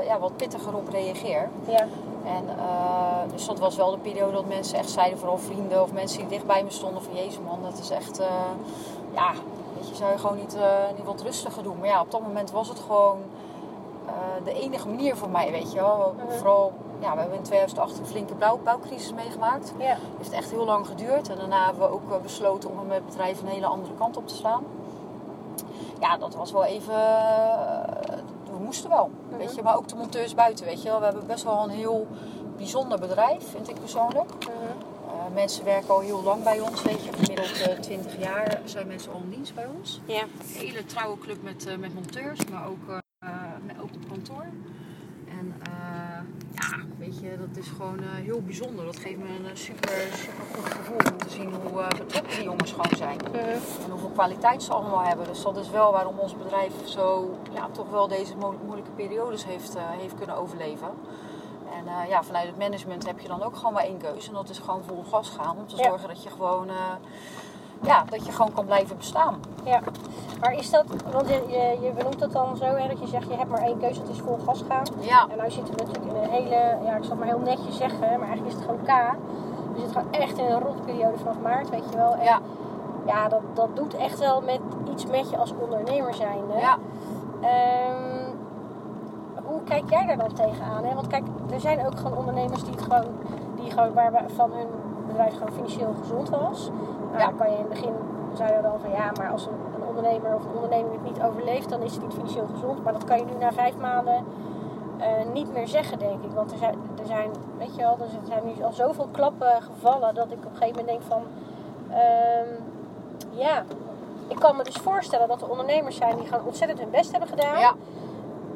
ja, 0.06 0.19
wat 0.19 0.38
pittiger 0.38 0.76
op 0.76 0.89
reageer. 0.89 1.50
Ja, 1.67 1.88
En 2.26 2.43
uh, 2.58 3.32
dus 3.32 3.46
dat 3.46 3.60
was 3.60 3.76
wel 3.76 3.91
de 3.91 3.98
periode 3.98 4.32
dat 4.32 4.46
mensen 4.46 4.78
echt 4.78 4.89
zeiden, 4.89 5.19
vooral 5.19 5.38
vrienden 5.38 5.82
of 5.82 5.91
mensen 5.91 6.19
die 6.19 6.28
dicht 6.28 6.46
bij 6.46 6.63
me 6.63 6.72
stonden, 6.72 7.04
van 7.04 7.15
jezus 7.15 7.39
man, 7.39 7.60
dat 7.63 7.80
is 7.80 7.89
echt, 7.89 8.19
uh, 8.19 8.28
ja, 9.13 9.32
weet 9.76 9.89
je, 9.89 9.96
zou 9.96 10.12
je 10.12 10.17
gewoon 10.17 10.38
niet, 10.38 10.56
uh, 10.56 10.63
niet 10.96 11.06
wat 11.06 11.22
rustiger 11.22 11.63
doen. 11.63 11.78
Maar 11.80 11.88
ja, 11.88 12.02
op 12.02 12.12
dat 12.12 12.22
moment 12.22 12.52
was 12.52 12.69
het 12.69 12.80
gewoon 12.80 13.17
uh, 14.06 14.46
de 14.46 14.54
enige 14.54 14.88
manier 14.88 15.16
voor 15.16 15.30
mij, 15.30 15.52
weet 15.52 15.72
je 15.72 15.80
wel. 15.80 16.16
Mhm. 16.18 16.38
Vooral 16.38 16.74
ja, 17.00 17.13
we 17.13 17.20
hebben 17.20 17.38
in 17.38 17.44
2008 17.44 18.00
een 18.00 18.06
flinke 18.06 18.34
bouw, 18.36 18.60
bouwcrisis 18.63 19.13
meegemaakt. 19.13 19.74
Ja. 19.78 19.98
heeft 20.18 20.32
echt 20.32 20.52
heel 20.52 20.66
lang 20.66 20.88
geduurd. 20.88 21.30
En 21.30 21.38
daarna 21.38 21.66
hebben 21.66 21.84
we 21.88 21.94
ook 21.94 22.12
eh, 22.12 22.22
besloten 22.22 22.70
om 22.70 22.88
met 22.88 22.96
het 22.96 23.06
bedrijf 23.06 23.42
een 23.42 23.48
hele 23.48 23.66
andere 23.66 23.94
kant 23.94 24.18
op 24.18 24.28
te 24.28 24.36
slaan. 24.36 24.63
Ja, 26.00 26.18
dat 26.18 26.36
was 26.36 26.52
wel 26.52 26.63
even... 26.63 26.94
eh, 26.94 28.18
we 28.52 28.60
moesten 28.63 28.89
wel, 28.89 29.12
weet 29.38 29.56
je. 29.56 29.62
Maar 29.63 29.76
ook 29.76 29.88
de 29.88 29.96
monteurs 29.96 30.34
buiten, 30.36 30.66
weet 30.66 30.82
je 30.84 30.89
wel. 30.89 31.00
We 31.00 31.06
hebben 31.06 31.28
best 31.28 31.44
wel 31.44 31.63
een 31.63 31.70
heel 31.70 32.08
bijzonder 32.58 33.00
bedrijf, 33.00 33.50
vind 33.52 33.70
ik 33.70 33.80
persoonlijk. 33.80 34.30
Mhm. 34.39 34.50
Eh, 34.50 35.34
mensen 35.34 35.66
werken 35.66 35.89
al 35.89 36.00
heel 36.00 36.24
lang 36.24 36.44
bij 36.44 36.60
ons, 36.60 36.82
weet 36.82 37.04
je. 37.04 37.13
Gemiddeld 37.13 37.62
eh 37.62 37.80
20 37.80 38.18
jaar 38.20 38.60
zijn 38.66 38.88
mensen 38.88 39.13
al 39.13 39.20
in 39.24 39.30
dienst 39.30 39.56
bij 39.56 39.66
ons. 39.78 40.02
Ja. 40.06 40.22
Een 40.22 40.30
hele 40.60 40.86
trouwe 40.86 41.18
club 41.18 41.44
met, 41.44 41.66
eh, 41.68 41.78
met 41.78 41.94
monteurs, 41.94 42.46
maar 42.46 42.68
ook, 42.68 42.89
eh, 42.89 42.98
eh, 43.20 43.30
met, 43.66 43.76
ook 43.82 43.83
op 43.95 44.08
kantoor. 44.10 44.45
En 45.27 45.53
eh, 45.63 46.19
ja, 46.53 46.77
weet 46.97 47.19
je, 47.19 47.38
dat 47.38 47.58
is 47.63 47.67
gewoon 47.67 47.99
eh, 47.99 48.06
heel 48.10 48.41
bijzonder. 48.41 48.86
Dat 48.86 48.99
geeft 48.99 49.17
me 49.17 49.23
een 49.39 49.45
eh, 49.45 49.56
super, 49.56 49.91
super 50.12 50.45
goed 50.53 50.73
gevoel 50.73 50.97
om 51.12 51.17
te 51.17 51.29
zien 51.29 51.53
hoe 51.53 51.84
betrokken 51.97 52.36
die 52.36 52.43
jongens 52.43 52.71
gewoon 52.71 52.97
zijn. 52.97 53.17
Mhm. 53.32 53.38
En 53.84 53.89
hoeveel 53.91 54.10
kwaliteit 54.10 54.63
ze 54.63 54.73
allemaal 54.73 55.03
hebben. 55.03 55.27
Dus 55.27 55.41
dat 55.41 55.58
is 55.58 55.69
wel 55.69 55.91
waarom 55.91 56.17
ons 56.17 56.38
bedrijf 56.38 56.73
zo 56.86 57.38
ja, 57.53 57.67
toch 57.71 57.89
wel 57.89 58.08
deze 58.08 58.36
mo- 58.36 58.60
moeilijke 58.65 58.91
periodes 58.91 59.45
heeft, 59.45 59.75
heeft 59.77 60.15
kunnen 60.15 60.36
overleven. 60.38 60.89
En 61.75 62.08
ja, 62.10 62.23
vanuit 62.23 62.47
het 62.47 62.58
management 62.58 63.06
heb 63.06 63.19
je 63.19 63.27
dan 63.27 63.43
ook 63.43 63.56
gewoon 63.56 63.73
maar 63.73 63.84
één 63.84 63.97
keuze. 63.97 64.27
En 64.27 64.34
dat 64.34 64.49
is 64.49 64.60
gewoon 64.60 64.84
vol 64.84 65.03
gas 65.03 65.29
gaan 65.29 65.58
om 65.58 65.67
te 65.67 65.75
Ja. 65.77 65.84
zorgen 65.84 66.08
dat 66.08 66.23
je 66.23 66.29
gewoon, 66.29 66.69
ja, 67.84 68.04
dat 68.10 68.26
je 68.26 68.32
gewoon 68.32 68.54
kan 68.54 68.65
blijven 68.65 68.98
bestaan. 68.98 69.36
Ja, 69.63 69.80
maar 70.39 70.54
is 70.54 70.69
dat, 70.69 70.84
want 71.12 71.28
je, 71.30 71.34
je, 71.48 71.78
je 71.86 71.91
benoemt 71.98 72.19
het 72.19 72.32
dan 72.32 72.58
zo, 72.58 72.65
hè, 72.65 72.88
dat 72.88 73.00
je 73.00 73.08
zegt 73.08 73.28
je 73.28 73.36
hebt 73.36 73.50
maar 73.50 73.62
één 73.62 73.80
keuze, 73.80 74.00
het 74.02 74.10
is 74.10 74.19
vol 74.19 74.38
gas 74.46 74.63
gaan. 74.69 74.84
Ja, 75.00 75.28
En 75.32 75.38
nou 75.38 75.52
zitten 75.52 75.76
we 75.76 75.84
natuurlijk 75.84 76.12
in 76.15 76.24
een 76.24 76.30
hele, 76.30 76.78
ja 76.86 76.96
ik 76.96 77.04
zal 77.04 77.10
het 77.10 77.19
maar 77.19 77.28
heel 77.28 77.39
netjes 77.39 77.78
zeggen, 77.78 78.00
maar 78.00 78.28
eigenlijk 78.28 78.48
is 78.48 78.54
het 78.54 78.63
gewoon 78.63 78.82
K. 78.84 79.15
We 79.74 79.80
zitten 79.80 79.96
gewoon 80.02 80.12
echt 80.12 80.38
in 80.38 80.46
een 80.46 80.60
rotperiode 80.60 81.17
vanaf 81.17 81.39
maart, 81.41 81.69
weet 81.69 81.89
je 81.89 81.98
wel. 81.98 82.13
En 82.15 82.24
ja, 82.24 82.39
ja 83.06 83.28
dat, 83.28 83.41
dat 83.54 83.76
doet 83.76 83.96
echt 83.96 84.19
wel 84.19 84.41
met 84.41 84.60
iets 84.91 85.06
met 85.06 85.30
je 85.30 85.38
als 85.38 85.54
ondernemer 85.62 86.13
zijnde. 86.13 86.54
ja. 86.60 86.78
Ehm, 87.41 88.32
hoe 89.43 89.63
kijk 89.63 89.89
jij 89.89 90.06
daar 90.06 90.17
dan 90.17 90.34
tegenaan? 90.34 90.84
Hè? 90.84 90.93
Want 90.96 91.08
kijk, 91.08 91.24
er 91.54 91.60
zijn 91.60 91.86
ook 91.86 91.98
gewoon 91.98 92.17
ondernemers 92.17 92.63
die 92.63 92.72
het 92.72 92.82
gewoon, 92.82 93.06
die 93.56 93.72
gewoon 93.72 93.93
waar 93.93 94.12
we- 94.12 94.34
van 94.36 94.52
hun 94.52 94.67
bedrijf 95.08 95.34
gewoon 95.34 95.52
financieel 95.54 95.93
gezond 96.02 96.30
was. 96.30 96.69
Nou, 97.13 97.23
Ja. 97.23 97.26
dan 97.30 97.38
kan 97.38 97.49
je 97.52 97.56
in 97.58 97.60
het 97.62 97.69
begin 97.69 97.93
zeiden 98.34 98.62
we 98.62 98.67
dan 98.69 98.80
van 98.80 98.91
ja, 98.91 99.12
maar 99.17 99.30
als 99.32 99.45
een, 99.45 99.54
een 99.76 99.88
ondernemer 99.88 100.36
of 100.36 100.45
een 100.45 100.54
onderneming 100.56 100.93
het 100.93 101.04
niet 101.04 101.21
overleeft, 101.21 101.69
dan 101.69 101.82
is 101.82 101.93
het 101.93 102.02
niet 102.04 102.13
financieel 102.13 102.47
gezond. 102.54 102.84
Maar 102.84 102.93
dat 102.93 103.04
kan 103.04 103.17
je 103.17 103.26
nu 103.26 103.32
na 103.39 103.52
vijf 103.52 103.78
maanden 103.78 104.26
eh, 104.99 105.08
niet 105.34 105.54
meer 105.54 105.67
zeggen, 105.67 105.99
denk 105.99 106.23
ik. 106.23 106.32
Want 106.32 106.52
er 106.52 106.58
zijn, 106.58 106.76
er 106.99 107.06
zijn, 107.06 107.30
weet 107.58 107.76
je 107.76 107.82
wel, 107.82 107.97
er 108.02 108.08
zijn 108.28 108.41
nu 108.45 108.63
al 108.63 108.71
zoveel 108.71 109.08
klappen 109.12 109.62
gevallen 109.62 110.15
dat 110.15 110.32
ik 110.32 110.38
op 110.38 110.52
een 110.52 110.58
gegeven 110.58 110.80
moment 110.80 110.88
denk 110.88 111.02
van, 111.02 111.21
ehm, 111.89 112.47
ja, 113.30 113.63
ik 114.28 114.39
kan 114.39 114.56
me 114.56 114.63
dus 114.63 114.76
voorstellen 114.76 115.28
dat 115.28 115.41
er 115.41 115.49
ondernemers 115.49 115.95
zijn 115.95 116.15
die 116.17 116.26
gewoon 116.28 116.45
ontzettend 116.45 116.80
hun 116.80 116.89
best 116.89 117.12
hebben 117.12 117.30
gedaan. 117.30 117.60
ja. 117.60 117.73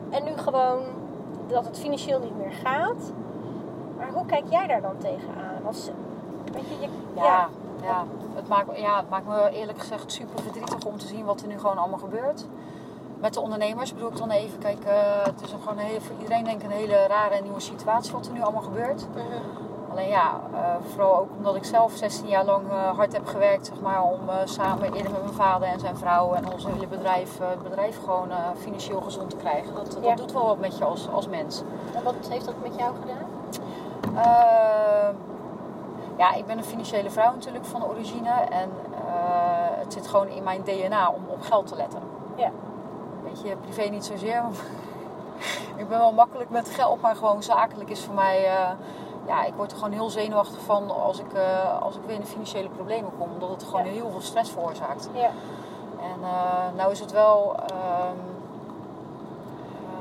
En 0.10 0.24
nu 0.24 0.32
gewoon 0.38 0.80
dat 1.48 1.66
het 1.66 1.80
financieel 1.80 2.20
niet 2.20 2.38
meer 2.38 2.52
gaat. 2.52 3.12
Maar 3.98 4.10
hoe 4.14 4.26
kijk 4.26 4.44
jij 4.50 4.68
daar 4.68 4.82
dan 4.82 4.98
tegenaan? 4.98 5.66
Als, 5.66 5.90
weet 6.54 6.68
je, 6.68 6.76
je 6.82 6.88
Ja, 7.16 7.24
ja. 7.24 7.48
ja. 7.84 8.04
Het, 8.38 8.48
maakt, 8.48 8.78
ja, 8.80 8.98
het 8.98 9.10
maakt 9.10 9.28
me 9.28 9.50
eerlijk 9.50 9.80
gezegd 9.80 10.12
super 10.12 10.42
verdrietig 10.44 10.86
om 10.86 10.98
te 10.98 11.08
zien 11.08 11.26
wat 11.26 11.42
er 11.42 11.48
nu 11.48 11.60
gewoon 11.60 11.78
allemaal 11.78 12.00
gebeurt. 12.00 12.46
Met 13.20 13.34
de 13.34 13.40
ondernemers 13.42 13.94
bedoel 13.94 14.10
ik 14.10 14.18
dan 14.18 14.30
even. 14.32 14.60
Kijk, 14.60 14.84
eh, 14.84 14.94
het 15.24 15.42
is 15.42 15.50
gewoon 15.60 15.78
een 15.78 15.86
hele, 15.86 16.02
voor 16.02 16.16
iedereen 16.20 16.44
denk 16.44 16.62
ik 16.62 16.66
een 16.66 16.76
hele 16.76 17.08
rare 17.08 17.36
en 17.36 17.44
nieuwe 17.44 17.60
situatie 17.60 18.12
wat 18.14 18.26
er 18.26 18.34
nu 18.34 18.42
allemaal 18.42 18.62
gebeurt. 18.62 19.08
Mhm. 19.14 19.92
Alleen 19.92 20.08
ja, 20.08 20.42
eh, 20.54 20.60
vooral 20.94 21.18
ook 21.20 21.30
omdat 21.38 21.56
ik 21.56 21.64
zelf 21.64 21.92
16 21.96 22.28
jaar 22.28 22.46
lang 22.46 22.70
eh, 22.70 22.96
hard 22.96 23.14
heb 23.14 23.26
gewerkt, 23.28 23.66
zeg 23.66 23.82
maar, 23.82 24.04
om 24.04 24.20
samen 24.46 24.94
eerder 24.94 25.12
met 25.12 25.22
mijn 25.24 25.34
vader 25.34 25.68
en 25.68 25.80
zijn 25.80 25.98
vrouw 25.98 26.34
en 26.34 26.52
ons 26.52 26.66
hele 26.66 26.88
bedrijf, 26.88 27.38
het 27.40 27.64
bedrijf 27.64 28.00
gewoon 28.04 28.30
financieel 28.58 29.02
gezond 29.02 29.30
te 29.30 29.36
krijgen. 29.36 29.76
Dat, 29.76 29.92
dat 29.92 30.04
Ja. 30.04 30.16
doet 30.16 30.32
wel 30.32 30.46
wat 30.46 30.60
met 30.60 30.78
je 30.78 30.86
als, 30.86 31.10
als 31.10 31.28
mens. 31.28 31.64
En 31.96 32.04
wat 32.04 32.16
heeft 32.30 32.46
dat 32.46 32.56
met 32.64 32.76
jou 32.78 32.96
gedaan? 33.02 33.26
Ja, 36.18 36.34
ik 36.34 36.46
ben 36.46 36.58
een 36.58 36.64
financiële 36.64 37.10
vrouw 37.10 37.32
natuurlijk 37.34 37.66
van 37.66 37.86
origine. 37.86 38.30
En 38.30 38.70
eh, 38.94 39.78
het 39.80 39.94
zit 39.94 40.08
gewoon 40.08 40.28
in 40.28 40.44
mijn 40.44 40.64
DNA 40.64 41.10
om 41.10 41.22
op 41.28 41.42
geld 41.42 41.68
te 41.68 41.76
letten. 41.76 42.00
Ja. 42.36 42.52
Weet 43.24 43.42
je, 43.42 43.56
privé 43.56 43.82
niet 43.82 44.06
zozeer. 44.06 44.44
ik 45.82 45.88
ben 45.90 46.00
wel 46.00 46.12
makkelijk 46.14 46.50
met 46.50 46.70
geld, 46.70 47.02
maar 47.02 47.16
gewoon 47.16 47.44
zakelijk 47.44 47.90
is 47.90 48.04
voor 48.04 48.16
mij... 48.16 48.46
eh, 48.46 48.70
ja, 49.26 49.44
ik 49.44 49.54
word 49.54 49.72
er 49.72 49.78
gewoon 49.78 49.94
heel 49.94 50.10
zenuwachtig 50.10 50.60
van 50.62 51.02
als 51.04 51.20
ik, 51.20 51.34
eh, 51.34 51.82
als 51.82 51.96
ik 51.96 52.02
weer 52.06 52.16
in 52.16 52.22
de 52.22 52.28
financiële 52.28 52.70
problemen 52.70 53.12
kom. 53.20 53.32
Omdat 53.32 53.50
het 53.50 53.64
gewoon 53.64 53.86
Ja. 53.86 53.92
heel 53.92 54.10
veel 54.10 54.22
stress 54.22 54.52
veroorzaakt. 54.52 55.10
Ja. 55.14 55.30
En 56.02 56.20
nou 56.76 56.92
is 56.92 57.00
het 57.00 57.12
wel 57.12 57.56
ehm, 57.56 58.18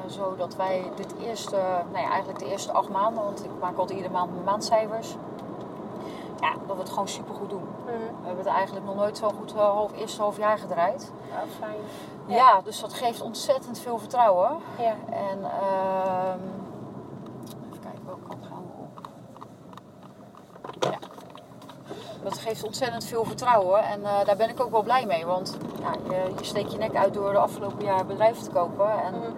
eh, 0.06 0.10
zo 0.12 0.34
dat 0.36 0.56
wij 0.56 0.90
dit 0.94 1.14
eerste, 1.20 1.56
nou 1.92 2.04
ja, 2.04 2.08
eigenlijk 2.10 2.38
de 2.38 2.50
eerste 2.50 2.72
acht 2.72 2.88
maanden, 2.88 3.24
want 3.24 3.44
ik 3.44 3.50
maak 3.60 3.78
altijd 3.78 3.98
iedere 3.98 4.14
maand 4.14 4.30
mijn 4.32 4.44
maandcijfers. 4.44 5.16
Ja, 6.40 6.52
dat 6.66 6.76
we 6.76 6.82
het 6.82 6.90
gewoon 6.90 7.08
super 7.08 7.34
goed 7.34 7.50
doen. 7.50 7.62
Mhm. 7.84 7.96
We 8.20 8.26
hebben 8.26 8.44
het 8.44 8.54
eigenlijk 8.54 8.86
nog 8.86 8.94
nooit 8.94 9.16
zo 9.18 9.28
goed 9.38 9.54
uh, 9.54 9.58
half, 9.60 9.92
eerste 9.92 10.20
half 10.20 10.36
jaar 10.36 10.58
gedraaid. 10.58 11.12
Nou, 11.34 11.48
fijn. 11.58 11.76
Ja. 12.26 12.60
dus 12.64 12.80
dat 12.80 12.92
geeft 12.94 13.20
ontzettend 13.20 13.78
veel 13.78 13.98
vertrouwen. 13.98 14.56
Ja. 14.78 14.94
En 15.10 15.44
ehm, 15.44 16.40
even 17.66 17.80
kijken 17.82 18.06
welke 18.06 18.26
kant 18.28 18.46
gaan 18.46 18.62
we 18.66 18.82
op. 18.82 19.06
Ja. 20.80 20.98
Dat 22.22 22.38
geeft 22.38 22.64
ontzettend 22.64 23.04
veel 23.04 23.24
vertrouwen 23.24 23.84
en 23.84 24.04
eh, 24.04 24.24
daar 24.24 24.36
ben 24.36 24.48
ik 24.48 24.60
ook 24.60 24.70
wel 24.70 24.82
blij 24.82 25.06
mee. 25.06 25.26
Want 25.26 25.56
ja, 25.80 25.90
je, 26.14 26.32
je 26.38 26.44
steekt 26.44 26.72
je 26.72 26.78
nek 26.78 26.94
uit 26.94 27.14
door 27.14 27.32
de 27.32 27.38
afgelopen 27.38 27.84
jaar 27.84 28.06
bedrijven 28.06 28.42
te 28.42 28.50
kopen. 28.50 29.02
En 29.02 29.14
Mhm. 29.14 29.30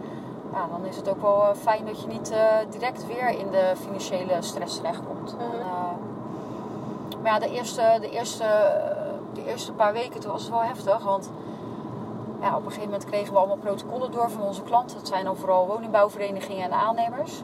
ja, 0.52 0.66
dan 0.70 0.84
is 0.87 0.96
het 0.96 1.08
ook 1.08 1.20
wel 1.22 1.42
eh, 1.42 1.54
fijn 1.56 1.84
dat 1.87 2.00
je 2.00 2.06
niet 2.06 2.30
eh, 2.30 2.56
direct 2.70 3.06
weer 3.06 3.28
in 3.28 3.50
de 3.50 3.72
financiële 3.76 4.37
stress 4.42 4.76
terechtkomt. 4.76 5.37
En, 5.38 5.61
eh, 5.61 5.66
maar 7.22 7.33
ja, 7.33 7.38
de 7.38 7.50
eerste, 7.50 7.98
de, 8.00 8.11
eerste, 8.11 8.44
de 9.35 9.44
eerste 9.46 9.72
paar 9.72 9.92
weken 9.92 10.20
toen 10.20 10.33
was 10.33 10.42
het 10.42 10.50
wel 10.50 10.62
heftig. 10.62 11.04
Want 11.04 11.31
ja, 12.40 12.48
op 12.48 12.64
een 12.64 12.70
gegeven 12.70 12.90
moment 12.90 13.04
kregen 13.04 13.33
we 13.33 13.38
allemaal 13.38 13.57
protocollen 13.57 14.11
door 14.12 14.31
van 14.31 14.42
onze 14.42 14.62
klanten. 14.62 14.96
Het 14.96 15.09
zijn 15.09 15.24
dan 15.24 15.37
vooral 15.37 15.66
woningbouwverenigingen 15.66 16.64
en 16.64 16.72
aannemers. 16.72 17.42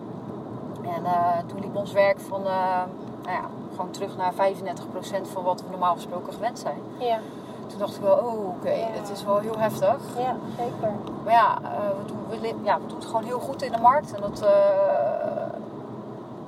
En 0.82 1.04
eh, 1.04 1.38
toen 1.46 1.60
liep 1.60 1.76
ons 1.76 1.92
werk 1.92 2.20
van, 2.20 2.40
eh, 2.40 2.82
nou 3.22 3.36
ja, 3.36 3.44
gewoon 3.70 3.90
terug 3.90 4.16
naar 4.16 4.32
35% 4.34 5.28
van 5.28 5.42
wat 5.42 5.60
we 5.60 5.70
normaal 5.70 5.94
gesproken 5.94 6.32
gewend 6.32 6.58
zijn. 6.58 6.78
Ja. 6.98 7.18
Toen 7.66 7.78
dacht 7.78 7.96
ik 7.96 8.02
wel, 8.02 8.16
oh 8.16 8.48
oké, 8.48 8.70
Ja. 8.70 8.86
het 8.90 9.10
is 9.10 9.24
wel 9.24 9.38
heel 9.38 9.58
heftig. 9.58 9.96
ja, 10.18 10.36
zeker. 10.56 10.92
Maar 11.24 11.32
ja, 11.32 11.58
eh, 11.62 11.70
we, 11.98 12.04
doen, 12.06 12.40
we, 12.40 12.54
ja, 12.62 12.78
we 12.80 12.86
doen 12.86 12.96
het 12.96 13.06
gewoon 13.06 13.24
heel 13.24 13.38
goed 13.40 13.62
in 13.62 13.72
de 13.72 13.78
markt. 13.78 14.14
En 14.14 14.20
dat, 14.20 14.44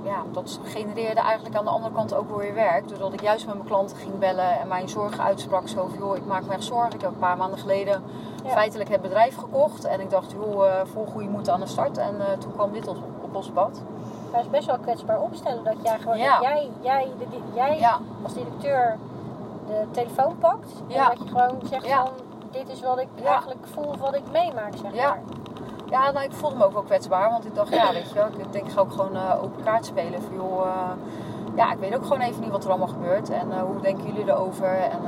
ja, 0.07 0.23
dat 0.33 0.61
genereerde 0.65 1.21
eigenlijk 1.21 1.57
aan 1.57 1.65
de 1.65 1.71
andere 1.71 1.95
kant 1.95 2.15
ook 2.15 2.37
weer 2.37 2.55
werk. 2.55 2.89
Doordat 2.89 3.13
ik 3.13 3.23
juist 3.23 3.47
met 3.47 3.55
mijn 3.55 3.67
klanten 3.67 3.97
ging 3.97 4.19
bellen 4.19 4.61
en 4.61 4.69
mijn 4.69 4.89
zorgen 4.89 5.25
uitsprak. 5.25 5.69
Zo 5.69 5.87
van, 5.89 5.99
joh, 5.99 6.17
ik 6.17 6.27
maak 6.27 6.45
me 6.47 6.53
echt 6.53 6.65
zorgen. 6.65 6.93
Ik 6.95 7.01
heb 7.01 7.11
een 7.11 7.19
paar 7.19 7.37
maanden 7.37 7.59
geleden 7.59 8.03
Ja. 8.45 8.51
feitelijk 8.51 8.91
het 8.91 9.01
bedrijf 9.03 9.37
gekocht. 9.37 9.85
En 9.85 10.01
ik 10.01 10.11
dacht, 10.11 10.31
joh, 10.33 10.67
eh, 10.67 10.73
vol 10.93 11.07
goede 11.13 11.29
moed 11.29 11.49
aan 11.51 11.61
de 11.61 11.67
start. 11.67 11.99
En 11.99 12.21
eh, 12.21 12.39
toen 12.39 12.53
kwam 12.53 12.73
dit 12.73 12.89
op, 12.89 12.97
op 13.21 13.35
ons 13.35 13.49
pad. 13.51 13.81
Dat 14.33 14.41
is 14.41 14.51
best 14.51 14.67
wel 14.67 14.79
kwetsbaar 14.79 15.21
opstellen 15.21 15.65
dat 15.65 15.77
jij 15.83 15.99
gewoon, 15.99 16.19
Ja. 16.19 16.33
dat 16.39 16.43
jij, 16.43 16.71
jij, 16.81 17.09
de, 17.19 17.27
jij 17.55 17.79
Ja, 17.79 17.99
als 18.23 18.35
directeur 18.35 18.97
de 19.67 19.85
telefoon 19.91 20.39
pakt. 20.39 20.73
En 20.89 21.05
dat 21.09 21.19
je 21.19 21.29
gewoon 21.29 21.59
zegt 21.71 21.89
van, 21.89 22.09
dit 22.51 22.69
is 22.69 22.81
wat 22.81 22.99
ik 22.99 23.09
eigenlijk 23.25 23.67
voel 23.75 23.97
wat 23.97 24.15
ik 24.15 24.23
meemaak, 24.33 24.73
zeg 24.83 24.95
Ja. 24.95 25.09
maar. 25.09 25.23
Ja 25.91 26.11
nou, 26.11 26.25
ik 26.25 26.33
voelde 26.33 26.57
me 26.57 26.65
ook 26.65 26.73
wel 26.73 26.83
kwetsbaar. 26.83 27.31
Want 27.31 27.45
ik 27.45 27.55
dacht, 27.55 27.75
ja, 27.75 27.93
weet 27.93 28.09
je 28.09 28.15
wel, 28.15 28.27
ik 28.27 28.53
denk 28.53 28.67
ik 28.67 28.73
ga 28.73 28.81
ook 28.81 28.93
gewoon 28.93 29.17
eh, 29.17 29.43
open 29.43 29.65
kaart 29.65 29.87
spelen. 29.87 30.23
Van, 30.23 30.35
joh, 30.35 30.67
eh, 30.67 30.91
ja, 31.55 31.73
ik 31.73 31.79
weet 31.79 31.95
ook 31.97 32.03
gewoon 32.03 32.21
even 32.21 32.41
niet 32.41 32.51
wat 32.51 32.65
er 32.65 32.71
allemaal 32.71 32.89
gebeurt. 32.89 33.31
En 33.31 33.53
eh, 33.53 33.61
hoe 33.63 33.81
denken 33.81 34.07
jullie 34.07 34.29
erover? 34.29 34.79
En 34.79 35.01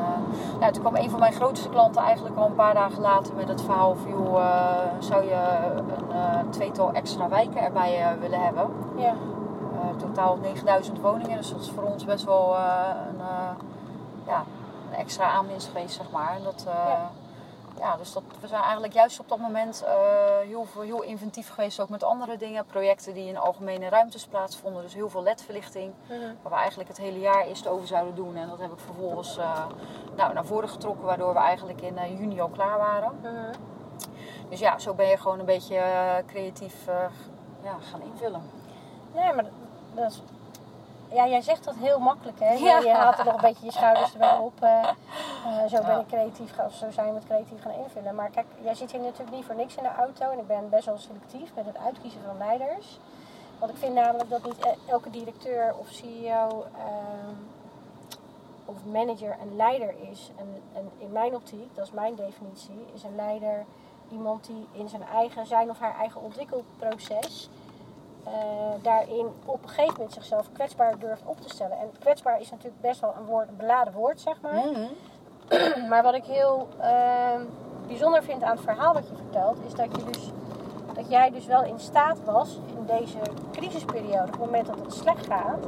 ja, 0.60 0.70
toen 0.70 0.82
kwam 0.82 0.96
een 0.96 1.10
van 1.10 1.20
mijn 1.20 1.32
grootste 1.32 1.68
klanten 1.68 2.02
eigenlijk 2.02 2.36
al 2.36 2.46
een 2.46 2.54
paar 2.54 2.74
dagen 2.74 3.00
later 3.00 3.34
met 3.34 3.48
het 3.48 3.62
verhaal 3.62 3.94
van, 3.94 4.10
joh, 4.10 4.42
zou 4.98 5.24
je 5.24 5.40
een 6.40 6.50
tweetal 6.50 6.92
extra 6.92 7.28
wijken 7.28 7.62
erbij 7.62 8.16
willen 8.20 8.40
hebben? 8.40 8.70
Ja. 8.96 9.14
Totaal 9.96 10.36
9000 10.36 11.00
woningen, 11.00 11.36
dus 11.36 11.50
dat 11.50 11.60
is 11.60 11.70
voor 11.70 11.82
ons 11.82 12.04
best 12.04 12.24
wel 12.24 12.56
een, 13.08 13.24
ja, 14.26 14.44
een 14.90 14.96
extra 14.96 15.30
aanwinst 15.30 15.66
geweest, 15.66 15.94
zeg 15.94 16.10
maar. 16.10 16.32
En 16.36 16.42
dat, 16.42 16.66
Ja. 16.66 17.10
Ja. 17.78 17.96
dus 17.96 18.12
dat, 18.12 18.22
we 18.40 18.46
zijn 18.46 18.62
eigenlijk 18.62 18.92
juist 18.92 19.20
op 19.20 19.28
dat 19.28 19.38
moment 19.38 19.82
eh, 19.84 19.92
heel, 20.46 20.66
heel 20.80 21.02
inventief 21.02 21.50
geweest, 21.50 21.80
ook 21.80 21.88
met 21.88 22.02
andere 22.02 22.36
dingen. 22.36 22.64
Projecten 22.66 23.14
die 23.14 23.28
in 23.28 23.36
algemene 23.38 23.88
ruimtes 23.88 24.26
plaatsvonden, 24.26 24.82
dus 24.82 24.94
heel 24.94 25.08
veel 25.08 25.22
ledverlichting. 25.22 25.92
Mhm. 26.08 26.18
Waar 26.42 26.52
we 26.52 26.58
eigenlijk 26.58 26.88
het 26.88 26.98
hele 26.98 27.20
jaar 27.20 27.46
eerst 27.46 27.66
over 27.66 27.86
zouden 27.86 28.14
doen. 28.14 28.36
En 28.36 28.48
dat 28.48 28.58
heb 28.58 28.72
ik 28.72 28.78
vervolgens 28.78 29.36
eh, 29.38 29.66
nou, 30.16 30.32
naar 30.34 30.44
voren 30.44 30.68
getrokken, 30.68 31.04
waardoor 31.04 31.32
we 31.32 31.38
eigenlijk 31.38 31.80
in 31.80 31.98
eh, 31.98 32.18
juni 32.18 32.40
al 32.40 32.48
klaar 32.48 32.78
waren. 32.78 33.18
Mhm. 33.22 33.52
Dus 34.48 34.58
ja, 34.58 34.78
zo 34.78 34.94
ben 34.94 35.06
je 35.06 35.16
gewoon 35.16 35.38
een 35.38 35.44
beetje 35.44 35.80
creatief 36.26 36.74
ja, 37.62 37.76
gaan 37.90 38.02
invullen. 38.02 38.42
Nee, 39.14 39.32
maar 39.32 39.44
dat 39.94 40.10
is- 40.10 40.22
ja, 41.12 41.26
jij 41.28 41.40
zegt 41.40 41.64
dat 41.64 41.74
heel 41.74 41.98
makkelijk, 41.98 42.40
hè? 42.40 42.52
Ja. 42.52 42.78
Je 42.78 42.90
haalt 42.90 43.18
er 43.18 43.24
nog 43.24 43.34
een 43.34 43.40
beetje 43.40 43.64
je 43.66 43.72
schouders 43.72 44.12
erbij 44.12 44.36
op. 44.38 44.52
eh, 44.62 44.88
eh, 45.46 45.68
zo 45.68 45.82
ben 45.86 46.00
ik 46.00 46.06
creatief, 46.06 46.54
gaan- 46.54 46.66
of 46.66 46.74
zo 46.74 46.90
zijn 46.90 47.08
we 47.08 47.14
het 47.14 47.24
creatief 47.24 47.62
gaan 47.62 47.72
invullen. 47.72 48.14
Maar 48.14 48.30
kijk, 48.30 48.46
jij 48.60 48.74
zit 48.74 48.90
hier 48.92 49.00
natuurlijk 49.00 49.36
niet 49.36 49.44
voor 49.44 49.54
niks 49.54 49.74
in 49.74 49.82
de 49.82 49.94
auto. 49.98 50.30
En 50.30 50.38
ik 50.38 50.46
ben 50.46 50.68
best 50.68 50.84
wel 50.86 50.98
selectief 50.98 51.54
met 51.54 51.66
het 51.66 51.76
uitkiezen 51.78 52.20
van 52.26 52.38
leiders. 52.38 52.98
Want 53.58 53.72
ik 53.72 53.78
vind 53.78 53.94
namelijk 53.94 54.30
dat 54.30 54.44
niet 54.44 54.64
e- 54.66 54.74
elke 54.90 55.10
directeur 55.10 55.74
of 55.78 55.88
CEO 55.88 56.64
ehm, 56.76 57.34
of 58.64 58.76
manager 58.84 59.36
een 59.42 59.56
leider 59.56 59.94
is. 60.10 60.30
En, 60.36 60.62
en 60.74 60.90
in 60.98 61.12
mijn 61.12 61.34
optiek, 61.34 61.74
dat 61.76 61.84
is 61.86 61.92
mijn 61.92 62.14
definitie, 62.14 62.86
is 62.94 63.02
een 63.02 63.16
leider 63.16 63.64
iemand 64.10 64.46
die 64.46 64.66
in 64.72 64.88
zijn 64.88 65.02
eigen, 65.14 65.46
zijn 65.46 65.70
of 65.70 65.78
haar 65.78 65.96
eigen 65.98 66.20
ontwikkelproces 66.22 67.48
eh, 68.32 68.82
daarin 68.82 69.26
op 69.44 69.62
een 69.62 69.68
gegeven 69.68 69.94
moment 69.96 70.12
zichzelf 70.12 70.52
kwetsbaar 70.52 70.98
durft 70.98 71.22
op 71.26 71.40
te 71.40 71.48
stellen. 71.48 71.78
En 71.78 71.90
kwetsbaar 71.98 72.40
is 72.40 72.50
natuurlijk 72.50 72.80
best 72.80 73.00
wel 73.00 73.14
een, 73.18 73.24
woord, 73.24 73.48
een 73.48 73.56
beladen 73.56 73.92
woord, 73.92 74.20
zeg 74.20 74.40
maar. 74.40 74.54
Mhm. 74.54 74.86
Maar 75.90 76.02
wat 76.02 76.14
ik 76.14 76.24
heel 76.24 76.68
ehm, 76.80 77.44
bijzonder 77.86 78.22
vind 78.22 78.42
aan 78.42 78.56
het 78.56 78.64
verhaal 78.64 78.94
wat 78.94 79.08
je 79.08 79.14
vertelt, 79.14 79.58
is 79.66 79.74
dat, 79.74 79.96
je 79.96 80.04
dus, 80.04 80.30
dat 80.92 81.10
jij 81.10 81.30
dus 81.30 81.46
wel 81.46 81.64
in 81.64 81.78
staat 81.78 82.24
was 82.24 82.58
in 82.76 82.86
deze 82.86 83.18
crisisperiode, 83.52 84.24
op 84.24 84.30
het 84.30 84.38
moment 84.38 84.66
dat 84.66 84.78
het 84.78 84.94
slecht 84.94 85.26
gaat, 85.26 85.66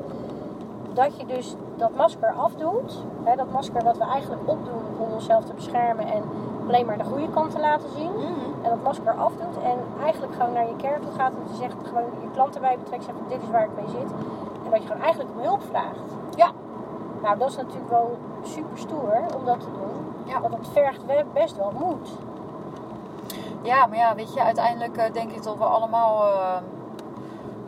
dat 0.95 1.17
je 1.17 1.27
dus 1.27 1.55
dat 1.77 1.95
masker 1.95 2.33
afdoet. 2.33 3.03
Hè, 3.25 3.37
dat 3.37 3.51
masker 3.51 3.85
wat 3.85 3.99
we 3.99 4.05
eigenlijk 4.05 4.49
opdoen 4.49 4.83
om 4.99 5.13
onszelf 5.13 5.45
te 5.45 5.55
beschermen 5.55 6.07
en 6.07 6.23
alleen 6.71 6.87
maar 6.87 6.99
de 6.99 7.05
goede 7.05 7.31
kant 7.31 7.51
te 7.51 7.61
laten 7.61 7.91
zien. 7.97 8.13
Mhm. 8.13 8.63
En 8.63 8.71
dat 8.71 8.83
masker 8.83 9.13
afdoet 9.13 9.57
en 9.63 9.79
eigenlijk 10.03 10.33
gewoon 10.33 10.53
naar 10.53 10.69
je 10.69 10.77
kern 10.77 11.01
toe 11.01 11.13
gaat 11.17 11.33
en 11.33 11.39
dat 11.43 11.51
je 11.51 11.63
zegt, 11.63 11.77
gewoon 11.89 12.11
je 12.21 12.31
klant 12.33 12.55
erbij 12.55 12.79
betrekt, 12.79 13.05
zegt 13.05 13.19
dit 13.29 13.43
is 13.43 13.51
waar 13.51 13.65
ik 13.65 13.75
mee 13.77 13.89
zit. 13.89 14.11
En 14.65 14.71
dat 14.71 14.83
je 14.83 14.87
gewoon 14.87 15.03
eigenlijk 15.03 15.31
om 15.37 15.43
hulp 15.43 15.63
vraagt. 15.71 16.11
Ja. 16.35 16.51
Nou, 17.23 17.39
dat 17.39 17.49
is 17.49 17.57
natuurlijk 17.57 17.91
wel 17.91 18.19
super 18.43 18.79
stoer 18.79 19.17
om 19.37 19.45
dat 19.45 19.61
te 19.61 19.73
doen. 19.73 20.25
Ja. 20.25 20.41
Want 20.41 20.55
het 20.55 20.69
vergt 20.69 21.03
best 21.33 21.57
wel 21.57 21.73
moed. 21.79 22.09
Ja, 23.63 23.87
maar 23.87 23.99
ja, 23.99 24.15
weet 24.15 24.35
je, 24.35 24.43
uiteindelijk 24.43 24.97
eh, 24.97 25.13
denk 25.13 25.31
ik 25.31 25.43
dat 25.43 25.57
we 25.57 25.65
allemaal 25.65 26.25
eh, 26.27 26.57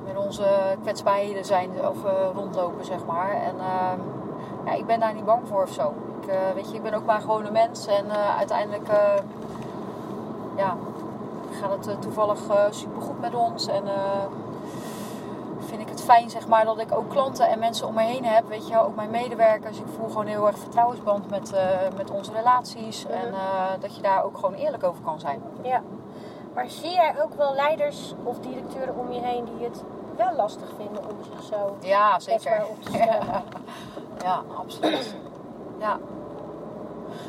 met 0.05 0.17
onze 0.17 0.45
kwetsbaarheden 0.83 1.45
zijn 1.45 1.71
of 1.89 2.05
eh, 2.05 2.13
rondlopen, 2.35 2.85
zeg 2.85 3.05
maar. 3.07 3.31
En 3.31 3.55
ja, 4.65 4.73
ik 4.73 4.87
ben 4.87 5.01
daar 5.01 5.15
niet 5.15 5.25
bang 5.25 5.49
voor 5.49 5.63
of 5.63 5.71
zo. 5.71 5.95
Ik, 6.23 6.29
eh, 6.29 6.37
weet 6.55 6.71
je, 6.71 6.77
ik 6.77 6.83
ben 6.83 6.95
ook 6.95 7.05
maar 7.05 7.21
gewoon 7.21 7.47
een 7.47 7.53
mens 7.53 7.87
en 7.87 8.11
eh, 8.11 8.37
uiteindelijk 8.37 8.89
eh, 8.89 9.23
ja, 10.57 10.77
gaat 11.61 11.87
het 11.87 12.03
toevallig 12.03 12.39
supergoed 12.71 13.21
met 13.21 13.35
ons. 13.35 13.67
En 13.67 13.83
vind 15.59 15.81
ik 15.81 15.89
het 15.89 16.03
fijn, 16.03 16.31
zeg 16.31 16.49
maar, 16.49 16.65
dat 16.65 16.79
ik 16.79 16.93
ook 16.93 17.11
klanten 17.11 17.49
en 17.49 17.59
mensen 17.59 17.87
om 17.87 17.95
me 17.95 18.03
heen 18.03 18.25
heb. 18.25 18.49
Weet 18.49 18.69
je, 18.69 18.81
ook 18.81 18.95
mijn 18.95 19.11
medewerkers. 19.11 19.79
Ik 19.79 19.87
voel 19.97 20.09
gewoon 20.09 20.27
heel 20.27 20.47
erg 20.47 20.59
vertrouwensband 20.59 21.31
met, 21.31 21.53
met 21.97 22.11
onze 22.11 22.33
relaties. 22.33 23.05
Mhm. 23.05 23.13
En 23.13 23.33
eh, 23.35 23.81
dat 23.81 23.97
je 23.97 24.03
daar 24.03 24.25
ook 24.25 24.35
gewoon 24.35 24.55
eerlijk 24.55 24.85
over 24.85 25.03
kan 25.03 25.21
zijn. 25.21 25.43
Ja. 25.63 25.83
Maar 26.55 26.69
zie 26.69 26.91
jij 26.91 27.15
ook 27.23 27.35
wel 27.35 27.55
leiders 27.55 28.15
of 28.23 28.39
directeuren 28.39 28.97
om 28.97 29.13
je 29.13 29.21
heen 29.21 29.45
die 29.45 29.65
het 29.65 29.83
wel 30.17 30.35
lastig 30.37 30.69
vinden 30.77 31.03
om 31.03 31.17
zich 31.33 31.43
zo 31.43 31.77
Ja, 31.81 32.19
zeker. 32.21 32.67
op 32.71 32.83
te 32.83 32.91
stellen? 32.93 33.43
Ja, 34.23 34.43
absoluut. 34.59 35.15
Ja. 35.83 35.99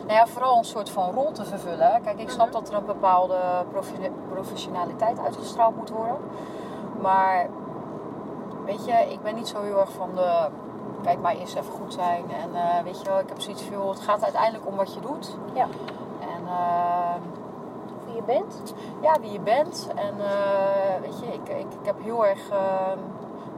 Nou 0.02 0.14
ja, 0.14 0.28
vooral 0.28 0.58
een 0.58 0.64
soort 0.66 0.90
van 0.90 1.12
rol 1.14 1.32
te 1.32 1.46
vervullen. 1.46 2.02
Kijk, 2.04 2.20
ik 2.20 2.30
snap 2.30 2.46
Mhm. 2.48 2.56
dat 2.56 2.70
er 2.70 2.76
een 2.76 2.86
bepaalde 2.86 3.38
profe- 3.72 4.12
professionaliteit 4.32 5.20
uitgestraald 5.20 5.76
moet 5.76 5.90
worden. 5.90 6.18
Maar, 7.02 7.50
weet 8.66 8.86
je, 8.86 8.94
ik 9.12 9.22
ben 9.24 9.36
niet 9.36 9.48
zo 9.48 9.62
heel 9.62 9.80
erg 9.80 9.92
van 9.92 10.10
de... 10.16 10.48
Kijk, 11.02 11.22
maar 11.22 11.36
eerst 11.36 11.56
even 11.56 11.72
goed 11.74 11.94
zijn. 11.94 12.24
En 12.32 12.50
eh, 12.56 12.84
weet 12.84 13.00
je 13.02 13.06
wel, 13.10 13.20
ik 13.20 13.30
heb 13.30 13.42
zoiets 13.42 13.62
van, 13.64 13.72
joh, 13.78 13.90
het 13.90 14.00
gaat 14.00 14.24
uiteindelijk 14.24 14.68
om 14.68 14.76
wat 14.76 14.94
je 14.94 15.00
doet. 15.00 15.38
Ja. 15.54 15.64
En 16.20 16.48
eh, 16.48 17.16
Wie 18.06 18.16
je 18.16 18.24
bent? 18.24 18.74
ja, 19.02 19.20
wie 19.22 19.32
je 19.32 19.40
bent. 19.40 19.88
En 19.96 20.14
eh, 20.20 21.02
weet 21.02 21.20
je, 21.20 21.26
ik, 21.26 21.50
ik, 21.50 21.74
ik 21.80 21.86
heb 21.86 21.96
heel 22.04 22.26
erg 22.26 22.50
eh, 22.50 22.58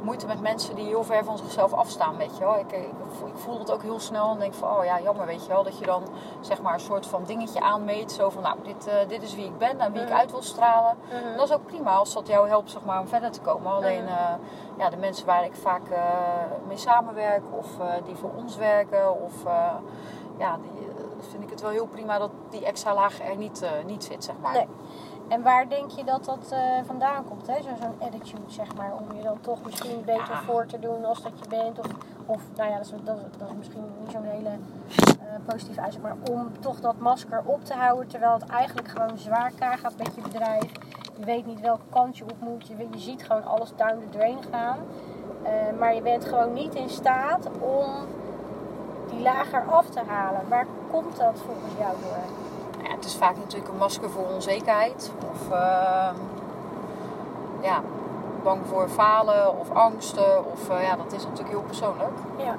moeite 0.05 0.27
met 0.27 0.41
mensen 0.41 0.75
die 0.75 0.85
heel 0.85 1.03
ver 1.03 1.23
van 1.23 1.37
zichzelf 1.37 1.73
afstaan, 1.73 2.17
weet 2.17 2.37
je 2.37 2.43
wel. 2.43 2.55
Ik, 2.59 2.71
ik, 2.71 2.89
ik 3.25 3.35
voel 3.35 3.57
dat 3.57 3.71
ook 3.71 3.81
heel 3.81 3.99
snel 3.99 4.31
en 4.31 4.39
denk 4.39 4.53
van, 4.53 4.77
oh 4.77 4.85
ja, 4.85 5.01
jammer, 5.01 5.25
weet 5.25 5.41
je 5.45 5.47
wel. 5.51 5.63
Dat 5.63 5.77
je 5.79 5.85
dan, 5.85 6.03
zeg 6.39 6.61
maar, 6.61 6.73
een 6.73 6.79
soort 6.79 7.05
van 7.07 7.23
dingetje 7.23 7.59
aanmeet. 7.61 8.11
Zo 8.11 8.29
van, 8.29 8.41
nou, 8.43 8.55
dit, 8.63 8.87
eh, 8.87 9.07
dit 9.07 9.21
is 9.23 9.35
wie 9.35 9.45
ik 9.45 9.57
ben 9.57 9.79
en 9.79 9.91
wie 9.91 10.01
ik 10.01 10.07
Mhm. 10.09 10.17
uit 10.17 10.31
wil 10.31 10.41
stralen. 10.41 10.97
Mhm. 11.07 11.37
Dat 11.37 11.49
is 11.49 11.55
ook 11.55 11.65
prima 11.65 11.91
als 11.95 12.13
dat 12.13 12.27
jou 12.27 12.47
helpt, 12.47 12.71
zeg 12.71 12.85
maar, 12.85 12.99
om 12.99 13.07
verder 13.07 13.31
te 13.31 13.41
komen. 13.41 13.71
Alleen, 13.71 14.03
Mhm. 14.03 14.13
eh, 14.13 14.33
ja, 14.77 14.89
de 14.89 14.97
mensen 14.97 15.25
waar 15.25 15.45
ik 15.45 15.55
vaak 15.55 15.87
eh, 15.89 16.01
mee 16.67 16.77
samenwerk 16.77 17.43
of 17.51 17.79
eh, 17.79 17.85
die 18.05 18.15
voor 18.15 18.31
ons 18.37 18.55
werken 18.55 19.21
of... 19.23 19.45
eh, 19.45 19.73
ja, 20.37 20.57
die, 20.61 20.87
eh, 20.87 21.03
vind 21.29 21.43
ik 21.43 21.49
het 21.49 21.61
wel 21.61 21.69
heel 21.71 21.87
prima 21.87 22.17
dat 22.17 22.29
die 22.49 22.65
extra 22.65 22.93
laag 22.93 23.21
er 23.21 23.35
niet, 23.35 23.61
eh, 23.61 23.69
niet 23.85 24.03
zit, 24.03 24.23
zeg 24.23 24.35
maar. 24.41 24.53
Nee. 24.53 24.67
En 25.27 25.41
waar 25.41 25.69
denk 25.69 25.89
je 25.91 26.03
dat 26.03 26.25
dat 26.25 26.51
eh, 26.51 26.59
vandaan 26.85 27.23
komt? 27.25 27.47
hè? 27.47 27.61
Zo- 27.61 27.69
Zo'n 27.81 28.07
attitude, 28.07 28.41
zeg 28.51 28.75
maar. 28.75 28.93
Om 28.93 29.17
je 29.17 29.23
dan 29.23 29.37
toch 29.41 29.63
misschien 29.65 30.01
beter 30.05 30.29
Ja. 30.33 30.41
voor 30.41 30.65
te 30.65 30.79
doen 30.79 31.05
als 31.05 31.21
dat 31.23 31.31
je 31.39 31.49
bent. 31.49 31.79
Of, 31.79 31.85
of 32.25 32.41
nou 32.55 32.69
ja, 32.69 32.77
dat 32.77 32.85
is, 32.85 32.91
dat, 33.03 33.17
dat 33.37 33.49
is 33.49 33.55
misschien 33.57 33.83
niet 33.99 34.11
zo'n 34.11 34.23
hele 34.23 34.49
eh, 34.49 35.35
positieve 35.45 35.81
uitzicht. 35.81 36.03
Maar 36.03 36.15
om 36.31 36.59
toch 36.59 36.79
dat 36.79 36.97
masker 36.97 37.41
op 37.45 37.65
te 37.65 37.73
houden. 37.73 38.07
Terwijl 38.07 38.33
het 38.33 38.45
eigenlijk 38.45 38.87
gewoon 38.87 39.17
zwaar 39.17 39.51
kaart 39.59 39.79
gaat 39.79 39.97
met 39.97 40.15
je 40.15 40.21
bedrijf. 40.21 40.71
Je 41.19 41.25
weet 41.25 41.45
niet 41.45 41.59
welke 41.61 41.85
kant 41.89 42.17
je 42.17 42.23
op 42.23 42.39
moet. 42.39 42.67
Je, 42.67 42.75
je 42.91 42.99
ziet 42.99 43.23
gewoon 43.23 43.45
alles 43.45 43.71
down 43.75 43.99
the 43.99 44.17
drain 44.17 44.37
gaan. 44.51 44.77
Eh, 45.43 45.51
maar 45.79 45.95
je 45.95 46.01
bent 46.01 46.25
gewoon 46.25 46.53
niet 46.53 46.75
in 46.75 46.89
staat 46.89 47.47
om 47.59 47.85
die 49.09 49.21
lager 49.21 49.63
af 49.69 49.85
te 49.89 50.01
halen. 50.07 50.41
Waar 50.49 50.65
komt 50.91 51.17
dat 51.17 51.39
volgens 51.45 51.73
jou 51.79 51.93
door? 52.01 52.44
Het 53.05 53.13
is 53.13 53.19
vaak 53.19 53.35
natuurlijk 53.37 53.71
een 53.71 53.77
masker 53.77 54.09
voor 54.09 54.25
onzekerheid. 54.33 55.11
Of 55.31 55.51
ehm, 55.51 56.15
ja, 57.61 57.81
bang 58.43 58.61
voor 58.67 58.89
falen 58.89 59.59
of 59.59 59.71
angsten. 59.71 60.51
Of 60.51 60.69
eh, 60.69 60.83
ja, 60.83 60.95
dat 60.95 61.11
is 61.13 61.23
natuurlijk 61.23 61.49
heel 61.49 61.61
persoonlijk. 61.61 62.17
Ja. 62.37 62.55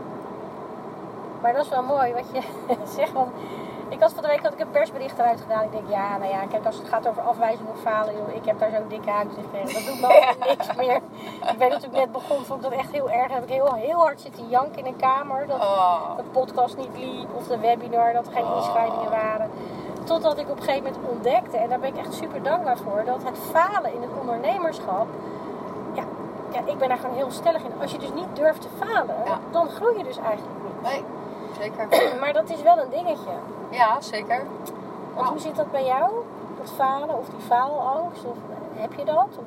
Maar 1.43 1.53
dat 1.53 1.65
is 1.65 1.69
wel 1.71 1.83
mooi 1.83 2.13
wat 2.13 2.25
je 2.33 2.41
zegt. 2.97 3.13
Want 3.13 3.29
ik 3.89 4.01
had 4.01 4.13
van 4.13 4.23
de 4.23 4.29
week 4.29 4.43
had 4.43 4.53
ik 4.53 4.61
een 4.61 4.71
persbericht 4.71 5.19
eruit 5.19 5.41
gedaan. 5.41 5.63
Ik 5.65 5.71
denk, 5.73 5.89
ja, 5.89 6.17
nou 6.17 6.31
ja, 6.31 6.47
kijk, 6.51 6.67
als 6.67 6.77
het 6.77 6.89
gaat 6.89 7.09
over 7.09 7.23
afwijzing 7.23 7.69
of 7.69 7.81
falen, 7.81 8.15
joh, 8.17 8.35
ik 8.35 8.45
heb 8.45 8.59
daar 8.59 8.71
zo'n 8.71 8.89
dikke 8.89 9.11
huid 9.11 9.29
tegen. 9.53 9.75
Dat 9.75 9.85
doet 9.87 10.01
me 10.01 10.35
niks 10.49 10.75
meer. 10.77 10.97
Ik 11.53 11.59
ben 11.59 11.69
natuurlijk 11.69 11.97
net 12.05 12.13
begonnen, 12.13 12.47
vond 12.47 12.65
ik 12.65 12.71
dat 12.71 12.79
echt 12.81 12.93
heel 12.93 13.11
erg. 13.11 13.27
Dan 13.27 13.35
heb 13.35 13.45
ik 13.45 13.53
heel, 13.55 13.75
heel 13.75 13.99
hard 13.99 14.21
zitten 14.21 14.49
janken 14.49 14.79
in 14.79 14.87
een 14.87 14.97
kamer. 14.97 15.47
Dat 15.47 15.61
Oh, 15.61 16.17
de 16.17 16.23
podcast 16.23 16.77
niet 16.77 16.97
liep 16.97 17.35
of 17.35 17.47
de 17.47 17.59
webinar, 17.59 18.13
dat 18.13 18.27
er 18.27 18.33
geen 18.33 18.45
Oh. 18.45 18.57
inschrijvingen 18.57 19.11
waren. 19.11 19.51
Totdat 20.07 20.38
ik 20.38 20.51
op 20.51 20.57
een 20.57 20.62
gegeven 20.62 20.83
moment 20.92 21.11
ontdekte, 21.11 21.57
en 21.57 21.69
daar 21.69 21.79
ben 21.81 21.88
ik 21.88 21.97
echt 21.97 22.14
super 22.14 22.42
dankbaar 22.42 22.77
voor, 22.77 23.03
dat 23.05 23.23
het 23.23 23.38
falen 23.51 23.92
in 23.95 24.03
het 24.03 24.11
ondernemerschap, 24.21 25.07
ja, 25.95 26.03
ja 26.53 26.61
ik 26.64 26.79
ben 26.79 26.88
daar 26.88 26.99
gewoon 26.99 27.16
heel 27.16 27.31
stellig 27.31 27.62
in. 27.62 27.81
Als 27.81 27.92
je 27.92 27.99
dus 27.99 28.12
niet 28.14 28.27
durft 28.35 28.61
te 28.61 28.69
falen, 28.85 29.14
Ja. 29.25 29.38
dan 29.51 29.69
groei 29.69 29.99
je 29.99 30.05
dus 30.05 30.16
eigenlijk 30.19 30.59
niet. 30.64 30.83
nee, 30.83 31.05
zeker. 31.61 31.88
Maar 32.21 32.33
dat 32.33 32.51
is 32.51 32.62
wel 32.62 32.79
een 32.79 32.90
dingetje. 32.90 33.31
Ja, 33.71 34.01
zeker. 34.01 34.47
Want 35.14 35.29
hoe 35.29 35.38
zit 35.38 35.57
dat 35.57 35.71
bij 35.71 35.85
jou? 35.85 36.11
Dat 36.61 36.71
falen 36.77 37.19
of 37.19 37.29
die 37.29 37.40
faalangst? 37.47 38.25
Of 38.25 38.37
eh, 38.37 38.81
heb 38.83 38.92
je 38.99 39.05
dat? 39.05 39.29
Of... 39.38 39.45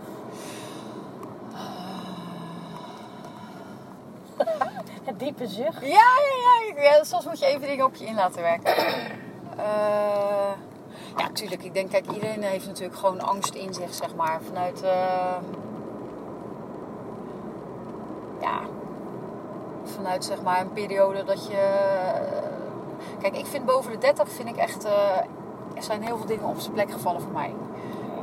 Het 5.09 5.19
diepe 5.19 5.47
zucht. 5.47 5.81
Ja, 5.81 5.87
ja, 5.87 6.73
ja, 6.75 6.81
ja. 6.81 7.03
Soms 7.03 7.25
moet 7.25 7.39
je 7.39 7.45
even 7.45 7.67
dingen 7.67 7.85
op 7.85 7.95
je 7.95 8.05
in 8.05 8.15
laten 8.15 8.41
werken. 8.41 8.73
Eh, 9.63 10.51
ja, 11.17 11.29
tuurlijk. 11.33 11.63
Ik 11.63 11.73
denk, 11.73 11.89
kijk, 11.89 12.11
iedereen 12.11 12.43
heeft 12.43 12.67
natuurlijk 12.67 12.97
gewoon 12.99 13.21
angst 13.21 13.53
in 13.53 13.73
zich, 13.73 13.93
zeg 13.93 14.15
maar. 14.15 14.39
Vanuit, 14.47 14.81
eh, 14.83 15.37
ja, 18.41 18.59
vanuit 19.83 20.25
zeg 20.25 20.41
maar 20.41 20.61
een 20.61 20.73
periode 20.73 21.23
dat 21.23 21.47
je... 21.47 21.71
Kijk, 23.21 23.37
ik 23.37 23.45
vind 23.45 23.65
boven 23.65 23.91
de 23.91 23.97
30 23.97 24.29
vind 24.29 24.49
ik 24.49 24.55
echt... 24.57 24.85
eh, 24.85 25.17
er 25.75 25.83
zijn 25.83 26.03
heel 26.03 26.17
veel 26.17 26.25
dingen 26.25 26.45
op 26.45 26.59
zijn 26.59 26.73
plek 26.73 26.91
gevallen 26.91 27.21
voor 27.21 27.31
mij. 27.31 27.53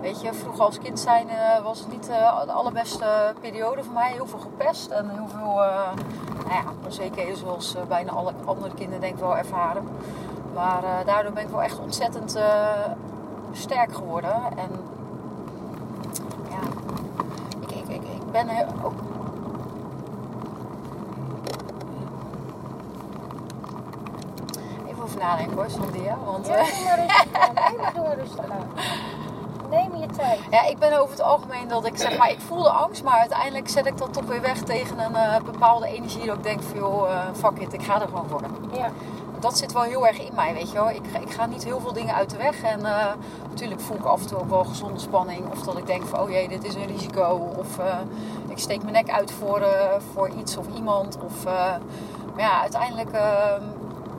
Weet 0.01 0.20
je, 0.20 0.34
vroeger 0.34 0.64
als 0.64 0.78
kind 0.78 1.01
zijn 1.01 1.28
eh, 1.28 1.62
was 1.62 1.78
het 1.78 1.91
niet 1.91 2.09
eh, 2.09 2.45
de 2.45 2.53
allerbeste 2.53 3.34
periode 3.41 3.82
voor 3.84 3.93
mij. 3.95 4.12
Heel 4.12 4.26
veel 4.26 4.39
gepest 4.39 4.91
en 4.91 5.09
heel 5.11 5.28
veel, 5.28 5.64
eh 5.64 5.93
nou 6.37 6.64
ja, 6.64 6.64
onzekerheden 6.84 7.37
zoals 7.37 7.74
eh, 7.74 7.82
bijna 7.89 8.11
alle 8.11 8.32
andere 8.45 8.74
kinderen 8.74 9.01
denk 9.01 9.14
ik 9.14 9.20
wel 9.20 9.37
ervaren. 9.37 9.89
Maar 10.57 10.84
eh, 10.84 11.07
daardoor 11.07 11.32
ben 11.32 11.42
ik 11.42 11.48
wel 11.48 11.62
echt 11.62 11.78
ontzettend 11.78 12.34
eh, 12.34 12.44
sterk 13.52 13.94
geworden. 13.94 14.34
En 14.57 14.70
ja, 16.50 16.59
ik, 17.61 17.70
ik, 17.70 17.88
ik, 17.88 18.02
ik 18.02 18.30
ben 18.32 18.48
heel- 18.48 18.66
ook... 18.84 18.92
Even 24.88 25.02
over 25.02 25.18
nadenken 25.18 25.57
hoor, 25.57 25.70
Sandia. 25.70 26.16
Want 26.24 26.46
Ja, 26.46 26.54
eh, 26.54 26.66
doe 26.66 26.84
maar 26.84 26.98
rustig 26.98 27.30
aan. 27.38 27.54
Nee, 27.90 27.98
maar 27.98 28.16
rustig 28.16 28.44
aan. 28.50 28.68
neem 29.70 29.96
je 30.00 30.07
tijd. 30.07 30.38
Ja, 30.50 30.64
ik 30.66 30.78
ben 30.78 30.98
over 31.00 31.11
het 31.11 31.22
algemeen 31.22 31.68
dat 31.68 31.86
ik 31.86 31.96
zeg 31.96 32.18
maar, 32.18 32.30
ik 32.30 32.40
voelde 32.40 32.70
angst, 32.70 33.02
maar 33.04 33.18
uiteindelijk 33.18 33.68
zet 33.68 33.86
ik 33.86 33.98
dat 33.98 34.12
toch 34.12 34.24
weer 34.24 34.40
weg 34.40 34.59
tegen 34.62 34.98
een 34.98 35.44
bepaalde 35.44 35.86
energie. 35.88 36.26
Dat 36.26 36.36
ik 36.36 36.42
denk 36.42 36.62
van 36.62 36.78
joh, 36.78 37.09
fuck 37.34 37.59
it, 37.59 37.72
ik 37.72 37.82
ga 37.82 38.00
er 38.00 38.09
gewoon 38.09 38.28
voor. 38.28 38.40
Ja. 38.72 38.90
Dat 39.41 39.59
zit 39.59 39.72
wel 39.72 39.82
heel 39.82 40.07
erg 40.07 40.20
in 40.20 40.34
mij, 40.34 40.55
weet 40.55 40.68
je 40.68 40.74
wel. 40.74 40.91
Ik, 40.91 41.07
ik 41.20 41.32
ga 41.32 41.47
niet 41.47 41.64
heel 41.64 41.80
veel 41.80 41.93
dingen 41.93 42.14
uit 42.14 42.30
de 42.30 42.37
weg. 42.37 42.62
En 42.62 42.84
eh, 42.84 43.12
natuurlijk 43.49 43.80
voel 43.80 43.97
ik 43.97 44.05
af 44.05 44.20
en 44.20 44.26
toe 44.26 44.39
ook 44.39 44.49
wel 44.49 44.64
gezonde 44.64 44.99
spanning. 45.01 45.51
Of 45.51 45.62
dat 45.62 45.78
ik 45.78 45.87
denk 45.87 46.03
van, 46.03 46.20
oh 46.20 46.30
jee, 46.30 46.49
dit 46.49 46.64
is 46.64 46.74
een 46.74 46.87
risico. 46.87 47.53
Of 47.57 47.78
eh, 47.78 47.99
ik 48.49 48.59
steek 48.59 48.82
mijn 48.82 48.93
nek 48.93 49.11
uit 49.11 49.32
voor, 49.32 49.61
eh, 49.61 50.01
voor 50.12 50.28
iets 50.28 50.57
of 50.57 50.66
iemand. 50.76 51.18
Of, 51.24 51.45
maar 52.37 52.45
ja, 52.45 52.61
uiteindelijk 52.61 53.11
eh, 53.11 53.55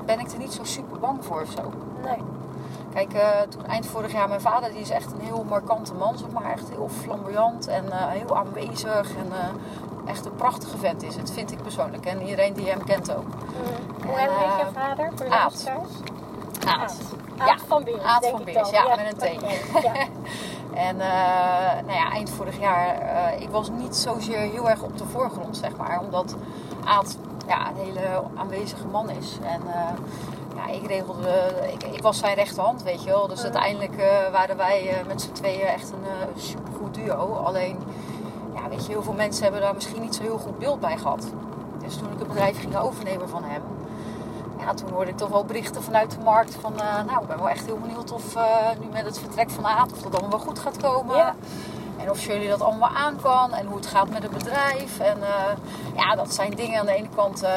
ben 0.05 0.20
ik 0.20 0.32
er 0.32 0.38
niet 0.38 0.53
zo 0.53 0.63
super 0.63 0.99
bang 0.99 1.26
voor 1.26 1.41
of 1.41 1.49
zo. 1.49 1.72
Nee. 2.03 2.36
Kijk, 2.98 3.14
eh, 3.14 3.41
toen 3.50 3.66
eind 3.66 3.86
vorig 3.86 4.12
jaar, 4.12 4.28
mijn 4.28 4.41
vader 4.41 4.72
die 4.72 4.80
is 4.80 4.89
echt 4.89 5.12
een 5.12 5.20
heel 5.20 5.45
markante 5.50 5.93
man, 5.93 6.18
zeg 6.18 6.30
maar. 6.30 6.52
Echt 6.52 6.70
heel 6.70 6.89
flamboyant 6.89 7.68
en 7.68 7.91
eh, 7.91 8.08
heel 8.08 8.38
aanwezig. 8.38 9.16
En 9.16 9.32
eh, 9.32 10.10
echt 10.10 10.26
een 10.26 10.36
prachtige 10.36 10.78
vent 10.78 11.04
is 11.04 11.16
het, 11.16 11.32
vind 11.32 11.52
ik 11.52 11.62
persoonlijk. 11.62 12.06
En 12.06 12.22
iedereen 12.22 12.54
die 12.54 12.70
hem 12.70 12.84
kent 12.84 13.16
ook. 13.16 13.26
Mm. 13.26 14.06
Hoe 14.06 14.18
heet 14.18 14.30
je 14.30 14.66
vader? 14.74 15.12
Voor 15.16 15.26
de 15.26 15.32
Aad. 15.32 15.70
Aad. 16.68 17.02
Aad 17.38 17.48
Ja, 17.48 17.58
van 17.68 17.84
Beers, 17.84 18.04
Aad 18.04 18.22
denk 18.22 18.38
van 18.38 18.48
ik 18.48 18.54
Beers, 18.54 18.72
dan. 18.72 18.86
ja, 18.86 18.95
met 18.95 19.22
een 19.22 19.38
T. 19.38 19.84
Ja. 19.84 19.93
En 20.89 20.98
nou 21.86 21.98
ja, 21.98 22.12
eind 22.12 22.30
vorig 22.30 22.60
jaar, 22.60 22.98
eh, 22.98 23.41
ik 23.41 23.50
was 23.50 23.70
niet 23.70 23.95
zozeer 23.95 24.39
heel 24.39 24.70
erg 24.70 24.82
op 24.82 24.98
de 24.98 25.06
voorgrond, 25.06 25.58
zeg 25.58 25.78
maar. 25.78 26.00
Omdat 26.00 26.36
Aad 26.86 27.18
ja, 27.48 27.70
een 27.70 27.76
hele 27.76 28.24
aanwezige 28.36 28.88
man 28.88 29.10
is. 29.10 29.38
En 29.43 29.62
ja, 30.58 30.68
ik 30.68 30.88
regelde, 30.88 31.51
ik, 31.72 31.84
ik 31.84 32.01
was 32.01 32.18
zijn 32.18 32.36
rechterhand, 32.36 32.84
weet 32.84 33.03
je 33.03 33.10
wel. 33.10 33.28
Dus 33.28 33.43
uiteindelijk 33.43 33.97
eh, 33.97 34.32
waren 34.32 34.58
wij 34.58 34.89
eh, 34.89 35.05
met 35.08 35.22
z'n 35.22 35.32
tweeën 35.32 35.68
echt 35.68 35.91
een 35.91 36.03
eh, 36.03 36.41
supergoed 36.43 36.93
duo. 36.93 37.34
Alleen, 37.34 37.78
ja, 38.55 38.70
weet 38.70 38.86
je, 38.86 38.91
heel 38.91 39.03
veel 39.03 39.14
mensen 39.14 39.43
hebben 39.43 39.62
daar 39.62 39.74
misschien 39.74 40.01
niet 40.01 40.16
zo 40.16 40.22
heel 40.22 40.38
goed 40.38 40.60
beeld 40.60 40.80
bij 40.80 40.97
gehad. 40.97 41.28
Dus 41.84 41.95
toen 41.95 42.12
ik 42.12 42.20
het 42.20 42.28
bedrijf 42.28 42.60
ging 42.60 42.78
overnemen 42.78 43.30
van 43.30 43.43
hem, 43.43 43.62
ja, 44.68 44.74
toen 44.74 44.89
hoorde 44.89 45.12
ik 45.12 45.18
toch 45.18 45.30
wel 45.30 45.45
berichten 45.45 45.84
vanuit 45.84 46.12
de 46.12 46.18
markt 46.24 46.55
van, 46.55 46.80
eh, 46.80 47.03
nou, 47.05 47.22
ik 47.22 47.28
ben 47.28 47.38
wel 47.38 47.49
echt 47.49 47.66
heel 47.66 47.80
benieuwd 47.80 48.12
of 48.12 48.36
eh, 48.36 48.70
nu 48.80 48.88
met 48.91 49.05
het 49.05 49.20
vertrek 49.20 49.49
van 49.49 49.66
Aad, 49.66 49.91
of 49.91 50.01
dat 50.01 50.12
allemaal 50.12 50.30
wel 50.30 50.47
goed 50.47 50.60
gaat 50.60 50.78
komen. 50.78 51.16
Ja. 51.16 51.36
En 52.00 52.10
of 52.10 52.26
jullie 52.26 52.48
dat 52.48 52.62
allemaal 52.62 52.89
aan 52.89 53.22
kan 53.22 53.54
en 53.54 53.66
hoe 53.66 53.76
het 53.76 53.86
gaat 53.86 54.10
met 54.10 54.24
het 54.24 54.32
bedrijf. 54.32 55.00
En 55.00 55.24
eh, 55.24 55.58
ja, 55.95 56.16
dat 56.16 56.34
zijn 56.34 56.52
dingen. 56.52 56.80
Aan 56.80 56.86
de 56.86 56.91
ene 56.91 57.10
kant 57.16 57.43
eh, 57.43 57.50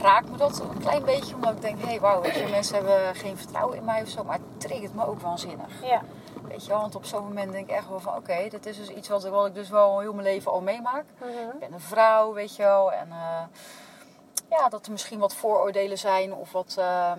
raakt 0.00 0.30
me 0.30 0.36
dat 0.36 0.60
een 0.60 0.78
klein 0.78 1.04
beetje, 1.04 1.34
omdat 1.34 1.54
ik 1.54 1.60
denk, 1.60 1.78
hé, 1.80 1.86
hey, 1.86 2.00
wauw, 2.00 2.22
mensen 2.50 2.74
hebben 2.74 3.14
geen 3.14 3.36
vertrouwen 3.36 3.76
in 3.76 3.84
mij 3.84 4.02
of 4.02 4.08
zo. 4.08 4.24
Maar 4.24 4.38
het 4.38 4.60
triggert 4.60 4.94
me 4.94 5.06
ook 5.06 5.20
waanzinnig. 5.20 5.82
Ja. 5.82 6.02
Weet 6.48 6.64
je 6.64 6.68
wel, 6.70 6.80
want 6.80 6.94
op 6.94 7.04
zo'n 7.04 7.24
moment 7.24 7.52
denk 7.52 7.68
ik 7.68 7.76
echt 7.76 7.88
wel 7.88 8.00
van, 8.00 8.16
oké, 8.16 8.48
dit 8.48 8.66
is 8.66 8.76
dus 8.76 8.88
iets 8.88 9.08
wat, 9.08 9.28
wat 9.28 9.46
ik 9.46 9.54
dus 9.54 9.68
wel 9.68 10.00
heel 10.00 10.12
mijn 10.12 10.26
leven 10.26 10.52
al 10.52 10.60
meemaak. 10.60 11.04
Mhm. 11.18 11.28
Ik 11.28 11.58
ben 11.58 11.72
een 11.72 11.80
vrouw, 11.80 12.32
weet 12.32 12.56
je 12.56 12.62
wel. 12.62 12.92
En 12.92 13.08
eh, 13.10 13.42
ja, 14.50 14.68
dat 14.68 14.86
er 14.86 14.92
misschien 14.92 15.18
wat 15.18 15.34
vooroordelen 15.34 15.98
zijn 15.98 16.34
of 16.34 16.52
wat, 16.52 16.74
ehm, 16.78 17.18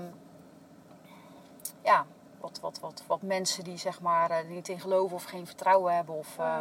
ja, 1.84 2.06
wat, 2.42 2.60
wat, 2.62 2.80
wat, 2.80 3.04
wat 3.08 3.22
mensen 3.22 3.64
die 3.64 3.78
zeg 3.78 4.02
maar 4.02 4.32
er 4.32 4.46
niet 4.46 4.68
in 4.68 4.80
geloven 4.80 5.16
of 5.16 5.24
geen 5.24 5.46
vertrouwen 5.48 5.96
hebben. 5.96 6.16
Of, 6.16 6.38
eh. 6.40 6.54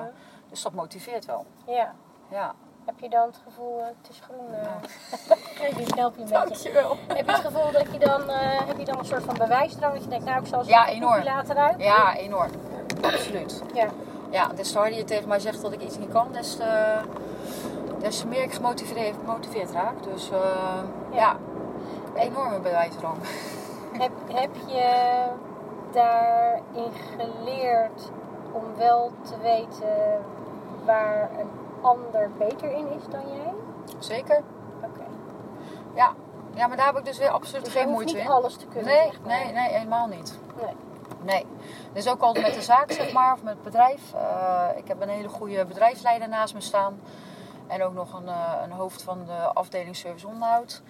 Dus 0.50 0.62
dat 0.62 0.72
motiveert 0.72 1.24
wel. 1.24 1.46
ja. 1.66 1.94
Ja. 2.30 2.54
Heb 2.84 2.98
je 3.00 3.08
dan 3.08 3.26
het 3.26 3.40
gevoel, 3.44 3.78
eh, 3.80 3.86
het 3.86 4.10
is 4.10 4.20
groen? 4.20 4.54
eh 4.54 5.76
die 5.76 5.86
help 5.94 6.14
je 6.16 6.22
een 6.22 6.28
beetje. 6.28 6.44
Dankjewel. 6.48 6.96
Heb 7.06 7.26
je 7.26 7.32
het 7.32 7.40
gevoel 7.40 7.72
dat 7.72 7.92
je 7.92 7.98
dan, 7.98 8.30
eh, 8.30 8.66
heb 8.66 8.78
je 8.78 8.84
dan 8.84 8.98
een 8.98 9.04
soort 9.04 9.22
van 9.22 9.34
bewijsdrang? 9.38 9.92
Dat 9.94 10.02
je 10.02 10.08
denkt, 10.08 10.24
nou 10.24 10.40
ik 10.40 10.46
zal 10.46 10.62
ze 10.64 10.70
Ja, 10.70 10.86
enorm. 10.88 11.22
laten 11.22 11.54
ruiken? 11.54 11.84
Ja, 11.84 12.16
enorm. 12.16 12.50
Absoluut. 13.02 13.62
Ja. 13.74 13.88
Ja, 14.30 14.46
des 14.48 14.72
te 14.72 14.78
harder 14.78 14.96
je 14.98 15.04
tegen 15.04 15.28
mij 15.28 15.38
zegt 15.38 15.62
dat 15.62 15.72
ik 15.72 15.80
iets 15.82 15.98
niet 15.98 16.08
kan, 16.12 16.32
des 16.32 16.56
te, 16.56 16.98
des 17.98 18.18
te 18.20 18.26
meer 18.26 18.42
ik 18.42 18.52
gemotiveerd, 18.52 19.16
gemotiveerd 19.16 19.70
raak. 19.70 20.02
Dus 20.02 20.30
eh, 20.30 20.38
ja. 21.12 21.36
Ja. 22.14 22.20
enorme 22.20 22.60
bewijsdrang. 22.60 23.16
Heb, 23.92 24.12
heb 24.32 24.50
je 24.66 25.24
daarin 25.92 26.92
geleerd 27.16 28.10
om 28.52 28.62
wel 28.76 29.12
te 29.22 29.38
weten 29.38 30.20
waar 30.84 31.30
een 31.38 31.50
ander 31.82 32.30
beter 32.38 32.70
in 32.72 32.88
is 32.90 33.02
dan 33.10 33.20
jij? 33.34 33.52
Zeker. 33.98 34.42
Oké. 34.84 35.04
Ja. 35.94 36.12
ja, 36.54 36.66
maar 36.66 36.76
daar 36.76 36.86
heb 36.86 36.98
ik 36.98 37.04
dus 37.04 37.18
weer 37.18 37.28
absoluut 37.30 37.64
Dus 37.64 37.72
geen 37.72 37.82
je 37.82 37.88
hoeft 37.88 38.00
moeite 38.00 38.18
niet 38.18 38.28
in. 38.28 38.34
alles 38.36 38.56
te 38.56 38.66
kunnen. 38.66 38.84
Nee, 38.94 39.10
zeg 39.10 39.20
maar. 39.20 39.28
nee, 39.28 39.52
nee, 39.52 39.68
helemaal 39.68 40.06
niet. 40.06 40.38
Nee. 40.62 40.74
Nee. 41.22 41.46
Dus 41.92 42.08
ook 42.08 42.20
altijd 42.20 42.46
met 42.46 42.54
de 42.54 42.62
zaak, 42.62 42.92
zeg 42.92 43.12
maar, 43.12 43.32
of 43.32 43.42
met 43.42 43.54
het 43.54 43.62
bedrijf. 43.62 44.12
Eh, 44.14 44.66
ik 44.76 44.88
heb 44.88 45.00
een 45.02 45.08
hele 45.08 45.28
goede 45.28 45.64
bedrijfsleider 45.64 46.28
naast 46.28 46.54
me 46.54 46.60
staan. 46.60 47.00
En 47.66 47.82
ook 47.82 47.92
nog 47.94 48.12
een, 48.20 48.28
eh, 48.28 48.52
een 48.64 48.72
hoofd 48.72 49.02
van 49.02 49.24
de 49.26 49.52
afdeling 49.54 49.96
service 49.96 50.26
onderhoud. 50.26 50.82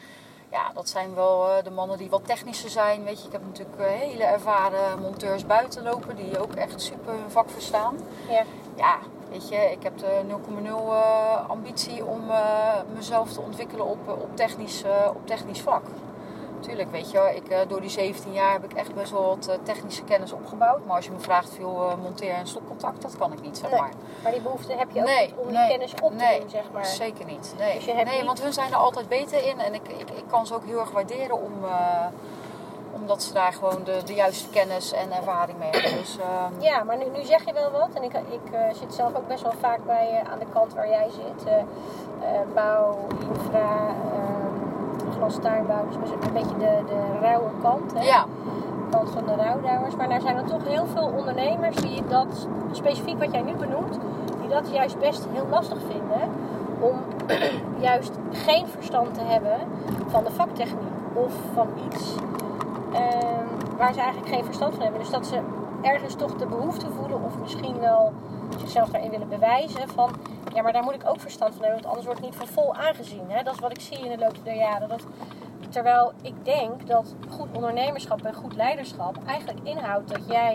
Ja, 0.51 0.71
dat 0.75 0.89
zijn 0.89 1.15
wel 1.15 1.51
eh, 1.51 1.65
de 1.65 1.71
mannen 1.71 1.99
die 1.99 2.11
wat 2.11 2.27
technischer 2.27 2.71
zijn. 2.71 3.05
Weet 3.05 3.21
je, 3.21 3.27
ik 3.27 3.33
heb 3.33 3.45
natuurlijk 3.45 3.79
eh, 3.79 3.87
hele 3.87 4.25
ervaren 4.25 5.01
monteurs 5.01 5.47
buiten 5.47 5.83
lopen 5.83 6.17
die 6.17 6.39
ook 6.39 6.55
echt 6.55 6.83
super 6.83 7.13
hun 7.13 7.31
vak 7.31 7.51
verstaan. 7.51 7.97
Ja. 8.29 8.43
Ja, 8.75 8.99
weet 9.31 9.49
je, 9.49 9.57
ik 9.57 9.83
heb 9.83 9.99
de 9.99 10.21
0,0 10.29 10.65
eh, 10.65 11.49
ambitie 11.51 12.05
om 12.05 12.21
mezelf 12.95 13.33
te 13.33 13.41
ontwikkelen 13.41 13.87
op, 13.87 14.09
op, 14.09 14.37
technisch, 14.37 14.85
op 15.09 15.27
technisch 15.27 15.61
vlak. 15.61 15.83
Tuurlijk, 16.61 16.91
weet 16.91 17.11
je, 17.11 17.19
wel, 17.19 17.29
ik, 17.29 17.49
eh, 17.49 17.59
door 17.69 17.81
die 17.81 17.91
17 17.91 18.33
jaar 18.33 18.53
heb 18.53 18.65
ik 18.65 18.73
echt 18.73 18.95
best 18.95 19.11
wel 19.11 19.27
wat 19.27 19.47
eh, 19.47 19.55
technische 19.63 20.03
kennis 20.05 20.33
opgebouwd. 20.33 20.85
Maar 20.87 20.97
als 20.97 21.05
je 21.05 21.11
me 21.11 21.19
vraagt 21.21 21.51
veel 21.55 21.89
eh, 21.91 21.95
monteer- 22.03 22.35
en 22.35 22.47
stopcontact, 22.47 23.03
dat 23.03 23.17
kan 23.19 23.33
ik 23.33 23.41
niet, 23.41 23.59
zeg 23.59 23.71
Nee. 23.71 23.81
maar. 23.81 23.91
Maar 24.23 24.33
die 24.33 24.41
behoefte 24.41 24.73
heb 24.73 24.91
je 24.93 25.01
ook 25.01 25.07
Nee, 25.07 25.27
niet 25.27 25.35
om 25.37 25.47
nee, 25.53 25.57
die 25.57 25.69
kennis 25.69 25.93
op 26.03 26.11
te 26.11 26.17
nee, 26.17 26.41
doen, 26.41 26.51
zeg 26.51 26.65
maar. 26.73 26.85
Zeker 26.87 27.25
niet. 27.25 27.55
Nee, 27.59 27.75
Dus 27.75 27.87
nee 27.87 28.05
niet- 28.05 28.25
want 28.25 28.43
hun 28.43 28.53
zijn 28.53 28.71
er 28.73 28.77
altijd 28.79 29.09
beter 29.09 29.47
in. 29.47 29.61
En 29.61 29.75
ik, 29.75 29.89
ik, 29.89 30.11
ik 30.11 30.25
kan 30.31 30.47
ze 30.47 30.55
ook 30.55 30.65
heel 30.65 30.79
erg 30.81 30.91
waarderen 30.91 31.43
om, 31.43 31.53
eh, 31.65 32.07
omdat 32.93 33.23
ze 33.23 33.33
daar 33.33 33.53
gewoon 33.53 33.85
de, 33.85 34.01
de 34.05 34.15
juiste 34.15 34.49
kennis 34.51 34.93
en 34.93 35.13
ervaring 35.13 35.59
mee 35.59 35.71
hebben. 35.71 35.99
Dus, 35.99 36.19
ehm, 36.19 36.61
Ja, 36.63 36.83
maar 36.85 36.97
nu, 36.97 37.05
nu 37.13 37.23
zeg 37.25 37.45
je 37.45 37.53
wel 37.53 37.71
wat. 37.71 37.89
En 37.95 38.03
ik, 38.03 38.13
ik 38.15 38.41
zit 38.81 38.95
zelf 38.95 39.15
ook 39.15 39.29
best 39.29 39.43
wel 39.43 39.55
vaak 39.61 39.85
bij 39.87 40.23
aan 40.33 40.39
de 40.39 40.47
kant 40.53 40.75
waar 40.75 40.89
jij 40.89 41.09
zit. 41.11 41.51
Bouw, 42.55 42.99
infra, 43.21 43.95
eh, 45.19 45.25
glastuinbouw. 45.25 45.85
Dus 45.87 46.11
een 46.11 46.33
beetje 46.33 46.57
de, 46.59 46.83
de 46.87 47.19
rauwe 47.21 47.51
kant. 47.63 47.93
Hè? 47.95 48.05
ja, 48.05 48.25
De 48.25 48.91
kant 48.91 49.11
van 49.11 49.25
de 49.25 49.35
rouwdouwers. 49.35 49.97
Maar 49.97 50.11
er 50.11 50.21
zijn 50.21 50.37
er 50.37 50.45
toch 50.45 50.69
heel 50.69 50.87
veel 50.87 51.13
ondernemers 51.17 51.77
die 51.77 52.03
dat, 52.09 52.49
specifiek 52.73 53.19
wat 53.19 53.33
jij 53.33 53.43
nu 53.43 53.55
benoemt, 53.55 53.99
die 54.41 54.49
dat 54.49 54.71
juist 54.73 54.99
best 54.99 55.27
heel 55.33 55.47
lastig 55.51 55.79
vinden. 55.89 56.31
Om 56.81 56.97
juist 57.89 58.13
geen 58.33 58.67
verstand 58.67 59.15
te 59.15 59.21
hebben 59.25 59.59
van 60.07 60.25
de 60.25 60.31
vaktechniek 60.31 60.93
of 61.13 61.33
van 61.55 61.67
iets 61.87 62.15
ehm, 62.93 63.77
waar 63.77 63.93
ze 63.93 64.01
eigenlijk 64.01 64.35
geen 64.35 64.45
verstand 64.45 64.75
van 64.75 64.83
hebben. 64.83 65.01
Dus 65.01 65.11
dat 65.11 65.27
ze 65.27 65.39
ergens 65.83 66.15
toch 66.15 66.37
de 66.37 66.47
behoefte 66.47 66.87
voelen 66.99 67.25
of 67.25 67.39
misschien 67.41 67.79
wel 67.81 68.13
zichzelf 68.59 68.89
daarin 68.89 69.11
willen 69.11 69.29
bewijzen 69.29 69.89
van 69.89 70.11
ja, 70.55 70.63
maar 70.63 70.73
daar 70.73 70.83
moet 70.83 70.95
ik 70.95 71.09
ook 71.09 71.21
verstand 71.21 71.55
van 71.55 71.63
hebben, 71.65 71.83
want 71.83 71.95
anders 71.95 72.07
wordt 72.07 72.21
het 72.21 72.31
niet 72.31 72.39
voor 72.39 72.63
vol 72.63 72.75
aangezien. 72.75 73.25
Hè? 73.29 73.43
Dat 73.43 73.55
is 73.55 73.61
wat 73.61 73.71
ik 73.71 73.81
zie 73.81 73.99
in 73.99 74.11
de 74.11 74.19
loop 74.19 74.45
der 74.45 74.55
jaren. 74.57 74.89
Dat, 74.89 75.07
terwijl 75.69 76.13
ik 76.23 76.45
denk 76.45 76.87
dat 76.87 77.15
goed 77.29 77.49
ondernemerschap 77.53 78.23
en 78.23 78.35
goed 78.35 78.57
leiderschap 78.57 79.17
eigenlijk 79.27 79.59
inhoudt 79.63 80.09
dat 80.09 80.21
jij 80.29 80.55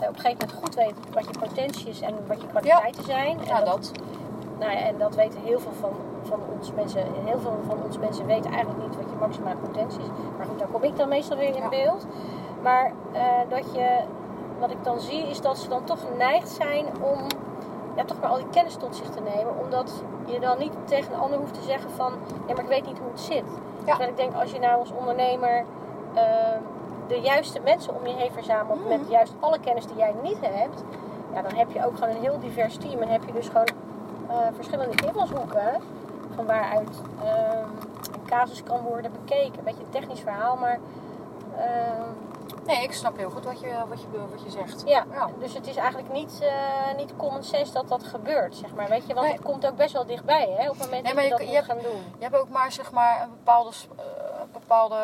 eh, 0.00 0.08
op 0.08 0.14
een 0.14 0.20
gegeven 0.20 0.46
moment 0.46 0.52
goed 0.52 0.74
weet 0.74 0.94
wat 1.12 1.24
je 1.24 1.38
potentie 1.38 1.88
is 1.88 2.00
en 2.00 2.14
wat 2.26 2.40
je 2.40 2.46
kwaliteiten 2.46 3.04
zijn. 3.04 3.38
En 3.38 3.46
ja, 3.46 3.60
dat. 3.64 3.92
nou 4.58 4.72
ja, 4.72 4.78
en 4.78 4.98
dat 4.98 5.14
weten 5.14 5.40
heel 5.40 5.60
veel 5.60 5.72
van, 5.80 5.92
van 6.22 6.40
ons 6.58 6.72
mensen. 6.72 7.02
Heel 7.24 7.38
veel 7.38 7.58
van 7.66 7.82
ons 7.82 7.98
mensen 7.98 8.26
weten 8.26 8.50
eigenlijk 8.52 8.82
niet 8.88 8.96
wat 8.96 9.10
je 9.10 9.16
maximale 9.20 9.56
potentie 9.56 10.00
is. 10.00 10.08
Maar 10.36 10.46
goed, 10.46 10.58
daar 10.58 10.68
kom 10.68 10.82
ik 10.82 10.96
dan 10.96 11.08
meestal 11.08 11.36
weer 11.36 11.54
in 11.56 11.62
Ja. 11.62 11.68
beeld. 11.68 12.06
Maar 12.62 12.92
eh, 13.12 13.22
dat 13.48 13.64
je, 13.74 13.98
wat 14.58 14.70
ik 14.70 14.84
dan 14.84 15.00
zie, 15.00 15.28
is 15.28 15.40
dat 15.40 15.58
ze 15.58 15.68
dan 15.68 15.84
toch 15.84 16.00
geneigd 16.00 16.48
zijn 16.48 16.86
om 17.00 17.18
ja, 17.96 18.04
toch 18.04 18.20
maar 18.20 18.30
al 18.30 18.36
die 18.36 18.48
kennis 18.50 18.74
tot 18.76 18.96
zich 18.96 19.08
te 19.10 19.20
nemen. 19.20 19.58
Omdat 19.60 20.02
je 20.24 20.40
dan 20.40 20.58
niet 20.58 20.72
tegen 20.84 21.12
een 21.14 21.20
ander 21.20 21.38
hoeft 21.38 21.54
te 21.54 21.62
zeggen 21.62 21.90
van, 21.90 22.12
ja, 22.46 22.54
maar 22.54 22.62
ik 22.62 22.68
weet 22.68 22.86
niet 22.86 22.98
hoe 22.98 23.10
het 23.10 23.20
zit. 23.20 23.44
Terwijl 23.84 24.08
ik 24.08 24.16
denk, 24.16 24.34
als 24.34 24.50
je 24.52 24.58
nou 24.58 24.78
als 24.78 24.92
ondernemer 24.92 25.64
eh, 26.14 26.24
de 27.06 27.20
juiste 27.20 27.60
mensen 27.64 27.94
om 27.94 28.06
je 28.06 28.14
heen 28.14 28.32
verzamelt 28.32 28.78
Mhm. 28.80 28.88
met 28.88 29.00
juist 29.08 29.34
alle 29.40 29.58
kennis 29.60 29.86
die 29.86 29.96
jij 29.96 30.14
niet 30.22 30.38
hebt, 30.40 30.84
ja, 31.32 31.42
dan 31.42 31.54
heb 31.54 31.70
je 31.70 31.86
ook 31.86 31.94
gewoon 31.98 32.14
een 32.14 32.22
heel 32.22 32.38
divers 32.38 32.76
team. 32.76 33.00
En 33.00 33.08
heb 33.08 33.24
je 33.26 33.32
dus 33.32 33.46
gewoon 33.48 33.66
eh, 34.28 34.36
verschillende 34.54 35.06
invalshoeken 35.06 35.80
van 36.34 36.46
waaruit 36.46 37.00
ehm, 37.24 37.68
een 38.14 38.24
casus 38.26 38.62
kan 38.62 38.80
worden 38.80 39.10
bekeken. 39.12 39.58
Een 39.58 39.64
beetje 39.64 39.82
een 39.82 39.90
technisch 39.90 40.20
verhaal, 40.20 40.56
maar 40.56 40.78
ehm, 41.56 42.08
Nee, 42.66 42.82
ik 42.82 42.92
snap 42.92 43.16
heel 43.16 43.30
goed 43.30 43.44
wat 43.44 43.60
je, 43.60 43.84
wat 43.88 44.00
je, 44.00 44.28
wat 44.30 44.42
je 44.42 44.50
zegt. 44.50 44.82
ja, 44.86 45.04
Ja. 45.12 45.28
dus 45.38 45.54
het 45.54 45.66
is 45.66 45.76
eigenlijk 45.76 46.12
niet, 46.12 46.38
eh, 46.40 46.94
niet 46.96 47.16
common 47.16 47.42
sense 47.42 47.72
dat 47.72 47.88
dat 47.88 48.04
gebeurt, 48.04 48.54
zeg 48.56 48.74
maar. 48.74 48.88
Weet 48.88 49.06
je, 49.06 49.14
want 49.14 49.26
Nee. 49.26 49.36
het 49.36 49.44
komt 49.44 49.66
ook 49.66 49.76
best 49.76 49.92
wel 49.92 50.06
dichtbij, 50.06 50.48
hè, 50.58 50.70
op 50.70 50.78
het 50.78 50.84
moment 50.84 51.02
Nee, 51.02 51.14
dat 51.14 51.22
je, 51.24 51.30
dat 51.30 51.40
je- 51.40 51.46
moet 51.46 51.64
gaan 51.64 51.78
doen. 51.92 52.14
Je 52.18 52.22
hebt 52.24 52.36
ook 52.36 52.48
maar, 52.48 52.72
zeg 52.72 52.92
maar 52.92 53.22
een 53.22 53.30
bepaalde, 53.30 53.70
eh, 53.96 54.02
bepaalde 54.52 54.98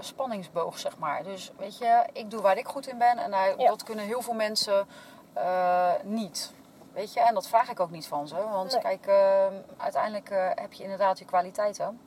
spanningsboog, 0.00 0.78
zeg 0.78 0.98
maar. 0.98 1.22
Dus 1.22 1.50
weet 1.56 1.78
je, 1.78 2.06
ik 2.12 2.30
doe 2.30 2.40
waar 2.42 2.58
ik 2.58 2.66
goed 2.66 2.86
in 2.88 2.98
ben. 2.98 3.18
En 3.18 3.30
Ja. 3.30 3.68
dat 3.68 3.82
kunnen 3.82 4.04
heel 4.04 4.22
veel 4.22 4.34
mensen 4.34 4.86
eh, 5.34 5.90
niet. 6.02 6.52
Weet 6.92 7.12
je, 7.12 7.20
en 7.20 7.34
dat 7.34 7.46
vraag 7.48 7.70
ik 7.70 7.80
ook 7.80 7.90
niet 7.90 8.06
van 8.06 8.28
ze. 8.28 8.34
Want 8.50 8.72
Nee. 8.72 8.80
kijk, 8.80 9.06
eh, 9.06 9.46
uiteindelijk 9.76 10.28
heb 10.54 10.72
je 10.72 10.82
inderdaad 10.82 11.18
je 11.18 11.24
kwaliteiten. 11.24 12.00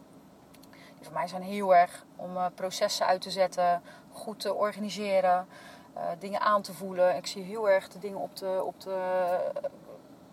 Die 0.72 1.04
voor 1.06 1.14
mij 1.14 1.28
zijn 1.28 1.42
heel 1.42 1.76
erg 1.76 2.06
om 2.16 2.38
processen 2.56 3.06
uit 3.06 3.22
te 3.22 3.30
zetten, 3.32 3.82
goed 4.16 4.40
te 4.40 4.54
organiseren, 4.54 5.48
eh, 5.94 6.02
dingen 6.20 6.42
aan 6.42 6.62
te 6.62 6.74
voelen. 6.74 7.16
Ik 7.16 7.28
zie 7.28 7.44
heel 7.44 7.70
erg 7.70 7.88
de 7.88 8.00
dingen 8.00 8.20
op 8.20 8.36
de, 8.36 8.62
op 8.66 8.82
de 8.82 9.38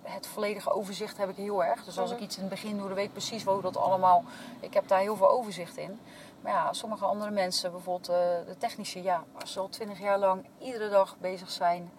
het 0.02 0.26
volledige 0.26 0.70
overzicht 0.72 1.16
heb 1.16 1.28
ik 1.28 1.36
heel 1.36 1.64
erg. 1.64 1.84
Dus 1.84 1.98
als 1.98 2.10
ik 2.10 2.16
Mhm. 2.16 2.24
iets 2.24 2.34
in 2.36 2.40
het 2.42 2.50
begin 2.50 2.76
doe, 2.76 2.86
dan 2.86 2.94
weet 2.94 3.04
ik 3.06 3.12
precies 3.12 3.44
hoe 3.44 3.60
dat 3.62 3.76
allemaal. 3.76 4.24
Ik 4.60 4.74
heb 4.74 4.88
daar 4.88 5.00
heel 5.00 5.16
veel 5.16 5.28
overzicht 5.30 5.76
in. 5.76 6.00
Maar 6.40 6.52
ja, 6.52 6.72
sommige 6.72 7.04
andere 7.04 7.30
mensen, 7.30 7.70
bijvoorbeeld 7.70 8.08
eh, 8.08 8.16
de 8.46 8.56
technische, 8.58 9.02
ja, 9.02 9.24
als 9.40 9.52
ze 9.52 9.60
al 9.60 9.68
twintig 9.68 9.98
jaar 10.00 10.18
lang 10.18 10.46
iedere 10.58 10.88
dag 10.88 11.16
bezig 11.20 11.50
zijn 11.50 11.90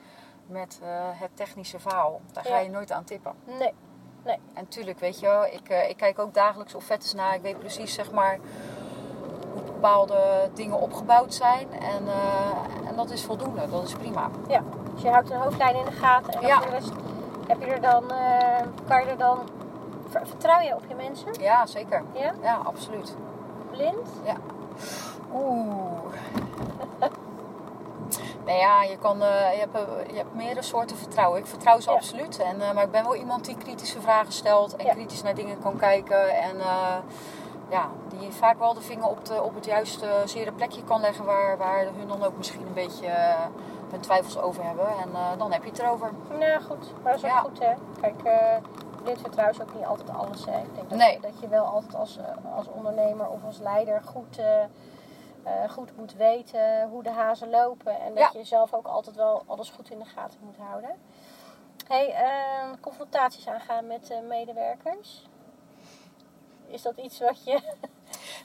met 0.48 0.80
eh, 0.84 0.90
het 1.14 1.30
technische 1.36 1.80
verhaal, 1.80 2.22
daar 2.32 2.44
ga 2.46 2.56
Ja. 2.56 2.60
je 2.60 2.70
nooit 2.70 2.92
aan 2.92 3.04
tippen. 3.04 3.34
Nee. 3.46 3.74
En 4.54 4.68
tuurlijk, 4.68 5.00
weet 5.00 5.20
je 5.20 5.26
wel, 5.26 5.46
ik, 5.46 5.70
ik 5.90 5.98
kijk 5.98 6.20
ook 6.20 6.34
dagelijks 6.34 6.76
op 6.76 6.84
vettes 6.84 7.14
na. 7.14 7.34
Ik 7.34 7.42
weet 7.42 7.60
precies, 7.60 7.94
zeg 7.94 8.12
maar, 8.12 8.40
bepaalde 9.56 10.50
dingen 10.54 10.80
opgebouwd 10.80 11.34
zijn. 11.34 11.68
En, 11.72 12.08
eh, 12.08 12.88
en 12.90 12.96
dat 12.96 13.10
is 13.10 13.24
voldoende, 13.24 13.70
dat 13.70 13.84
is 13.84 13.94
prima. 13.94 14.30
Dus 14.48 15.02
je 15.02 15.10
houdt 15.10 15.30
een 15.32 15.38
hoofdlijn 15.40 15.76
in 15.76 15.86
de 15.86 15.92
gaten. 15.92 16.34
En 16.34 16.48
Ja. 16.48 16.60
de 16.60 16.70
rest 16.70 16.92
heb 17.48 17.60
je 17.60 17.66
er 17.66 17.82
dan, 17.82 18.12
eh, 18.12 18.62
kan 18.88 19.04
je 19.04 19.10
er 19.10 19.18
dan, 19.18 19.40
ver- 20.10 20.28
vertrouw 20.28 20.60
je 20.60 20.76
op 20.76 20.84
je 20.88 20.96
mensen? 20.96 21.28
Ja, 21.42 21.66
zeker. 21.66 22.04
Ja? 22.14 22.34
Ja, 22.42 22.58
absoluut. 22.64 23.16
Blind? 23.72 24.10
Oeh. 25.34 25.92
Nee, 28.46 28.60
ja, 28.60 28.84
je, 28.84 28.98
kan, 28.98 29.22
eh, 29.22 29.54
je, 29.54 29.60
hebt, 29.60 29.78
je 30.12 30.16
hebt 30.18 30.34
meerdere 30.36 30.62
soorten 30.62 30.98
vertrouwen. 30.98 31.40
Ik 31.40 31.46
vertrouw 31.46 31.80
ze 31.80 31.90
Ja. 31.90 31.96
absoluut. 31.96 32.38
En, 32.40 32.58
maar 32.74 32.84
ik 32.84 32.92
ben 32.92 33.04
wel 33.04 33.16
iemand 33.16 33.46
die 33.46 33.58
kritische 33.58 34.02
vragen 34.02 34.34
stelt 34.34 34.76
en 34.76 34.86
Ja. 34.86 34.94
kritisch 34.94 35.24
naar 35.24 35.36
dingen 35.36 35.60
kan 35.62 35.78
kijken. 35.78 36.30
En 36.42 36.56
ja, 37.74 37.90
die 38.08 38.32
vaak 38.32 38.60
wel 38.60 38.74
de 38.74 38.82
vinger 38.82 39.08
op, 39.08 39.26
de, 39.26 39.42
op 39.42 39.56
het 39.56 39.66
juiste 39.66 40.22
zere 40.26 40.52
plekje 40.52 40.84
kan 40.84 41.02
leggen 41.02 41.26
waar, 41.26 41.58
waar 41.58 41.86
hun 41.86 42.08
dan 42.08 42.24
ook 42.24 42.38
misschien 42.38 42.68
een 42.68 42.74
beetje 42.74 43.08
eh, 43.08 43.46
hun 43.92 44.00
twijfels 44.00 44.38
over 44.38 44.64
hebben. 44.64 44.88
En 44.88 45.10
eh, 45.14 45.38
dan 45.38 45.52
heb 45.52 45.64
je 45.64 45.70
het 45.70 45.80
erover. 45.80 46.12
Nou 46.40 46.62
goed, 46.62 46.94
maar 47.04 47.12
dat 47.12 47.24
is 47.24 47.30
ook 47.30 47.36
Ja. 47.36 47.40
goed 47.40 47.60
hè. 47.60 47.74
Kijk, 48.02 48.24
eh 48.24 48.56
blind 49.04 49.22
vertrouwen 49.22 49.56
is 49.56 49.62
ook 49.62 49.74
niet 49.76 49.86
altijd 49.86 50.10
alles 50.10 50.46
hè. 50.46 50.58
Ik 50.60 50.76
denk 50.76 50.90
dat, 50.90 50.98
Nee. 50.98 51.20
dat 51.20 51.40
je 51.40 51.48
wel 51.48 51.66
altijd 51.66 51.96
als, 51.96 52.20
als 52.56 52.68
ondernemer 52.68 53.30
of 53.30 53.44
als 53.46 53.60
leider 53.60 54.02
goed, 54.04 54.40
goed 55.70 55.98
moet 55.98 56.14
weten 56.14 56.90
hoe 56.90 57.04
de 57.04 57.12
hazen 57.12 57.50
lopen. 57.50 58.00
En 58.00 58.16
dat 58.16 58.18
Ja. 58.34 58.40
je 58.40 58.44
zelf 58.46 58.74
ook 58.74 58.88
altijd 58.88 59.16
wel 59.16 59.44
alles 59.48 59.70
goed 59.70 59.90
in 59.90 60.00
de 60.00 60.06
gaten 60.06 60.40
moet 60.44 60.58
houden. 60.58 60.96
hey, 61.88 62.16
confrontaties 62.82 63.48
aangaan 63.48 63.88
met 63.88 64.14
medewerkers. 64.28 65.28
Is 66.74 66.82
dat 66.82 66.98
iets 66.98 67.20
wat 67.20 67.44
je... 67.44 67.62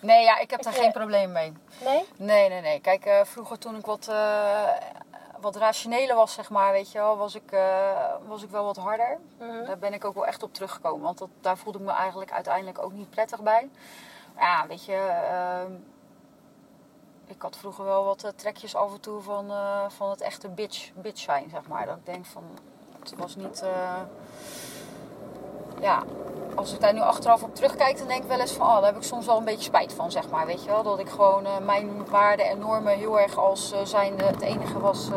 Nee, 0.01 0.25
ja, 0.25 0.39
ik 0.39 0.51
heb 0.51 0.63
daar 0.67 0.73
geen 0.73 0.93
probleem 0.93 1.33
mee. 1.33 1.53
Nee? 1.85 2.05
Nee, 2.17 2.49
nee, 2.49 2.61
nee. 2.61 2.81
Kijk, 2.81 3.05
eh, 3.05 3.25
vroeger 3.25 3.59
toen 3.59 3.77
ik 3.77 3.87
wat, 3.87 4.09
eh, 4.09 4.71
wat 5.41 5.57
rationeler 5.57 6.17
was, 6.17 6.33
zeg 6.33 6.51
maar, 6.51 6.73
weet 6.73 6.93
je 6.93 6.99
wel, 6.99 7.17
was 7.17 7.35
ik, 7.35 7.53
eh, 7.53 8.15
was 8.27 8.43
ik 8.43 8.51
wel 8.51 8.65
wat 8.65 8.77
harder. 8.77 9.19
Mhm. 9.39 9.65
Daar 9.65 9.79
ben 9.79 9.93
ik 9.93 10.05
ook 10.05 10.15
wel 10.15 10.27
echt 10.27 10.43
op 10.43 10.55
teruggekomen. 10.55 11.03
Want 11.03 11.19
dat, 11.19 11.29
daar 11.41 11.57
voelde 11.57 11.79
ik 11.79 11.85
me 11.85 11.91
eigenlijk 11.91 12.33
uiteindelijk 12.33 12.83
ook 12.83 12.93
niet 12.93 13.11
prettig 13.11 13.41
bij. 13.41 13.71
Maar 14.35 14.45
ja, 14.45 14.67
weet 14.67 14.85
je, 14.85 14.97
ehm, 15.31 15.73
ik 17.27 17.43
had 17.43 17.57
vroeger 17.57 17.85
wel 17.85 18.05
wat 18.05 18.33
trekjes 18.37 18.75
af 18.75 18.93
en 18.93 19.01
toe 19.01 19.21
van, 19.21 19.53
van 19.91 20.11
het 20.11 20.21
echte 20.21 20.49
bitch, 20.49 20.93
bitch 20.95 21.21
zijn, 21.21 21.51
zeg 21.51 21.67
maar. 21.69 21.87
Dat 21.87 21.97
ik 21.97 22.07
denk 22.07 22.27
van, 22.27 22.45
het 23.01 23.15
was 23.17 23.37
niet... 23.37 23.65
ja, 25.81 26.05
als 26.59 26.73
ik 26.73 26.81
daar 26.81 26.93
nu 26.93 27.01
achteraf 27.01 27.43
op 27.43 27.55
terugkijk, 27.55 27.99
dan 27.99 28.07
denk 28.09 28.23
ik 28.23 28.29
wel 28.29 28.41
eens 28.41 28.53
van, 28.53 28.67
oh, 28.67 28.75
daar 28.75 28.85
heb 28.85 28.97
ik 28.97 29.03
soms 29.03 29.27
wel 29.27 29.37
een 29.39 29.45
beetje 29.45 29.63
spijt 29.63 29.93
van, 29.93 30.11
zeg 30.11 30.31
maar. 30.31 30.47
Weet 30.47 30.65
je 30.65 30.71
wel, 30.71 30.83
dat 30.83 30.99
ik 30.99 31.09
gewoon 31.09 31.45
eh, 31.45 31.53
mijn 31.65 31.89
waarden 32.11 32.47
en 32.49 32.59
normen 32.59 32.93
heel 32.97 33.21
erg 33.21 33.37
als 33.39 33.73
eh, 33.73 33.79
zijnde 33.85 34.25
het 34.25 34.41
enige 34.41 34.79
was 34.81 35.11
eh, 35.11 35.17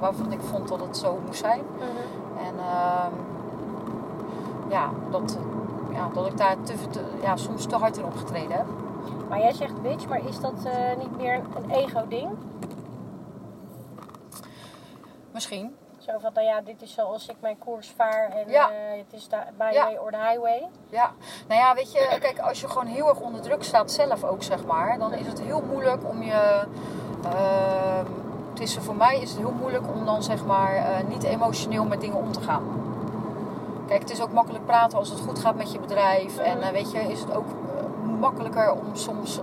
waarvan 0.00 0.32
ik 0.32 0.40
vond 0.40 0.68
dat 0.68 0.80
het 0.80 0.96
zo 0.96 1.18
moest 1.26 1.38
zijn. 1.40 1.60
Mhm. 1.76 2.46
En 2.46 2.54
ehm, 2.58 3.12
ja, 4.68 4.90
dat, 5.10 5.38
ja, 5.92 6.08
dat 6.14 6.26
ik 6.26 6.36
daar 6.36 6.56
te, 6.62 6.74
te- 6.90 7.04
ja, 7.22 7.36
soms 7.36 7.66
te 7.66 7.76
hard 7.76 7.96
in 7.96 8.04
opgetreden 8.04 8.56
heb. 8.56 8.66
Maar 9.28 9.38
jij 9.38 9.52
zegt 9.52 9.82
bitch, 9.82 10.08
maar 10.08 10.26
is 10.28 10.40
dat 10.40 10.54
niet 10.98 11.16
meer 11.16 11.40
een 11.56 11.70
ego-ding? 11.70 12.28
Misschien. 15.32 15.76
Zo 16.06 16.12
van, 16.20 16.30
nou 16.34 16.46
ja, 16.46 16.60
dit 16.60 16.82
is 16.82 16.94
zoals 16.94 17.28
ik 17.28 17.36
mijn 17.40 17.58
koers 17.58 17.92
vaar 17.96 18.28
en 18.30 18.50
Ja. 18.50 18.68
eh, 18.70 18.74
het 18.98 19.12
is 19.12 19.28
de 19.28 19.36
byway 19.58 19.92
Ja. 19.92 20.00
or 20.00 20.10
the 20.10 20.16
highway. 20.16 20.66
Ja, 20.88 21.10
nou 21.48 21.60
ja, 21.60 21.74
weet 21.74 21.92
je, 21.92 22.16
kijk, 22.20 22.38
als 22.38 22.60
je 22.60 22.68
gewoon 22.68 22.86
heel 22.86 23.08
erg 23.08 23.20
onder 23.20 23.40
druk 23.40 23.62
staat 23.62 23.90
zelf 23.92 24.24
ook, 24.24 24.42
zeg 24.42 24.64
maar, 24.64 24.98
dan 24.98 25.12
is 25.12 25.26
het 25.26 25.40
heel 25.40 25.62
moeilijk 25.70 26.08
om 26.08 26.22
je. 26.22 26.62
ehm, 27.24 28.04
het 28.50 28.60
is, 28.60 28.76
voor 28.78 28.94
mij 28.96 29.20
is 29.20 29.30
het 29.30 29.38
heel 29.38 29.52
moeilijk 29.60 29.84
om 29.94 30.04
dan 30.04 30.22
zeg 30.22 30.44
maar 30.44 30.74
eh, 30.74 30.84
niet 31.08 31.22
emotioneel 31.22 31.84
met 31.84 32.00
dingen 32.00 32.16
om 32.16 32.32
te 32.32 32.40
gaan. 32.40 32.62
Kijk, 33.88 34.00
het 34.00 34.10
is 34.10 34.22
ook 34.22 34.32
makkelijk 34.32 34.66
praten 34.66 34.98
als 34.98 35.08
het 35.10 35.20
goed 35.20 35.38
gaat 35.38 35.56
met 35.56 35.72
je 35.72 35.78
bedrijf. 35.78 36.38
En 36.38 36.62
eh, 36.62 36.68
weet 36.70 36.90
je, 36.92 36.98
is 36.98 37.20
het 37.20 37.34
ook 37.34 37.46
makkelijker 38.18 38.72
om 38.72 38.96
soms 38.96 39.40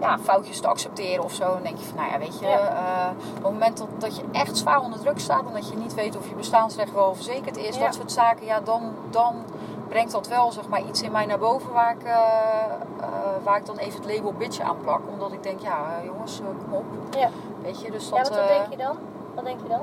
ja, 0.00 0.18
foutjes 0.18 0.60
te 0.60 0.68
accepteren 0.68 1.24
of 1.24 1.32
zo. 1.32 1.44
Dan 1.52 1.62
denk 1.62 1.78
je 1.78 1.84
van, 1.84 1.96
nou 1.96 2.10
ja, 2.12 2.18
weet 2.18 2.38
je, 2.38 2.46
Ja. 2.46 2.58
eh, 2.58 3.10
op 3.28 3.34
het 3.34 3.52
moment 3.52 3.78
dat, 3.78 3.88
dat 3.98 4.16
je 4.16 4.22
echt 4.32 4.56
zwaar 4.56 4.80
onder 4.80 4.98
druk 5.00 5.18
staat 5.18 5.46
en 5.46 5.52
dat 5.52 5.68
je 5.68 5.76
niet 5.76 5.94
weet 5.94 6.16
of 6.16 6.28
je 6.28 6.34
bestaansrecht 6.34 6.92
wel 6.92 7.14
verzekerd 7.14 7.56
is, 7.56 7.76
Ja. 7.76 7.84
dat 7.84 7.94
soort 7.94 8.12
zaken, 8.12 8.46
ja, 8.46 8.60
dan, 8.60 8.82
dan 9.10 9.34
brengt 9.88 10.12
dat 10.12 10.28
wel 10.28 10.52
zeg 10.52 10.68
maar, 10.68 10.82
iets 10.82 11.02
in 11.02 11.12
mij 11.12 11.26
naar 11.26 11.38
boven 11.38 11.72
waar 11.72 11.92
ik, 11.92 12.02
eh, 12.02 12.12
eh, 12.12 13.08
waar 13.42 13.56
ik 13.56 13.66
dan 13.66 13.76
even 13.76 14.00
het 14.02 14.14
label 14.16 14.32
bitch 14.32 14.60
aan 14.60 14.76
plak. 14.82 15.00
Omdat 15.12 15.32
ik 15.32 15.42
denk, 15.42 15.60
ja 15.60 15.84
jongens, 16.04 16.40
kom 16.68 16.74
op. 16.78 16.84
Ja. 17.18 17.28
Weet 17.62 17.80
je, 17.80 17.90
dus 17.90 18.08
Ja, 18.08 18.16
dat... 18.16 18.28
want 18.28 18.40
wat 18.40 18.50
eh, 18.50 18.56
denk 18.58 18.70
je 18.70 18.76
dan? 18.76 18.96
Wat 19.34 19.44
denk 19.44 19.60
je 19.62 19.68
dan? 19.68 19.80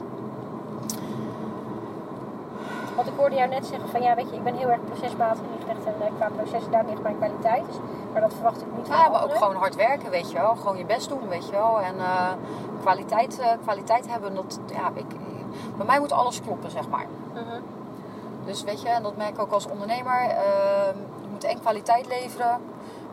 Want 2.95 3.07
ik 3.07 3.13
hoorde 3.17 3.35
jou 3.35 3.49
net 3.49 3.65
zeggen 3.65 3.89
van 3.89 4.01
ja, 4.01 4.15
weet 4.15 4.29
je, 4.29 4.35
ik 4.35 4.43
ben 4.43 4.55
heel 4.55 4.69
erg 4.69 4.83
procesmatig 4.85 5.43
ingericht 5.59 5.85
en 5.85 6.15
qua 6.17 6.29
processen 6.35 6.71
daar 6.71 6.85
ligt 6.85 7.01
mijn 7.01 7.17
kwaliteit. 7.17 7.65
Dus, 7.67 7.75
maar 8.15 8.23
dat 8.23 8.33
verwacht 8.33 8.61
ik 8.61 8.67
niet 8.75 8.87
van 8.87 8.97
Ja, 8.97 9.09
maar 9.09 9.23
ook 9.23 9.35
gewoon 9.35 9.55
hard 9.55 9.75
werken, 9.75 10.09
weet 10.09 10.31
je 10.31 10.37
wel. 10.37 10.55
Gewoon 10.55 10.77
je 10.77 10.85
best 10.85 11.09
doen, 11.09 11.27
weet 11.27 11.45
je 11.45 11.51
wel. 11.51 11.81
En 11.81 11.99
eh, 11.99 12.31
kwaliteit, 12.81 13.39
eh, 13.39 13.51
kwaliteit 13.61 14.07
hebben, 14.09 14.35
dat, 14.35 14.59
ja, 14.71 14.91
ik, 14.93 15.05
bij 15.77 15.85
mij 15.85 15.99
moet 15.99 16.11
alles 16.11 16.41
kloppen, 16.41 16.71
zeg 16.71 16.87
maar. 16.89 17.05
Mhm. 17.33 17.59
Dus 18.45 18.63
weet 18.63 18.81
je, 18.81 18.87
en 18.87 19.03
dat 19.03 19.17
merk 19.17 19.29
ik 19.29 19.39
ook 19.39 19.51
als 19.51 19.67
ondernemer. 19.67 20.19
ehm, 20.19 20.97
je 21.21 21.27
moet 21.31 21.43
en 21.43 21.59
kwaliteit 21.59 22.07
leveren. 22.07 22.59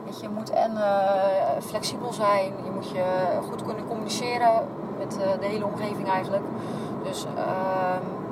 Weet 0.05 0.19
je, 0.19 0.23
je 0.27 0.33
moet 0.33 0.49
en 0.49 0.77
eh, 0.77 1.61
flexibel 1.61 2.13
zijn. 2.13 2.53
Je 2.63 2.71
moet 2.71 2.89
je 2.89 3.03
goed 3.49 3.63
kunnen 3.63 3.87
communiceren 3.87 4.67
met 4.97 5.11
de 5.39 5.45
hele 5.45 5.65
omgeving 5.65 6.09
eigenlijk. 6.09 6.43
Dus 7.03 7.25
ehm, 7.25 8.22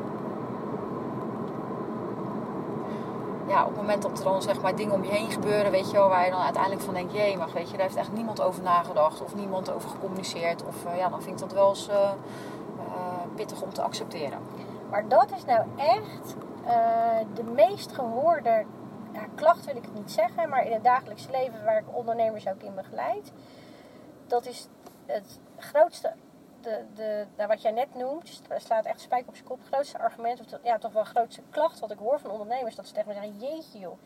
ja, 3.52 3.62
op 3.62 3.68
het 3.68 3.78
moment 3.78 4.02
dat 4.02 4.18
er 4.18 4.24
dan 4.24 4.42
zeg 4.42 4.62
maar 4.62 4.76
dingen 4.76 4.94
om 4.94 5.04
je 5.04 5.10
heen 5.10 5.32
gebeuren, 5.32 5.72
weet 5.72 5.92
je 5.92 5.98
wel, 5.98 6.10
waar 6.10 6.26
je 6.26 6.32
dan 6.32 6.42
uiteindelijk 6.42 6.82
van 6.82 6.94
denkt, 6.94 7.14
jee, 7.14 7.38
maar 7.38 7.54
weet 7.54 7.70
je, 7.70 7.78
daar 7.78 7.86
heeft 7.86 7.96
echt 7.96 8.12
niemand 8.12 8.42
over 8.42 8.64
nagedacht 8.64 9.22
of 9.22 9.36
niemand 9.36 9.72
over 9.72 9.90
gecommuniceerd. 9.90 10.66
Of 10.66 10.86
eh, 10.86 10.98
ja, 10.98 11.10
dan 11.10 11.22
vind 11.22 11.36
ik 11.36 11.48
dat 11.48 11.54
wel 11.54 11.70
eens 11.70 11.88
eh, 11.88 12.12
eh, 12.78 13.22
pittig 13.36 13.62
om 13.62 13.74
te 13.74 13.82
accepteren. 13.82 14.40
Maar 14.90 15.08
dat 15.08 15.32
is 15.36 15.46
nou 15.46 15.66
echt 15.78 16.36
de 17.34 17.44
meest 17.44 17.92
gehoorde 17.92 18.66
klacht, 19.36 19.66
wil 19.66 19.76
ik 19.76 19.84
het 19.84 19.94
niet 19.94 20.12
zeggen, 20.12 20.50
maar 20.50 20.66
in 20.66 20.72
het 20.72 20.84
dagelijks 20.84 21.28
leven 21.32 21.64
waar 21.66 21.78
ik 21.78 21.96
ondernemers 21.96 22.48
ook 22.48 22.62
in 22.62 22.76
begeleid. 22.76 23.32
Dat 24.28 24.46
is 24.46 24.68
het 25.06 25.40
grootste, 25.58 26.14
de, 26.62 27.26
nou, 27.36 27.48
wat 27.48 27.62
jij 27.62 27.72
net 27.72 27.96
noemt, 27.96 28.42
het 28.50 28.64
slaat 28.64 28.86
echt 28.86 29.02
spijker 29.02 29.28
op 29.28 29.36
zijn 29.36 29.48
kop. 29.48 29.60
Het 29.60 29.68
grootste 29.68 30.00
argument, 30.00 30.40
of 30.40 30.60
ja, 30.64 30.78
toch 30.78 30.94
wel 30.94 31.04
grootste 31.04 31.42
klacht 31.50 31.80
wat 31.80 31.92
ik 31.92 31.98
hoor 31.98 32.20
van 32.20 32.32
ondernemers, 32.32 32.76
dat 32.76 32.88
ze 32.88 32.94
tegen 32.94 33.08
me 33.08 33.14
zeggen, 33.14 33.40
jeetje 33.40 33.80
joh, 33.80 33.98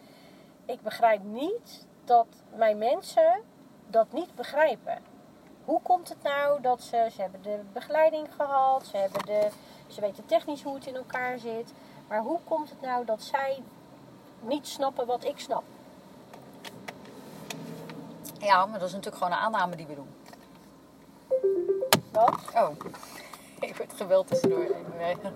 ik 0.66 0.82
begrijp 0.82 1.24
niet 1.24 1.86
dat 2.03 2.28
mijn 2.56 2.78
mensen 2.78 3.41
dat 3.88 4.12
niet 4.12 4.36
begrijpen. 4.36 4.97
Hoe 5.66 5.82
komt 5.82 6.10
het 6.10 6.24
nou 6.24 6.62
dat 6.62 6.82
ze, 6.82 7.08
ze 7.12 7.22
hebben 7.22 7.41
de 7.41 7.60
begeleiding 7.74 8.28
gehad, 8.36 8.86
ze, 8.86 8.97
hebben 8.97 9.26
de, 9.26 9.49
ze 9.88 10.01
weten 10.01 10.26
technisch 10.26 10.64
hoe 10.64 10.76
het 10.76 10.88
in 10.88 10.95
elkaar 10.95 11.39
zit, 11.39 11.74
maar 12.08 12.22
hoe 12.22 12.39
komt 12.43 12.70
het 12.70 12.82
nou 12.82 13.06
dat 13.06 13.22
zij 13.22 13.64
niet 14.39 14.68
snappen 14.68 15.06
wat 15.06 15.24
ik 15.24 15.39
snap? 15.39 15.64
Ja, 18.39 18.66
maar 18.66 18.80
dat 18.80 18.88
is 18.88 18.93
natuurlijk 18.93 19.24
gewoon 19.24 19.38
een 19.38 19.43
aanname 19.43 19.76
die 19.76 19.88
we 19.88 19.95
doen. 19.95 20.14
Wat? 22.16 22.36
Oh. 22.55 22.70
ik 23.68 23.76
word 23.78 23.93
gebeld 23.95 24.28
tussendoor. 24.28 24.59
Even. 24.99 25.34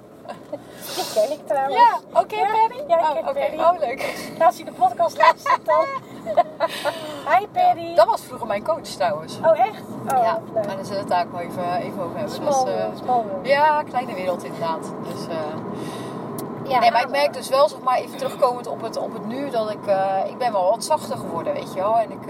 Die 0.96 1.06
ken 1.14 1.32
ik 1.32 1.48
trouwens. 1.48 1.76
Ja, 1.76 2.00
oké, 2.20 2.36
Ja, 2.36 2.46
Perry? 2.46 2.84
ja, 2.88 3.00
ik 3.18 3.18
oh, 3.18 3.24
ken. 3.24 3.34
Perry. 3.34 3.60
Oh, 3.60 3.80
leuk. 3.80 4.32
Als 4.40 4.58
je 4.58 4.64
de 4.66 4.72
podcast 4.72 5.18
luistert 5.18 5.66
dan. 5.66 5.86
Hi 7.32 7.48
Perry. 7.52 7.96
Dat 7.96 8.06
was 8.08 8.22
vroeger 8.22 8.48
mijn 8.48 8.64
coach 8.64 8.82
trouwens. 8.82 9.38
Oh 9.46 9.60
echt? 9.60 9.82
Oh, 10.14 10.24
ja, 10.24 10.42
leuk. 10.54 10.66
maar 10.66 10.76
daar 10.76 10.86
zullen 10.86 10.90
we 10.92 10.96
het 10.98 11.08
daar 11.08 11.26
ook 11.26 11.32
wel 11.32 11.42
even, 11.42 11.76
even 11.76 12.04
over 12.04 12.18
hebben. 12.18 12.36
Small 12.36 12.66
Dus, 12.66 12.74
eh, 12.74 12.86
small 13.04 13.24
ja, 13.42 13.84
kleine 13.84 14.14
wereld 14.14 14.44
inderdaad. 14.44 14.92
Dus, 15.04 15.28
eh, 15.28 15.36
Ja, 16.64 16.80
nee, 16.80 16.92
maar 16.92 17.02
ik 17.02 17.10
merk 17.10 17.34
dus 17.34 17.50
wel, 17.50 17.70
zeg 17.70 17.80
maar, 17.82 17.98
even 17.98 18.18
terugkomend 18.18 18.68
op 18.68 18.82
het, 18.82 18.98
op 18.98 19.14
het 19.14 19.26
nu, 19.26 19.50
dat 19.50 19.72
ik, 19.72 19.86
eh, 19.88 20.16
ik 20.28 20.38
ben 20.38 20.52
wel 20.52 20.70
wat 20.70 20.84
zachter 20.84 21.18
geworden, 21.18 21.54
weet 21.54 21.74
je 21.74 21.80
wel. 21.80 21.98
En 21.98 22.12
ik, 22.12 22.26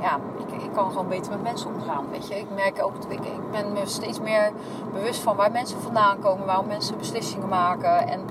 ja, 0.00 0.18
ik, 0.38 0.47
ik 0.68 0.74
kan 0.74 0.90
gewoon 0.90 1.08
beter 1.08 1.32
met 1.32 1.42
mensen 1.42 1.74
omgaan, 1.74 2.10
weet 2.10 2.28
je. 2.28 2.38
Ik 2.38 2.50
merk 2.50 2.82
ook, 2.82 2.94
ik, 3.08 3.24
ik 3.24 3.50
ben 3.50 3.72
me 3.72 3.86
steeds 3.86 4.20
meer 4.20 4.52
bewust 4.92 5.20
van 5.20 5.36
waar 5.36 5.50
mensen 5.50 5.80
vandaan 5.80 6.18
komen, 6.18 6.46
waarom 6.46 6.66
mensen 6.66 6.98
beslissingen 6.98 7.48
maken. 7.48 8.08
En 8.08 8.24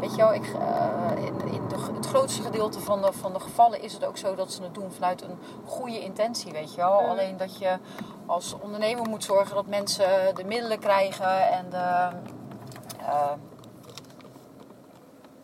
weet 0.00 0.10
je 0.10 0.16
wel, 0.16 0.34
ik, 0.34 0.44
eh, 0.44 1.24
in, 1.24 1.52
in 1.52 1.68
de, 1.68 1.76
het 1.94 2.06
grootste 2.06 2.42
gedeelte 2.42 2.80
van 2.80 3.02
de, 3.02 3.12
van 3.12 3.32
de 3.32 3.40
gevallen 3.40 3.82
is 3.82 3.92
het 3.92 4.04
ook 4.04 4.16
zo 4.16 4.34
dat 4.34 4.52
ze 4.52 4.62
het 4.62 4.74
doen 4.74 4.92
vanuit 4.92 5.22
een 5.22 5.38
goede 5.64 6.00
intentie, 6.00 6.52
weet 6.52 6.74
je 6.74 6.80
wel. 6.80 7.00
Mm. 7.00 7.08
Alleen 7.08 7.36
dat 7.36 7.58
je 7.58 7.78
als 8.26 8.56
ondernemer 8.60 9.08
moet 9.08 9.24
zorgen 9.24 9.54
dat 9.54 9.66
mensen 9.66 10.34
de 10.34 10.44
middelen 10.44 10.78
krijgen 10.78 11.50
en 11.50 11.70
de... 11.70 12.08
eh, 12.98 13.32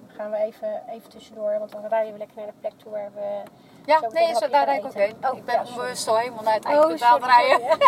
gaan 0.07 0.31
we 0.31 0.37
even, 0.37 0.83
even 0.89 1.11
tussendoor, 1.11 1.59
want 1.59 1.71
dan 1.71 1.87
rijden 1.87 2.13
we 2.13 2.19
lekker 2.19 2.37
naar 2.37 2.47
de 2.47 2.53
plek 2.61 2.73
toe 2.77 2.93
waar 2.93 3.11
we... 3.15 3.43
Ja, 3.89 3.99
Zo 4.01 4.07
nee, 4.12 4.34
zo, 4.34 4.49
daar 4.49 4.64
rijd 4.64 4.78
ik 4.80 4.86
ook 4.86 4.93
heen. 4.95 5.14
Oh, 5.30 5.36
ik 5.36 5.45
ben 5.45 5.55
ja, 5.55 5.62
onbewust 5.70 6.09
al 6.09 6.16
helemaal 6.16 6.43
naar 6.43 6.55
het 6.55 6.64
Oh, 6.64 6.70
eindpunt 6.70 7.01
sorry, 7.01 7.14
het 7.14 7.24
rijden. 7.24 7.78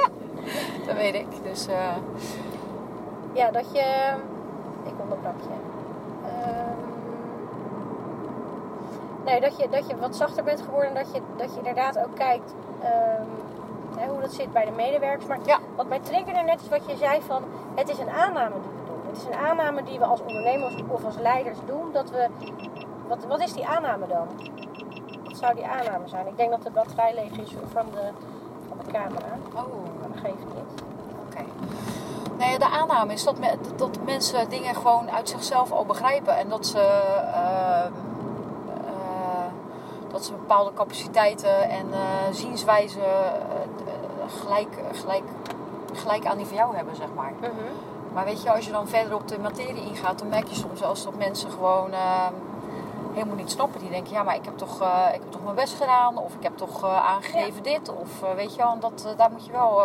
Dat 0.86 0.94
weet 0.96 1.14
ik. 1.14 1.26
Dus 1.42 1.66
eh, 1.66 1.96
Ja, 3.32 3.50
dat 3.50 3.64
je. 3.72 4.12
Ik 4.84 4.92
onderbrak 5.02 5.34
je. 5.40 5.56
Ehm, 6.28 6.76
nee, 9.24 9.40
dat 9.40 9.56
je, 9.58 9.68
dat 9.68 9.88
je 9.88 9.96
wat 9.96 10.16
zachter 10.16 10.44
bent 10.44 10.60
geworden. 10.60 10.94
Dat 10.94 11.12
je, 11.14 11.20
dat 11.36 11.50
je 11.52 11.56
inderdaad 11.58 11.98
ook 11.98 12.14
kijkt 12.14 12.54
ehm, 12.82 13.26
hè, 13.96 14.06
hoe 14.08 14.20
dat 14.20 14.32
zit 14.32 14.52
bij 14.52 14.64
de 14.64 14.70
medewerkers. 14.70 15.26
Maar 15.26 15.38
Ja. 15.44 15.58
wat 15.76 15.86
mij 15.88 16.00
triggerde 16.00 16.40
net 16.40 16.60
is 16.60 16.68
wat 16.68 16.90
je 16.90 16.96
zei 16.96 17.22
van... 17.22 17.44
Het 17.74 17.88
is 17.88 17.98
een 17.98 18.10
aanname 18.10 18.54
die 18.60 18.70
we 18.70 18.84
doen. 18.86 19.00
Het 19.06 19.16
is 19.16 19.24
een 19.24 19.34
aanname 19.48 19.82
die 19.82 19.98
we 19.98 20.04
als 20.04 20.20
ondernemers 20.20 20.74
of 20.88 21.04
als 21.04 21.16
leiders 21.16 21.58
doen. 21.66 21.92
Dat 21.92 22.10
we... 22.10 22.26
Wat, 23.08 23.24
wat 23.24 23.40
is 23.40 23.52
die 23.52 23.66
aanname 23.66 24.06
dan? 24.06 24.26
Zou 25.40 25.54
die 25.54 25.66
aanname 25.66 26.08
zijn? 26.08 26.26
Ik 26.26 26.36
denk 26.36 26.50
dat 26.50 26.62
de 26.62 26.70
batterij 26.70 27.14
leeg 27.14 27.38
is 27.46 27.54
van 27.72 27.86
de, 27.92 28.08
van 28.68 28.78
de 28.84 28.92
camera. 28.92 29.26
oh, 29.54 29.54
Maar 30.00 30.08
dat 30.08 30.20
geeft 30.22 30.44
niet. 30.54 30.82
oké. 31.28 31.44
Nee, 32.38 32.58
de 32.58 32.68
aanname 32.68 33.12
is 33.12 33.24
dat, 33.24 33.38
me- 33.38 33.56
dat 33.76 33.98
mensen 34.04 34.48
dingen 34.48 34.74
gewoon 34.74 35.10
uit 35.10 35.28
zichzelf 35.28 35.72
al 35.72 35.84
begrijpen. 35.86 36.36
En 36.36 36.48
dat 36.48 36.66
ze, 36.66 36.78
ehm, 37.34 37.92
eh, 38.86 39.46
dat 40.12 40.24
ze 40.24 40.32
bepaalde 40.32 40.72
capaciteiten 40.74 41.68
en 41.70 41.92
eh, 41.92 41.98
zienswijzen 42.30 43.02
eh, 43.02 44.40
gelijk, 44.42 44.68
gelijk, 44.92 45.24
gelijk 45.92 46.26
aan 46.26 46.36
die 46.36 46.46
van 46.46 46.56
jou 46.56 46.76
hebben, 46.76 46.96
zeg 46.96 47.08
maar. 47.16 47.32
Maar 48.12 48.24
weet 48.24 48.42
je, 48.42 48.52
als 48.52 48.64
je 48.66 48.72
dan 48.72 48.88
verder 48.88 49.14
op 49.14 49.28
de 49.28 49.38
materie 49.38 49.84
ingaat, 49.88 50.18
dan 50.18 50.28
merk 50.28 50.48
je 50.48 50.54
soms 50.54 50.78
zelfs 50.78 51.04
dat 51.04 51.14
mensen 51.16 51.50
gewoon 51.50 51.92
ehm, 51.92 52.32
helemaal 53.12 53.36
niet 53.36 53.50
snappen. 53.50 53.80
Die 53.80 53.90
denken, 53.90 54.12
ja, 54.12 54.22
maar 54.22 54.34
ik 54.34 54.44
heb 54.44 54.56
toch, 54.58 54.80
eh, 54.80 55.06
ik 55.14 55.20
heb 55.20 55.30
toch 55.30 55.42
mijn 55.44 55.54
best 55.54 55.74
gedaan, 55.74 56.18
of 56.18 56.34
ik 56.34 56.42
heb 56.42 56.56
toch 56.56 56.82
eh, 56.84 57.08
aangegeven 57.10 57.62
dit, 57.62 57.88
of 58.00 58.22
eh, 58.22 58.34
weet 58.34 58.54
je 58.54 58.62
wel, 58.62 58.78
dat, 58.80 59.14
daar, 59.16 59.30
moet 59.30 59.46
je 59.46 59.52
wel, 59.52 59.82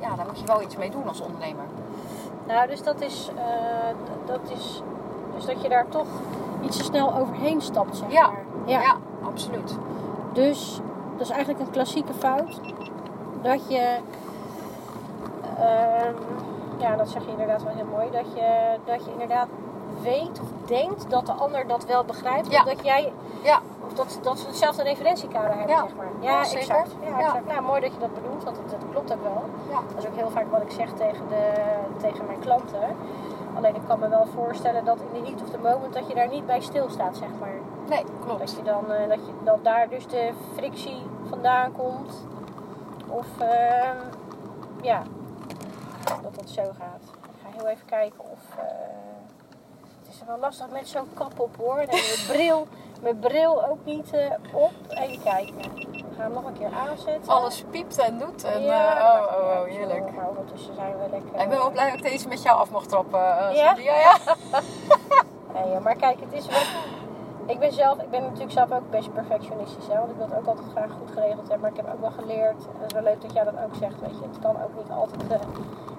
ja, 0.00 0.14
daar 0.16 0.26
moet 0.26 0.40
je 0.40 0.46
wel 0.46 0.62
iets 0.62 0.76
mee 0.76 0.90
doen 0.90 1.08
als 1.08 1.20
ondernemer. 1.20 1.64
Nou, 2.46 2.68
dus 2.68 2.82
dat 2.82 3.00
is, 3.00 3.30
dat 4.26 4.40
is. 4.56 4.82
Dus 5.34 5.44
dat 5.46 5.62
je 5.62 5.68
daar 5.68 5.88
toch 5.88 6.06
iets 6.62 6.76
te 6.76 6.84
snel 6.84 7.14
overheen 7.14 7.60
stapt, 7.60 7.96
zeg 7.96 8.12
Ja. 8.12 8.26
maar. 8.30 8.44
Ja, 8.66 8.96
absoluut. 9.24 9.76
Dus 10.32 10.80
dat 11.16 11.20
is 11.26 11.30
eigenlijk 11.30 11.60
een 11.60 11.70
klassieke 11.70 12.14
fout. 12.14 12.60
Dat 13.42 13.68
je. 13.68 13.96
ehm, 15.58 16.14
ja, 16.78 16.96
dat 16.96 17.08
zeg 17.08 17.24
je 17.24 17.30
inderdaad 17.30 17.62
wel 17.62 17.74
heel 17.74 17.86
mooi. 17.90 18.10
Dat 18.10 18.24
je, 18.34 18.76
dat 18.84 19.04
je 19.04 19.10
inderdaad 19.12 19.48
weet 20.02 20.40
of 20.40 20.48
denkt 20.68 21.10
dat 21.10 21.26
de 21.26 21.32
ander 21.32 21.66
dat 21.66 21.84
wel 21.84 22.04
begrijpt. 22.04 22.50
Ja. 22.50 22.58
Of 22.60 22.64
dat 22.68 22.84
jij. 22.84 23.12
Ja. 23.42 23.60
Of 23.86 23.92
dat, 23.92 24.18
dat 24.22 24.38
ze 24.38 24.46
hetzelfde 24.46 24.82
referentiekader 24.82 25.50
hebben, 25.56 25.76
Ja. 25.76 25.82
zeg 25.82 25.96
maar. 25.96 26.06
Ja, 26.20 26.40
exact. 26.40 26.90
Ja, 27.04 27.18
exact. 27.18 27.46
Nou, 27.46 27.62
mooi 27.62 27.80
dat 27.80 27.92
je 27.92 27.98
dat 27.98 28.14
bedoelt, 28.14 28.44
want 28.44 28.56
dat, 28.56 28.70
dat 28.70 28.90
klopt 28.90 29.12
ook 29.12 29.22
wel. 29.22 29.42
Ja. 29.70 29.80
Dat 29.94 29.98
is 30.02 30.06
ook 30.08 30.14
heel 30.16 30.30
vaak 30.30 30.50
wat 30.50 30.62
ik 30.62 30.70
zeg 30.70 30.88
tegen, 30.92 31.28
de, 31.28 31.52
tegen 31.96 32.26
mijn 32.26 32.38
klanten. 32.38 32.96
Alleen 33.56 33.74
ik 33.74 33.80
kan 33.86 33.98
me 33.98 34.08
wel 34.08 34.26
voorstellen 34.34 34.84
dat 34.84 34.98
in 35.00 35.22
de 35.22 35.28
heat 35.30 35.42
of 35.42 35.48
the 35.50 35.58
moment 35.58 35.92
dat 35.94 36.08
je 36.08 36.14
daar 36.14 36.28
niet 36.28 36.46
bij 36.46 36.60
stilstaat, 36.60 37.16
zeg 37.16 37.28
maar. 37.40 37.54
Nee, 37.88 38.04
Dat, 38.04 38.26
klopt. 38.26 38.50
je 38.56 38.62
dan, 38.62 38.92
eh, 38.92 39.08
dat, 39.08 39.18
je, 39.26 39.32
dat 39.44 39.64
daar 39.64 39.88
dus 39.88 40.06
de 40.06 40.30
frictie 40.54 41.02
vandaan 41.28 41.72
komt. 41.72 42.26
Of 43.08 43.26
ehm, 43.38 43.96
ja, 44.82 45.02
dat 46.22 46.34
dat 46.34 46.48
zo 46.50 46.62
gaat. 46.62 47.02
Ik 47.22 47.40
ga 47.42 47.48
heel 47.58 47.66
even 47.66 47.86
kijken 47.86 48.20
of. 48.20 48.56
eh, 48.56 48.64
is 50.20 50.26
wel 50.26 50.38
lastig 50.38 50.68
met 50.70 50.88
zo'n 50.88 51.08
kap 51.14 51.40
op 51.40 51.56
hoor. 51.56 51.78
En 51.78 51.86
mijn 51.86 52.26
bril, 52.28 52.66
mijn 53.02 53.18
bril 53.18 53.64
ook 53.66 53.78
niet 53.84 54.10
eh, 54.12 54.30
op. 54.52 54.72
Even 54.88 55.22
kijken. 55.22 55.54
We 55.84 56.14
gaan 56.16 56.24
hem 56.24 56.32
nog 56.32 56.44
een 56.44 56.58
keer 56.58 56.70
aanzetten. 56.88 57.32
Alles 57.32 57.64
piept 57.70 57.98
en 57.98 58.18
doet. 58.18 58.44
En, 58.44 58.62
Ja, 58.62 58.96
eh, 58.98 59.22
oh, 59.22 59.38
oh, 59.38 59.60
oh, 59.60 59.64
heerlijk. 59.64 60.04
joh. 60.04 60.14
Maar 60.16 60.28
ondertussen 60.28 60.74
zijn 60.74 60.92
we 60.98 61.08
lekker. 61.10 61.40
Ik 61.40 61.48
ben 61.48 61.58
wel 61.58 61.70
blij 61.70 61.90
dat 61.90 61.98
ik 61.98 62.10
deze 62.10 62.28
met 62.28 62.42
jou 62.42 62.58
af 62.58 62.70
mag 62.70 62.86
trappen. 62.86 63.20
eh, 63.48 63.54
Ja? 63.56 63.74
Ja, 63.76 63.94
ja. 64.00 64.16
Nee, 65.54 65.80
maar 65.80 65.96
kijk, 65.96 66.20
het 66.20 66.32
is 66.32 66.46
wel. 66.46 66.58
Ik 67.46 67.58
ben 67.58 67.72
zelf, 67.72 67.98
ik 67.98 68.10
ben 68.10 68.22
natuurlijk 68.22 68.50
zelf 68.52 68.72
ook 68.72 68.90
best 68.90 69.12
perfectionistisch, 69.12 69.86
hè, 69.86 69.98
want 69.98 70.10
ik 70.10 70.16
wil 70.16 70.26
het 70.28 70.38
ook 70.38 70.46
altijd 70.46 70.66
graag 70.70 70.90
goed 70.98 71.10
geregeld 71.12 71.48
hebben. 71.48 71.60
Maar 71.60 71.70
ik 71.70 71.76
heb 71.76 71.92
ook 71.94 72.00
wel 72.00 72.10
geleerd, 72.10 72.56
en 72.66 72.72
het 72.78 72.86
is 72.86 72.92
wel 72.92 73.02
leuk 73.02 73.22
dat 73.22 73.32
jij 73.32 73.44
dat 73.44 73.54
ook 73.64 73.74
zegt, 73.74 74.00
weet 74.00 74.18
je. 74.18 74.24
Het 74.30 74.38
kan 74.42 74.62
ook 74.62 74.74
niet 74.76 74.90
altijd, 74.90 75.22
eh, 75.32 75.46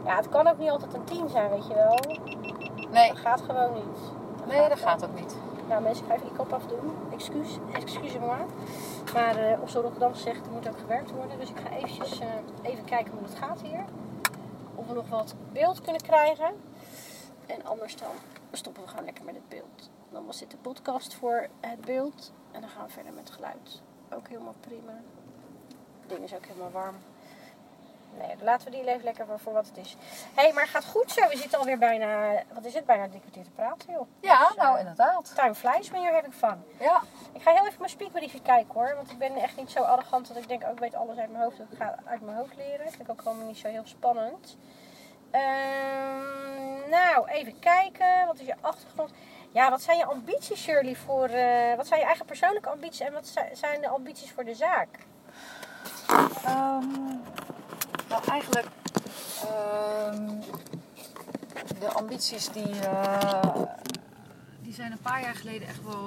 ja, 0.05 0.15
het 0.15 0.29
kan 0.29 0.47
ook 0.47 0.57
niet 0.57 0.69
altijd 0.69 0.93
een 0.93 1.03
team 1.03 1.29
zijn, 1.29 1.49
weet 1.49 1.67
je 1.67 1.73
wel. 1.73 1.97
Nee, 2.91 3.07
Dat 3.07 3.17
gaat 3.17 3.41
gewoon 3.41 3.73
niet. 3.73 3.99
nee, 4.47 4.57
dat 4.69 4.77
gewoon 4.77 4.77
gaat 4.77 5.03
ook 5.05 5.19
niet. 5.19 5.35
Nou, 5.67 5.81
mensen, 5.83 6.03
ik 6.05 6.09
ga 6.09 6.15
even 6.15 6.27
die 6.27 6.37
kop 6.37 6.53
afdoen. 6.53 6.91
Excuus, 7.13 7.57
excusez-moi. 7.73 8.39
Maar 9.13 9.35
eh 9.35 9.61
op 9.61 9.69
zo'n 9.69 9.81
Rotterdam 9.81 10.15
zegt, 10.15 10.45
er 10.45 10.51
moet 10.51 10.67
ook 10.69 10.77
gewerkt 10.79 11.11
worden. 11.11 11.39
Dus 11.39 11.49
ik 11.49 11.59
ga 11.59 11.69
eventjes, 11.75 12.19
eh, 12.19 12.27
even 12.61 12.85
kijken 12.85 13.13
hoe 13.13 13.23
het 13.23 13.35
gaat 13.35 13.61
hier. 13.61 13.85
Of 14.75 14.87
we 14.87 14.93
nog 14.93 15.09
wat 15.09 15.35
beeld 15.51 15.81
kunnen 15.81 16.01
krijgen. 16.01 16.53
En 17.45 17.65
anders 17.65 17.95
dan 17.95 18.11
stoppen 18.51 18.83
we 18.83 18.89
gewoon 18.89 19.05
lekker 19.05 19.23
met 19.25 19.35
het 19.35 19.49
beeld. 19.49 19.89
Dan 20.11 20.25
was 20.25 20.37
dit 20.39 20.51
de 20.51 20.57
podcast 20.57 21.13
voor 21.13 21.47
het 21.59 21.81
beeld. 21.81 22.31
En 22.51 22.61
dan 22.61 22.69
gaan 22.69 22.85
we 22.85 22.91
verder 22.91 23.13
met 23.13 23.23
het 23.23 23.31
geluid. 23.35 23.81
Ook 24.13 24.27
helemaal 24.27 24.55
prima. 24.59 24.91
Het 25.99 26.09
ding 26.09 26.23
is 26.23 26.33
ook 26.35 26.45
helemaal 26.45 26.71
warm. 26.71 26.95
Nee, 28.17 28.35
dan 28.35 28.45
laten 28.45 28.65
we 28.65 28.71
die 28.77 28.87
even 28.87 29.03
lekker 29.03 29.25
voor, 29.25 29.39
voor 29.39 29.53
wat 29.53 29.67
het 29.67 29.77
is. 29.77 29.95
Hé, 30.35 30.41
hey, 30.43 30.53
maar 30.53 30.63
het 30.63 30.71
gaat 30.71 30.85
goed 30.85 31.11
zo. 31.11 31.27
We 31.27 31.37
zitten 31.37 31.59
alweer 31.59 31.77
bijna, 31.77 32.31
wat 32.53 32.65
is 32.65 32.73
het, 32.73 32.85
bijna 32.85 33.07
drie 33.07 33.19
kwartier 33.19 33.43
te 33.43 33.49
praten, 33.49 33.91
joh. 33.93 34.07
Ja, 34.19 34.39
Dus, 34.47 34.55
eh, 34.55 34.63
nou 34.63 34.79
inderdaad. 34.79 35.35
Time 35.35 35.55
flies 35.55 35.89
when 35.89 36.01
you're 36.01 36.15
having 36.15 36.33
fun. 36.33 36.63
Ja, 36.79 37.01
Ik 37.33 37.41
ga 37.41 37.51
heel 37.51 37.65
even 37.65 37.79
mijn 37.79 37.89
speakbriefje 37.89 38.41
kijken 38.41 38.73
hoor. 38.73 38.95
Want 38.95 39.11
ik 39.11 39.17
ben 39.17 39.35
echt 39.35 39.57
niet 39.57 39.71
zo 39.71 39.79
arrogant 39.83 40.27
dat 40.27 40.37
ik 40.37 40.47
denk, 40.47 40.63
ook 40.63 40.71
ik 40.73 40.79
weet 40.79 40.95
alles 40.95 41.17
uit 41.17 41.31
mijn 41.31 41.43
hoofd. 41.43 41.59
Ik 41.59 41.65
ga 41.77 41.95
uit 42.05 42.21
mijn 42.21 42.37
hoofd 42.37 42.55
leren. 42.55 42.85
Dat 42.85 42.93
vind 42.95 43.01
ik 43.07 43.11
ook 43.11 43.21
gewoon 43.21 43.47
niet 43.47 43.57
zo 43.57 43.67
heel 43.67 43.85
spannend. 43.85 44.57
Ehm, 45.31 46.89
nou, 46.89 47.27
even 47.27 47.59
kijken. 47.59 48.25
Wat 48.25 48.39
is 48.39 48.45
je 48.45 48.55
achtergrond? 48.61 49.11
Ja, 49.51 49.69
wat 49.69 49.81
zijn 49.81 49.97
je 49.97 50.05
ambities 50.05 50.61
Shirley 50.61 50.95
voor... 50.95 51.27
eh, 51.27 51.75
wat 51.75 51.87
zijn 51.87 51.99
je 51.99 52.05
eigen 52.05 52.25
persoonlijke 52.25 52.69
ambities 52.69 52.99
en 52.99 53.13
wat 53.13 53.27
zi- 53.27 53.55
zijn 53.55 53.81
de 53.81 53.87
ambities 53.87 54.31
voor 54.31 54.43
de 54.45 54.55
zaak? 54.55 54.87
Ehm, 56.45 56.83
nou, 58.09 58.23
eigenlijk 58.25 58.67
ehm, 59.43 60.27
de 61.79 61.87
ambities 61.93 62.49
die, 62.49 62.79
eh, 62.79 63.61
die 64.61 64.73
zijn 64.73 64.91
een 64.91 65.01
paar 65.01 65.21
jaar 65.21 65.35
geleden 65.35 65.67
echt 65.67 65.83
wel. 65.83 66.03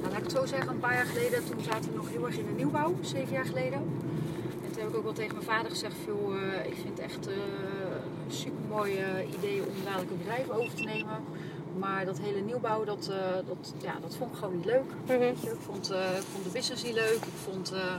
nou, 0.00 0.10
laat 0.10 0.16
ik 0.16 0.22
het 0.22 0.32
zo 0.32 0.46
zeggen, 0.46 0.68
een 0.68 0.80
paar 0.80 0.94
jaar 0.94 1.06
geleden, 1.06 1.44
toen 1.46 1.62
zaten 1.62 1.90
we 1.90 1.96
nog 1.96 2.08
heel 2.08 2.26
erg 2.26 2.36
in 2.36 2.46
de 2.46 2.52
nieuwbouw, 2.52 2.94
zeven 3.00 3.32
jaar 3.32 3.44
geleden. 3.46 3.78
En 4.64 4.72
toen 4.72 4.80
heb 4.80 4.88
ik 4.88 4.96
ook 4.96 5.02
wel 5.02 5.12
tegen 5.12 5.34
mijn 5.34 5.46
vader 5.46 5.70
gezegd: 5.70 5.94
veel, 6.04 6.34
ik 6.66 6.74
vind 6.74 6.88
het 6.88 6.98
echt 6.98 7.26
een 7.26 8.32
super 8.32 8.64
mooi 8.68 9.04
idee 9.38 9.62
om 9.62 9.84
dadelijk 9.84 10.10
een 10.10 10.18
bedrijf 10.18 10.50
over 10.50 10.74
te 10.74 10.82
nemen. 10.82 11.24
Maar 11.78 12.04
dat 12.04 12.18
hele 12.18 12.40
nieuwbouw, 12.40 12.84
dat, 12.84 13.08
eh, 13.10 13.16
dat, 13.46 13.72
ja, 13.82 13.94
dat 14.02 14.14
vond 14.18 14.32
ik 14.32 14.38
gewoon 14.38 14.56
niet 14.56 14.64
leuk. 14.64 14.90
Je, 15.06 15.28
Ik, 15.42 15.56
vond, 15.66 15.90
eh, 15.90 16.10
vond 16.32 16.44
de 16.44 16.50
business 16.50 16.82
niet 16.84 16.94
leuk. 16.94 17.14
Ik 17.14 17.38
vond. 17.44 17.72
eh, 17.72 17.94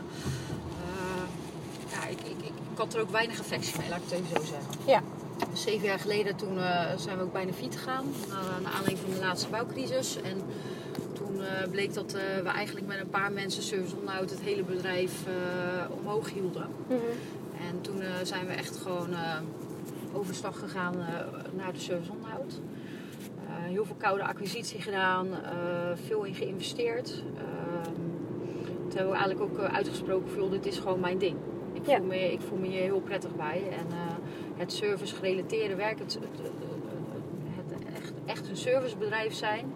ja, 1.91 2.07
ik, 2.07 2.19
ik, 2.19 2.37
ik, 2.37 2.53
ik 2.71 2.77
had 2.77 2.93
er 2.93 3.01
ook 3.01 3.09
weinig 3.11 3.39
affectie 3.39 3.79
mee, 3.79 3.89
laat 3.89 3.97
ik 3.97 4.03
het 4.09 4.19
even 4.19 4.35
zo 4.35 4.43
zeggen. 4.53 4.73
Ja. 4.85 5.01
Dus 5.51 5.61
zeven 5.61 5.87
jaar 5.87 5.99
geleden 5.99 6.35
toen 6.35 6.57
zijn 6.97 7.17
we 7.17 7.23
ook 7.23 7.33
bijna 7.33 7.53
failliet 7.53 7.75
gegaan. 7.77 8.05
Naar, 8.29 8.71
aanleiding 8.73 8.99
van 8.99 9.09
de 9.13 9.19
laatste 9.19 9.49
bouwcrisis. 9.49 10.21
En 10.21 10.37
toen 11.13 11.41
bleek 11.71 11.93
dat 11.93 12.11
we 12.11 12.49
eigenlijk 12.55 12.87
met 12.87 12.99
een 12.99 13.09
paar 13.09 13.31
mensen 13.31 13.63
service 13.63 13.95
onderhoud 13.95 14.29
het 14.29 14.39
hele 14.39 14.63
bedrijf 14.63 15.23
omhoog 15.99 16.29
hielden. 16.29 16.67
En 17.69 17.81
toen 17.81 18.01
zijn 18.23 18.45
we 18.47 18.53
echt 18.53 18.77
gewoon 18.77 19.09
overstag 20.13 20.59
gegaan 20.59 20.95
naar 21.53 21.73
de 21.73 21.79
service 21.79 22.11
onderhoud. 22.11 22.59
Eh, 23.53 23.69
heel 23.69 23.85
veel 23.85 23.95
koude 23.97 24.23
acquisitie 24.23 24.81
gedaan, 24.81 25.27
eh, 25.33 25.51
veel 26.05 26.23
in 26.23 26.33
geïnvesteerd. 26.33 27.23
Ehm, 27.37 27.93
toen 28.87 28.97
hebben 28.97 29.11
we 29.13 29.17
eigenlijk 29.17 29.41
ook 29.41 29.57
eh, 29.57 29.73
uitgesproken 29.75 30.29
van, 30.31 30.49
dit 30.49 30.65
is 30.65 30.77
gewoon 30.77 30.99
mijn 30.99 31.17
ding. 31.17 31.35
Ik, 31.73 31.85
Ja. 31.85 31.97
voel 31.97 32.05
me, 32.05 32.31
ik 32.31 32.41
voel 32.41 32.57
me 32.57 32.67
hier 32.67 32.81
heel 32.81 32.99
prettig 32.99 33.35
bij. 33.35 33.63
En 33.71 33.85
het 34.57 34.73
service 34.73 35.15
gerelateerde 35.15 35.75
werk, 35.75 35.99
het, 35.99 36.13
het, 36.13 36.23
het, 36.41 36.51
het 37.71 37.83
echt, 37.95 38.13
echt 38.25 38.49
een 38.49 38.57
servicebedrijf 38.57 39.33
zijn, 39.33 39.73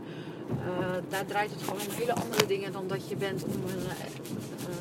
daar 1.07 1.25
draait 1.25 1.51
het 1.51 1.61
gewoon 1.61 1.79
om 1.79 1.93
hele 1.93 2.13
andere 2.13 2.45
dingen 2.45 2.71
dan 2.71 2.87
dat 2.87 3.09
je 3.09 3.15
bent, 3.15 3.43
om 3.45 3.51
een, 3.51 3.83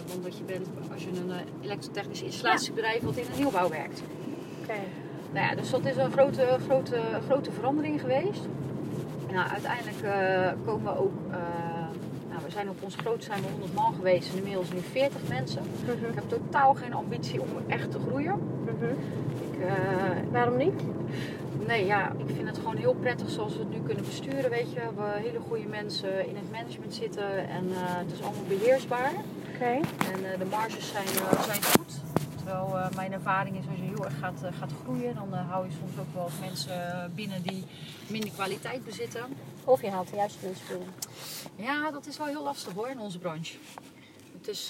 dan 0.06 0.22
dat 0.22 0.38
je 0.38 0.44
bent 0.44 0.66
als 0.92 1.02
je 1.02 1.08
een 1.08 1.32
elektrotechnisch 1.62 2.22
installatiebedrijf 2.22 3.02
wat 3.02 3.16
in 3.16 3.24
een 3.32 3.38
nieuwbouw 3.38 3.68
werkt. 3.68 4.02
Oké. 4.62 4.78
Nou 5.32 5.46
ja, 5.46 5.54
dus 5.54 5.70
dat 5.70 5.84
is 5.84 5.96
een 5.96 6.12
grote, 6.12 6.58
grote, 6.64 7.00
grote 7.26 7.52
verandering 7.52 8.00
geweest. 8.00 8.48
Nou, 9.32 9.48
uiteindelijk 9.50 10.02
eh, 10.02 10.52
komen 10.66 10.92
we 10.92 10.98
ook. 11.00 11.12
eh, 11.30 11.36
nou, 12.28 12.40
we 12.44 12.50
zijn 12.50 12.68
op 12.68 12.82
ons 12.82 12.94
groot 12.96 13.24
zijn 13.24 13.40
we 13.42 13.48
100 13.50 13.74
man 13.74 13.94
geweest 13.94 14.30
en 14.32 14.36
inmiddels 14.36 14.72
nu 14.72 14.78
40 14.80 15.28
mensen. 15.28 15.62
Mhm, 15.84 15.90
Ik 16.06 16.14
heb 16.14 16.28
totaal 16.28 16.74
geen 16.74 16.94
ambitie 16.94 17.40
om 17.40 17.48
echt 17.66 17.90
te 17.90 17.98
groeien. 18.08 18.38
mhm. 18.64 18.84
Ik, 19.52 19.60
eh, 19.64 19.72
Waarom 20.32 20.56
niet? 20.56 20.82
nee, 21.66 21.86
ja, 21.86 22.12
ik 22.16 22.34
vind 22.34 22.46
het 22.48 22.58
gewoon 22.58 22.76
heel 22.76 22.94
prettig 22.94 23.30
zoals 23.30 23.52
we 23.52 23.58
het 23.58 23.70
nu 23.70 23.80
kunnen 23.86 24.04
besturen. 24.04 24.50
Weet 24.50 24.68
je, 24.72 24.74
we 24.74 24.80
hebben 24.80 25.12
hele 25.22 25.38
goede 25.48 25.66
mensen 25.66 26.28
in 26.28 26.36
het 26.36 26.50
management 26.52 26.94
zitten 26.94 27.48
en 27.48 27.64
het 27.72 28.12
is 28.12 28.22
allemaal 28.22 28.44
beheersbaar. 28.48 29.12
Oké. 29.54 29.64
En 30.12 30.38
de 30.38 30.44
marges 30.50 30.88
zijn, 30.92 31.06
zijn 31.44 31.62
goed. 31.62 32.00
Terwijl 32.46 32.78
eh, 32.78 32.90
mijn 32.96 33.12
ervaring 33.12 33.56
is 33.58 33.64
als 33.68 33.76
je 33.78 33.82
heel 33.82 34.04
erg 34.04 34.18
gaat, 34.18 34.42
eh, 34.42 34.52
gaat 34.58 34.72
groeien, 34.84 35.14
dan 35.14 35.34
eh, 35.34 35.50
hou 35.50 35.66
je 35.66 35.72
soms 35.72 35.98
ook 35.98 36.14
wel 36.14 36.28
mensen 36.40 37.12
binnen 37.14 37.42
die 37.42 37.64
minder 38.06 38.30
kwaliteit 38.30 38.84
bezitten. 38.84 39.24
Of 39.64 39.82
je 39.82 39.90
haalt 39.90 40.08
de 40.10 40.16
juiste 40.16 40.46
mensen 40.46 40.66
binnen. 40.68 40.88
Ja, 41.56 41.90
dat 41.90 42.06
is 42.06 42.18
wel 42.18 42.26
heel 42.26 42.42
lastig 42.42 42.72
hoor 42.72 42.88
in 42.88 42.98
onze 43.00 43.18
branche. 43.18 43.56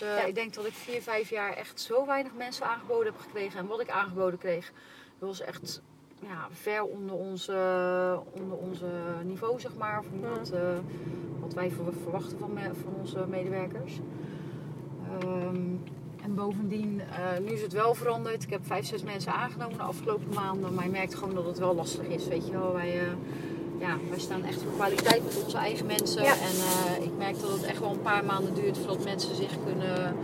Ja. 0.01 0.25
Ik 0.25 0.35
denk 0.35 0.55
dat 0.55 0.67
ik 0.67 0.73
vier, 0.73 1.03
vijf 1.03 1.31
jaar 1.31 1.53
echt 1.53 1.81
zo 1.81 2.07
weinig 2.07 2.33
mensen 2.37 2.67
aangeboden 2.67 3.13
heb 3.13 3.21
gekregen. 3.21 3.59
En 3.59 3.67
wat 3.67 3.81
ik 3.81 3.91
aangeboden 3.91 4.39
kreeg, 4.39 4.73
dat 5.19 5.29
was 5.29 5.41
echt 5.41 5.83
ja, 6.21 6.47
ver 6.53 6.83
onder 6.85 7.15
onze, 7.15 7.53
onder 8.33 8.57
onze 8.59 8.87
niveau, 9.25 9.61
zeg 9.61 9.75
maar. 9.77 9.99
Of 9.99 10.07
Ja. 10.23 10.29
wat, 10.29 10.53
wat 11.41 11.55
wij 11.55 11.71
ver- 11.71 11.93
verwachten 12.03 12.39
van, 12.39 12.53
me- 12.53 12.75
van 12.83 12.95
onze 13.01 13.27
medewerkers. 13.29 13.99
Ehm, 15.21 15.75
en 16.27 16.35
bovendien, 16.35 17.01
eh, 17.01 17.45
nu 17.45 17.53
is 17.53 17.63
het 17.63 17.73
wel 17.73 17.95
veranderd. 17.95 18.43
Ik 18.43 18.51
heb 18.51 18.61
vijf, 18.67 18.87
zes 18.87 19.03
mensen 19.03 19.33
aangenomen 19.33 19.77
de 19.77 19.83
afgelopen 19.83 20.35
maanden. 20.35 20.75
Maar 20.75 20.85
je 20.85 20.91
merkt 20.91 21.15
gewoon 21.15 21.35
dat 21.35 21.45
het 21.45 21.59
wel 21.59 21.75
lastig 21.75 22.07
is. 22.07 22.29
Weet 22.29 22.47
je 22.47 22.53
wel, 22.53 22.73
wij, 22.73 23.01
eh, 23.01 23.07
ja, 23.79 23.97
wij 24.11 24.19
staan 24.19 24.45
echt 24.45 24.63
voor 24.63 24.73
kwaliteit 24.73 25.25
met 25.25 25.45
onze 25.45 25.57
eigen 25.57 25.87
mensen. 25.87 26.23
Ja. 26.23 26.33
En 26.33 26.57
eh, 26.99 27.05
ik 27.05 27.17
merk 27.19 27.41
dat 27.41 27.51
het 27.51 27.63
echt 27.63 27.79
wel 27.81 27.91
een 27.91 28.03
paar 28.03 28.25
maanden 28.25 28.55
duurt 28.55 28.79
voordat 28.79 29.05
mensen 29.05 29.37
zich 29.37 29.51
kunnen, 29.65 30.17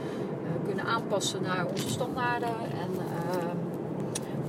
kunnen 0.67 0.85
aanpassen 0.85 1.43
naar 1.43 1.67
onze 1.67 1.89
standaarden. 1.89 2.57
En 2.59 2.91
ehm, 2.99 3.57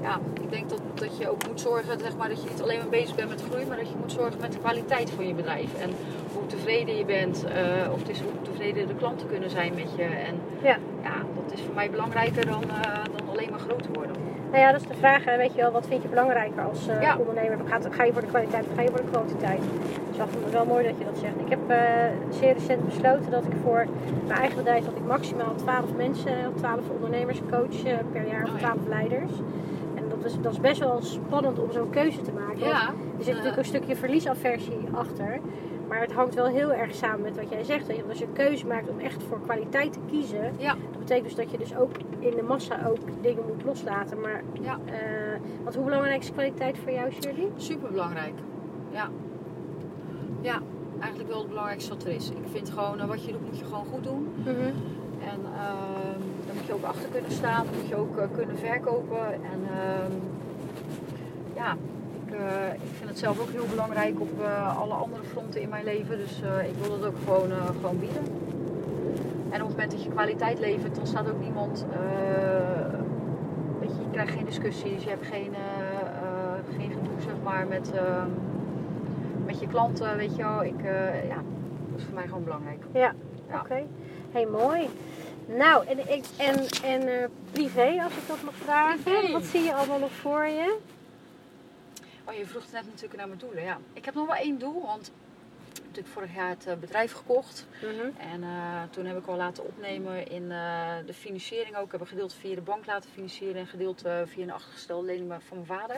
ja, 0.04 0.20
ik 0.42 0.50
denk 0.52 0.70
dat, 0.70 0.80
dat 0.94 1.18
je 1.18 1.30
ook 1.30 1.48
moet 1.48 1.60
zorgen 1.62 2.00
zeg 2.00 2.16
maar, 2.18 2.30
dat 2.30 2.44
je 2.44 2.50
niet 2.50 2.62
alleen 2.62 2.78
maar 2.78 2.90
bezig 3.00 3.16
bent 3.16 3.30
met 3.30 3.44
groei, 3.50 3.66
maar 3.66 3.78
dat 3.78 3.90
je 3.90 3.96
moet 4.02 4.12
zorgen 4.12 4.40
met 4.42 4.52
de 4.52 4.60
kwaliteit 4.60 5.10
van 5.10 5.28
je 5.28 5.34
bedrijf. 5.34 5.82
En 5.82 5.90
hoe 6.34 6.46
tevreden 6.46 6.98
je 6.98 7.06
bent, 7.06 7.46
eh, 7.46 7.92
of 7.92 8.00
het 8.00 8.10
is 8.10 8.20
hoe 8.22 8.32
tevreden 8.42 8.88
de 8.88 8.96
klanten 8.96 9.28
kunnen 9.28 9.50
zijn 9.50 9.74
met 9.74 9.90
je. 9.96 10.04
En 10.04 10.36
Ja. 10.62 10.78
ja, 11.04 11.16
dat 11.44 11.54
is 11.54 11.62
voor 11.62 11.74
mij 11.76 11.90
belangrijker 11.90 12.46
dan, 12.46 12.64
eh, 12.64 13.04
dan 13.18 13.30
alleen 13.30 13.50
maar 13.50 13.60
groot 13.60 13.88
worden. 13.94 14.16
Nou 14.52 14.66
ja, 14.66 14.72
dat 14.72 14.82
is 14.82 14.88
de 14.88 14.94
vraag. 14.96 15.24
hè. 15.26 15.38
Weet 15.38 15.56
je 15.56 15.62
wel, 15.62 15.72
wat 15.72 15.88
vind 15.88 16.02
je 16.02 16.08
belangrijker 16.10 16.64
als 16.64 16.88
eh, 16.88 17.02
Ja. 17.02 17.18
ondernemer? 17.18 17.58
Gaat, 17.68 17.88
ga 17.92 18.04
je 18.04 18.12
voor 18.14 18.22
de 18.22 18.28
kwaliteit 18.28 18.66
of 18.70 18.76
ga 18.76 18.82
je 18.82 18.90
voor 18.90 19.02
de 19.06 19.12
kwantiteit? 19.12 19.62
Dus 20.10 20.18
dat 20.18 20.28
is 20.48 20.52
wel 20.52 20.66
mooi 20.66 20.84
dat 20.84 20.98
je 20.98 21.06
dat 21.06 21.18
zegt. 21.18 21.34
Ik 21.46 21.50
heb 21.50 21.60
zeer 22.30 22.54
recent 22.54 22.86
besloten 22.86 23.32
dat 23.32 23.44
ik 23.46 23.52
voor 23.64 23.86
mijn 24.28 24.40
eigen 24.40 24.58
bedrijf 24.58 24.86
dat 24.86 24.96
ik 24.96 25.06
maximaal 25.06 25.56
12 25.56 25.94
mensen, 25.98 26.34
of 26.54 26.56
12 26.56 26.80
ondernemers 26.96 27.40
coach 27.52 27.82
per 28.12 28.28
jaar, 28.28 28.44
of 28.44 28.54
Oh 28.54 28.60
ja. 28.60 28.72
12 28.74 28.88
leiders. 28.88 29.32
Is, 30.26 30.42
dat 30.42 30.52
is 30.54 30.60
best 30.60 30.80
wel 30.80 31.02
spannend 31.02 31.60
om 31.60 31.72
zo'n 31.72 31.90
keuze 31.90 32.22
te 32.22 32.32
maken. 32.32 32.60
Ja, 32.60 32.88
Er 33.18 33.24
zit 33.24 33.28
natuurlijk 33.34 33.58
een 33.58 33.66
stukje 33.66 33.96
verliesaversie 33.96 34.78
achter. 34.94 35.40
Maar 35.88 36.02
het 36.02 36.12
hangt 36.14 36.34
wel 36.34 36.46
heel 36.46 36.74
erg 36.74 36.96
samen 36.96 37.22
met 37.22 37.36
wat 37.36 37.50
jij 37.50 37.64
zegt. 37.64 37.88
Want 37.88 38.10
als 38.10 38.18
je 38.18 38.26
een 38.26 38.34
keuze 38.34 38.66
maakt 38.68 38.90
om 38.90 39.00
echt 39.00 39.24
voor 39.24 39.40
kwaliteit 39.42 39.94
te 39.94 40.00
kiezen, 40.10 40.54
ja, 40.58 40.76
dat 40.92 41.00
betekent 41.00 41.26
dus 41.26 41.36
dat 41.36 41.52
je 41.52 41.58
dus 41.58 41.76
ook 41.76 41.92
in 42.20 42.36
de 42.36 42.42
massa 42.44 42.86
ook 42.88 42.98
dingen 43.22 43.44
moet 43.48 43.64
loslaten. 43.64 44.20
Maar 44.22 44.42
ja. 44.62 44.80
eh, 44.86 44.94
want 45.64 45.76
hoe 45.76 45.86
belangrijk 45.86 46.22
is 46.22 46.32
kwaliteit 46.32 46.78
voor 46.78 46.92
jou, 46.92 47.12
Shirley? 47.12 47.48
Super 47.56 47.92
belangrijk. 47.92 48.34
Ja. 48.92 49.10
Ja, 50.42 50.60
eigenlijk 51.00 51.30
wel 51.30 51.40
het 51.40 51.50
belangrijkste 51.50 51.90
wat 51.94 52.04
er 52.04 52.12
is. 52.12 52.30
Ik 52.30 52.48
vind 52.52 52.70
gewoon, 52.70 53.00
eh, 53.00 53.08
wat 53.08 53.26
je 53.26 53.32
doet, 53.32 53.46
moet 53.46 53.60
je 53.60 53.66
gewoon 53.66 53.86
goed 53.86 54.04
doen. 54.04 54.28
En 55.20 55.40
ehm 55.58 56.23
moet 56.64 56.72
je 56.72 56.88
ook 56.88 56.94
achter 56.96 57.10
kunnen 57.10 57.32
staan. 57.32 57.66
Moet 57.78 57.88
je 57.88 57.96
ook 57.96 58.18
eh, 58.18 58.26
kunnen 58.36 58.58
verkopen. 58.58 59.34
En 59.34 59.60
ehm, 59.72 60.12
ja, 61.56 61.76
ik, 62.26 62.34
eh, 62.34 62.74
ik 62.74 62.90
vind 62.98 63.10
het 63.10 63.20
zelf 63.20 63.40
ook 63.42 63.50
heel 63.50 63.66
belangrijk 63.70 64.20
op 64.22 64.42
eh, 64.42 64.78
alle 64.78 64.94
andere 64.94 65.24
fronten 65.24 65.62
in 65.62 65.70
mijn 65.70 65.84
leven. 65.84 66.18
Dus 66.18 66.42
ik 66.68 66.76
wil 66.82 67.00
dat 67.00 67.06
ook 67.08 67.18
gewoon, 67.24 67.52
gewoon 67.82 68.00
bieden. 68.00 68.24
En 69.50 69.62
op 69.62 69.68
het 69.68 69.78
moment 69.78 69.92
dat 69.92 70.04
je 70.04 70.10
kwaliteit 70.10 70.60
levert, 70.60 70.96
dan 70.96 71.08
staat 71.08 71.30
ook 71.30 71.40
niemand. 71.40 71.86
weet 73.80 73.96
je, 73.96 74.02
je 74.02 74.10
krijgt 74.12 74.32
geen 74.34 74.46
discussies, 74.46 75.04
je 75.04 75.10
hebt 75.10 75.26
geen, 75.26 75.54
geen 76.78 76.90
gedoe 76.92 77.22
zeg 77.22 77.34
maar 77.44 77.68
met, 77.68 77.92
ehm, 77.94 78.30
met 79.46 79.60
je 79.60 79.68
klanten. 79.68 80.18
Weet 80.18 80.36
je 80.36 80.44
wel, 80.44 80.64
ik, 80.64 80.82
ja, 81.28 81.36
dat 81.90 82.00
is 82.00 82.04
voor 82.04 82.14
mij 82.14 82.28
gewoon 82.28 82.44
belangrijk. 82.44 82.84
Ja, 82.92 83.14
Ja. 83.50 83.60
oké. 83.60 83.84
Hey, 84.32 84.46
mooi. 84.46 84.90
Nou, 85.46 85.88
en, 85.88 86.00
ik, 86.00 86.26
en, 86.38 86.68
en 86.84 87.22
eh, 87.22 87.30
privé, 87.52 88.02
als 88.04 88.14
ik 88.14 88.28
dat 88.28 88.42
mag 88.42 88.56
vragen. 88.56 89.04
Privé. 89.04 89.32
Wat 89.32 89.44
zie 89.44 89.62
je 89.62 89.74
allemaal 89.74 90.00
nog 90.00 90.12
voor 90.12 90.46
je? 90.46 90.78
Oh, 92.24 92.34
je 92.34 92.46
vroeg 92.46 92.64
net 92.72 92.86
natuurlijk 92.86 93.16
naar 93.16 93.28
mijn 93.28 93.40
doelen. 93.40 93.64
Ja. 93.64 93.78
Ik 93.94 94.06
heb 94.06 94.14
nog 94.14 94.26
wel 94.26 94.36
één 94.36 94.60
doel, 94.60 94.82
want 94.86 95.12
natuurlijk 95.80 96.14
vorig 96.14 96.36
jaar 96.36 96.50
het 96.50 96.66
eh, 96.66 96.76
bedrijf 96.76 97.12
gekocht. 97.12 97.68
En 98.18 98.44
eh, 98.44 98.84
toen 98.90 99.06
heb 99.06 99.18
ik 99.18 99.28
al 99.28 99.36
laten 99.36 99.66
opnemen 99.66 100.28
in 100.28 100.52
eh, 100.52 100.96
de 101.06 101.14
financiering 101.14 101.76
ook. 101.76 101.86
Ik 101.86 101.92
heb 101.92 102.02
een 102.02 102.08
gedeelte 102.08 102.36
via 102.36 102.56
de 102.56 102.62
bank 102.62 102.86
laten 102.86 103.10
financieren 103.10 103.56
en 103.56 103.68
gedeelte 103.68 104.24
via 104.28 104.44
een 104.44 104.52
achtergestelde 104.52 105.06
lening 105.06 105.34
van 105.48 105.58
mijn 105.58 105.80
vader. 105.80 105.96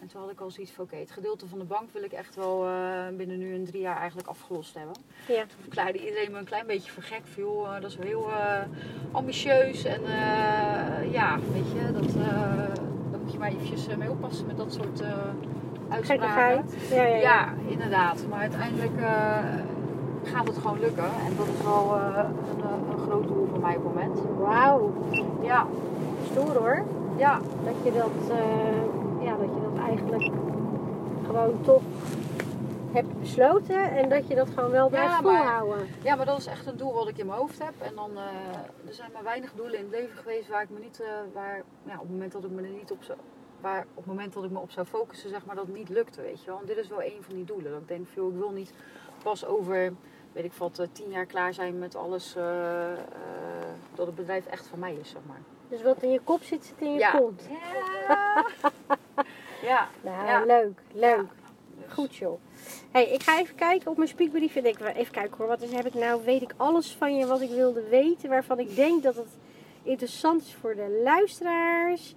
En 0.00 0.08
toen 0.08 0.20
had 0.20 0.30
ik 0.30 0.40
al 0.40 0.50
zoiets 0.50 0.72
van, 0.72 0.84
oké, 0.84 0.96
het 0.96 1.10
gedeelte 1.10 1.46
van 1.46 1.58
de 1.58 1.64
bank 1.64 1.92
wil 1.92 2.02
ik 2.02 2.12
echt 2.12 2.34
wel 2.34 2.68
binnen 3.16 3.38
nu 3.38 3.54
een 3.54 3.64
drie 3.64 3.80
jaar 3.80 3.96
eigenlijk 3.96 4.28
afgelost 4.28 4.74
hebben. 4.74 4.94
Ja. 5.28 5.40
Toen 5.40 5.60
verklaarde 5.60 5.98
iedereen 5.98 6.30
me 6.30 6.38
een 6.38 6.44
klein 6.44 6.66
beetje 6.66 6.90
voor 6.90 7.02
gek. 7.02 7.22
Van, 7.24 7.42
joh, 7.42 7.80
dat 7.80 7.90
is 7.90 7.96
wel 7.96 8.06
heel 8.06 8.30
ambitieus. 9.12 9.84
En 9.84 10.02
ja, 11.10 11.38
weet 11.52 11.72
je, 11.72 11.92
dat, 11.92 12.14
daar 13.12 13.20
moet 13.20 13.32
je 13.32 13.38
maar 13.38 13.50
eventjes 13.50 13.96
mee 13.96 14.10
oppassen 14.10 14.46
met 14.46 14.56
dat 14.56 14.72
soort 14.72 15.02
uitspraken. 15.88 16.64
Ja, 16.90 16.96
ja, 16.96 17.04
ja. 17.04 17.16
Ja, 17.20 17.48
inderdaad. 17.66 18.24
Maar 18.30 18.38
uiteindelijk 18.40 18.96
eh, 19.00 19.38
gaat 20.22 20.46
het 20.46 20.58
gewoon 20.58 20.80
lukken. 20.80 21.04
En 21.04 21.36
dat 21.36 21.46
is 21.46 21.62
wel 21.64 21.96
eh, 21.96 22.16
een, 22.16 22.62
eh, 22.62 22.92
een 22.92 22.98
groot 22.98 23.26
doel 23.28 23.46
voor 23.50 23.60
mij 23.60 23.76
op 23.76 23.84
het 23.84 23.94
moment. 23.94 24.20
Wauw, 24.38 24.92
Ja, 25.42 25.66
stoer 26.30 26.56
hoor. 26.56 26.84
ja, 27.16 27.40
Dat 27.64 27.74
je 27.82 27.92
dat, 27.92 28.36
ja, 29.20 29.30
dat 29.36 29.48
je 29.54 29.60
dat 29.72 29.84
eigenlijk 29.86 30.30
gewoon 31.26 31.60
toch 31.62 31.82
hebt 32.92 33.20
besloten. 33.20 33.90
En 33.96 34.08
dat 34.08 34.28
je 34.28 34.34
dat 34.34 34.48
gewoon 34.54 34.70
wel 34.70 34.88
blijft 34.88 35.10
Ja, 35.12 35.20
maar- 35.20 35.36
volhouden. 35.42 35.86
ja, 36.02 36.14
maar 36.14 36.26
dat 36.26 36.38
is 36.38 36.46
echt 36.46 36.66
een 36.66 36.76
doel 36.76 36.92
wat 36.94 37.08
ik 37.08 37.18
in 37.18 37.26
mijn 37.26 37.38
hoofd 37.38 37.58
heb. 37.58 37.72
En 37.78 37.92
dan, 37.94 38.10
eh, 38.14 38.88
er 38.88 38.94
zijn 38.94 39.10
maar 39.12 39.22
weinig 39.24 39.52
doelen 39.56 39.78
in 39.78 39.84
het 39.84 39.90
leven 39.92 40.16
geweest 40.16 40.48
waar 40.48 40.62
ik 40.62 40.70
me 40.70 40.78
niet, 40.78 41.02
waar, 41.34 41.62
ja, 41.82 41.94
op 41.94 42.00
het 42.00 42.10
moment 42.10 42.32
dat 42.32 42.44
ik 42.44 42.50
me 42.50 42.62
er 42.62 42.68
niet 42.68 42.90
op 42.92 43.02
zou, 43.02 43.18
waar 43.66 43.86
op 43.90 43.96
het 43.96 44.06
moment 44.06 44.32
dat 44.32 44.44
ik 44.44 44.50
me 44.50 44.58
op 44.58 44.70
zou 44.70 44.86
focussen, 44.86 45.30
zeg 45.30 45.44
maar, 45.44 45.54
dat 45.56 45.68
niet 45.68 45.88
lukte, 45.88 46.22
weet 46.22 46.40
je 46.40 46.46
wel. 46.46 46.58
En 46.60 46.66
dit 46.66 46.76
is 46.76 46.88
wel 46.88 47.02
een 47.02 47.18
van 47.20 47.34
die 47.34 47.44
doelen. 47.44 47.72
Dat 47.72 47.80
ik 47.80 47.88
denk, 47.88 48.06
joh, 48.14 48.32
ik 48.32 48.38
wil 48.38 48.50
niet 48.50 48.72
pas 49.22 49.44
over, 49.44 49.92
weet 50.32 50.44
ik 50.44 50.52
wat, 50.52 50.78
eh, 50.78 50.86
tien 50.92 51.10
jaar 51.10 51.26
klaar 51.26 51.54
zijn 51.54 51.78
met 51.78 51.94
alles, 51.96 52.36
eh, 52.36 52.92
eh, 52.92 52.98
dat 53.94 54.06
het 54.06 54.14
bedrijf 54.14 54.46
echt 54.46 54.66
van 54.66 54.78
mij 54.78 54.94
is, 54.94 55.10
zeg 55.10 55.20
maar. 55.26 55.40
Dus 55.68 55.82
wat 55.82 56.02
in 56.02 56.10
je 56.10 56.20
kop 56.24 56.42
zit, 56.42 56.64
zit 56.64 56.74
in 56.78 56.92
je 56.92 56.98
Ja. 56.98 57.10
kont. 57.10 57.42
Ja. 58.08 58.46
ja. 59.62 59.88
Nou, 60.00 60.26
Ja. 60.26 60.44
leuk, 60.44 60.80
leuk. 60.92 61.26
Dus- 61.74 61.92
Goed 61.92 62.16
joh. 62.16 62.40
Hey, 62.90 63.04
ik 63.06 63.22
ga 63.22 63.38
even 63.40 63.54
kijken 63.54 63.90
op 63.90 63.96
mijn 63.96 64.08
speakbrief. 64.08 64.56
En 64.56 64.62
denk, 64.62 64.80
even 64.80 65.12
kijken 65.12 65.36
hoor, 65.36 65.46
wat 65.46 65.62
is, 65.62 65.72
heb 65.72 65.86
ik 65.86 65.94
nou, 65.94 66.24
weet 66.24 66.42
ik 66.42 66.54
alles 66.56 66.94
van 66.98 67.16
je 67.16 67.26
wat 67.26 67.40
ik 67.40 67.50
wilde 67.50 67.88
weten. 67.88 68.28
Waarvan 68.28 68.58
ik 68.58 68.74
denk 68.76 69.02
dat 69.02 69.14
het 69.16 69.36
interessant 69.82 70.42
is 70.42 70.54
voor 70.60 70.74
de 70.74 71.00
luisteraars. 71.04 72.14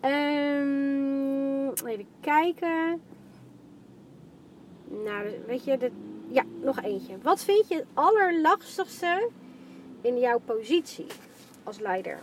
Ehm, 0.00 1.68
even 1.86 2.06
kijken. 2.20 3.02
Nou, 5.04 5.28
weet 5.46 5.64
je, 5.64 5.90
ja, 6.28 6.42
nog 6.60 6.82
eentje. 6.82 7.18
Wat 7.22 7.44
vind 7.44 7.68
je 7.68 7.74
het 7.74 7.86
allerlastigste 7.94 9.28
in 10.00 10.18
jouw 10.18 10.38
positie? 10.38 11.06
als 11.66 11.78
leider? 11.78 12.18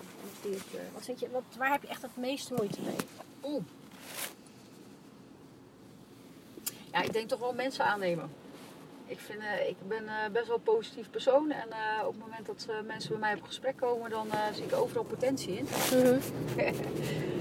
Wat 0.94 1.04
vind 1.04 1.20
je, 1.20 1.30
wat, 1.30 1.44
waar 1.58 1.72
heb 1.72 1.82
je 1.82 1.88
echt 1.88 2.02
het 2.02 2.18
meeste 2.18 2.54
moeite 2.54 2.80
mee? 2.82 2.96
Ja, 6.92 7.02
ik 7.02 7.14
denk 7.14 7.30
toch 7.30 7.40
wel 7.40 7.54
mensen 7.54 7.86
aannemen. 7.86 8.32
Ik, 9.14 9.20
vind, 9.20 9.40
eh, 9.40 9.70
ik 9.70 9.76
ben 9.88 10.08
eh, 10.08 10.32
best 10.32 10.48
wel 10.48 10.56
een 10.56 10.64
positief 10.64 11.10
persoon. 11.10 11.52
En 11.52 11.70
eh, 11.72 12.08
op 12.08 12.14
het 12.14 12.22
moment 12.22 12.46
dat 12.46 12.68
mensen 12.88 13.10
bij 13.10 13.20
mij 13.20 13.34
op 13.34 13.44
gesprek 13.44 13.78
komen, 13.78 14.10
dan 14.10 14.28
zie 14.54 14.64
ik 14.64 14.76
overal 14.76 15.04
potentie 15.04 15.58
in. 15.58 15.68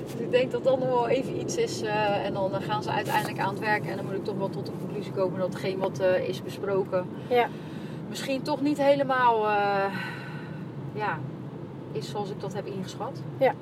Dus 0.02 0.20
ik 0.20 0.30
denk 0.30 0.50
dat 0.50 0.64
dat 0.64 0.78
nog 0.78 0.88
wel 0.88 1.08
even 1.08 1.40
iets 1.40 1.56
is. 1.56 1.82
en 1.82 2.32
dan 2.32 2.62
gaan 2.62 2.82
ze 2.82 2.90
uiteindelijk 2.90 3.38
aan 3.38 3.48
het 3.48 3.58
werk. 3.58 3.86
En 3.86 3.96
dan 3.96 4.04
moet 4.04 4.14
ik 4.14 4.24
toch 4.24 4.36
wel 4.36 4.50
tot 4.50 4.66
de 4.66 4.72
conclusie 4.78 5.12
komen 5.12 5.38
dat 5.38 5.52
hetgeen 5.52 5.78
wat 5.78 6.00
is 6.00 6.42
besproken... 6.42 7.06
Ja. 7.28 7.48
misschien 8.08 8.42
toch 8.42 8.60
niet 8.60 8.78
helemaal 8.78 9.48
ja, 10.94 11.18
is 11.92 12.10
zoals 12.10 12.30
ik 12.30 12.40
dat 12.40 12.54
heb 12.54 12.66
ingeschat. 12.66 13.22
Ja. 13.38 13.54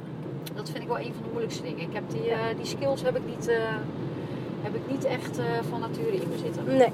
Dat 0.54 0.70
vind 0.70 0.82
ik 0.82 0.88
wel 0.88 0.98
een 0.98 1.14
van 1.14 1.22
de 1.22 1.28
moeilijkste 1.30 1.62
dingen. 1.62 1.80
Ik 1.80 1.92
heb 1.92 2.11
die, 2.11 2.32
die 2.56 2.66
skills 2.66 3.02
heb 3.02 3.16
ik 3.16 3.26
niet, 3.26 3.50
heb 4.62 4.74
ik 4.74 4.90
niet 4.90 5.04
echt 5.04 5.38
van 5.68 5.80
nature 5.80 6.14
in 6.14 6.28
me 6.28 6.38
zitten. 6.38 6.64
Nee. 6.64 6.92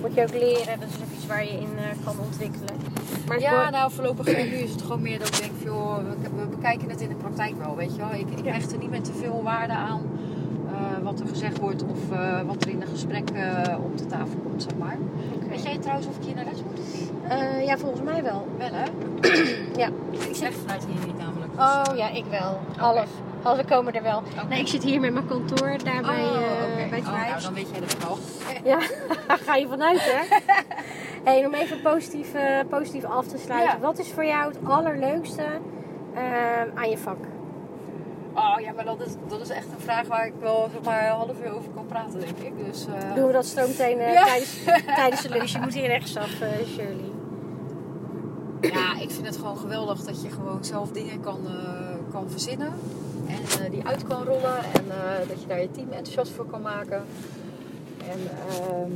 Moet 0.00 0.14
je 0.14 0.22
ook 0.22 0.30
leren, 0.32 0.80
dat 0.80 0.88
is 0.88 0.94
ook 0.96 1.12
iets 1.16 1.26
waar 1.26 1.44
je 1.44 1.50
in 1.50 1.68
eh, 1.78 2.04
kan 2.04 2.14
ontwikkelen. 2.18 2.74
Maar 3.26 3.40
Ja, 3.40 3.70
nou 3.70 3.92
voorlopig 3.92 4.26
nu 4.26 4.32
is 4.42 4.70
het 4.70 4.82
gewoon 4.82 5.02
meer 5.02 5.18
dat 5.18 5.28
ik 5.28 5.36
denk, 5.40 5.52
van, 5.62 5.70
joh, 5.72 5.96
we, 5.96 6.28
we 6.40 6.46
bekijken 6.46 6.90
het 6.90 7.00
in 7.00 7.08
de 7.08 7.14
praktijk 7.14 7.58
wel, 7.58 7.76
weet 7.76 7.90
je 7.94 7.98
wel. 7.98 8.12
Ik, 8.12 8.30
ik 8.38 8.44
Ja. 8.44 8.52
hecht 8.52 8.72
er 8.72 8.78
niet 8.78 8.90
met 8.90 9.04
te 9.04 9.12
veel 9.12 9.40
waarde 9.42 9.72
aan 9.72 10.00
eh, 10.68 11.02
wat 11.04 11.20
er 11.20 11.26
gezegd 11.28 11.58
wordt 11.58 11.82
of 11.82 12.10
eh, 12.12 12.40
wat 12.46 12.62
er 12.64 12.70
in 12.70 12.80
een 12.80 12.88
gesprek 12.88 13.30
eh, 13.30 13.74
op 13.84 13.98
de 13.98 14.06
tafel 14.06 14.38
komt, 14.42 14.62
zeg 14.62 14.76
maar. 14.78 14.96
Weet 15.48 15.62
jij 15.62 15.78
trouwens 15.78 16.06
of 16.08 16.16
ik 16.16 16.24
hier 16.24 16.34
naar 16.34 16.44
les 16.44 16.62
moet? 16.62 16.80
Eh, 17.28 17.64
ja, 17.66 17.78
volgens 17.78 18.02
mij 18.02 18.22
wel. 18.22 18.46
Wel 18.58 18.68
hè? 18.72 18.84
Ja. 19.82 19.88
Ik 20.28 20.34
zeg 20.34 20.52
vanuit 20.52 20.84
hier 20.86 21.06
niet 21.06 21.18
namelijk. 21.18 21.52
dus, 21.56 21.60
Oh 21.64 21.82
eh, 21.90 21.96
ja, 21.98 22.08
ik 22.10 22.24
wel. 22.30 22.60
Half. 22.76 23.08
We 23.56 23.64
komen 23.64 23.94
er 23.94 24.02
wel. 24.02 24.22
Nee, 24.48 24.60
ik 24.60 24.68
zit 24.68 24.82
hier 24.84 25.00
met 25.00 25.12
mijn 25.12 25.26
kantoor 25.26 25.78
daar 25.84 26.02
bij, 26.02 26.24
oh, 26.24 26.36
eh, 26.36 26.88
bij 26.88 26.98
het 26.98 27.06
Oh, 27.06 27.28
nou, 27.28 27.42
dan 27.42 27.54
weet 27.54 27.68
jij 27.70 27.80
dat 27.80 27.96
wel. 27.98 28.18
Ja, 28.64 28.78
ga 29.46 29.54
je 29.54 29.68
vanuit 29.68 30.00
hè. 30.00 30.36
hey, 31.30 31.46
om 31.46 31.54
even 31.54 31.80
positief, 31.82 32.34
eh, 32.34 32.58
positief 32.68 33.04
af 33.04 33.26
te 33.26 33.38
sluiten. 33.38 33.74
Ja. 33.74 33.80
Wat 33.80 33.98
is 33.98 34.12
voor 34.12 34.24
jou 34.24 34.52
het 34.52 34.58
allerleukste 34.64 35.42
eh, 36.14 36.22
aan 36.74 36.90
je 36.90 36.98
vak? 36.98 37.16
Oh 38.34 38.60
ja, 38.60 38.72
maar 38.72 38.84
dat 38.84 39.00
is, 39.00 39.12
dat 39.28 39.40
is 39.40 39.48
echt 39.48 39.66
een 39.66 39.80
vraag 39.80 40.06
waar 40.06 40.26
ik 40.26 40.32
wel 40.40 40.68
zeg 40.72 40.82
maar 40.82 41.04
een 41.04 41.16
half 41.16 41.40
uur 41.44 41.52
over 41.52 41.70
kan 41.74 41.86
praten, 41.86 42.20
denk 42.20 42.38
ik. 42.38 42.66
Dus, 42.66 42.86
Doen 43.14 43.26
we 43.26 43.32
dat 43.32 43.46
zo 43.46 43.66
meteen 43.66 43.98
Ja. 43.98 44.24
tijdens, 44.24 44.64
tijdens 45.00 45.22
de 45.22 45.28
lunch. 45.28 45.50
Je 45.50 45.58
moet 45.58 45.74
hier 45.74 45.86
rechtsaf, 45.86 46.30
Shirley. 46.66 47.10
Ja, 48.60 49.00
ik 49.00 49.10
vind 49.10 49.26
het 49.26 49.36
gewoon 49.36 49.56
geweldig 49.56 50.00
dat 50.02 50.22
je 50.22 50.30
gewoon 50.30 50.64
zelf 50.64 50.90
dingen 50.90 51.20
kan, 51.20 51.38
kan 52.10 52.30
verzinnen. 52.30 52.72
En 53.28 53.64
eh, 53.64 53.70
die 53.70 53.84
uit 53.86 54.06
kan 54.06 54.24
rollen. 54.24 54.56
En 54.58 54.84
eh, 54.90 55.28
dat 55.28 55.40
je 55.42 55.46
daar 55.48 55.60
je 55.60 55.70
team 55.70 55.86
enthousiast 55.90 56.32
voor 56.32 56.46
kan 56.46 56.62
maken. 56.62 57.02
En 58.10 58.18
ehm, 58.48 58.90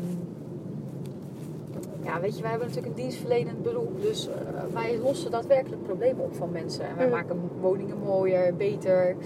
ja, 2.05 2.21
weet 2.21 2.37
je, 2.37 2.41
wij 2.43 2.51
hebben 2.51 2.69
natuurlijk 2.69 2.97
een 2.97 3.03
dienstverlenend 3.03 3.63
beroep. 3.63 4.03
Dus 4.03 4.29
eh, 4.29 4.35
wij 4.73 4.99
lossen 5.03 5.31
daadwerkelijk 5.31 5.83
problemen 5.83 6.25
op 6.25 6.35
van 6.35 6.51
mensen. 6.51 6.87
En 6.87 6.97
wij 6.97 7.07
Mhm. 7.07 7.15
maken 7.15 7.41
woningen 7.61 7.97
mooier, 7.99 8.55
beter. 8.57 9.17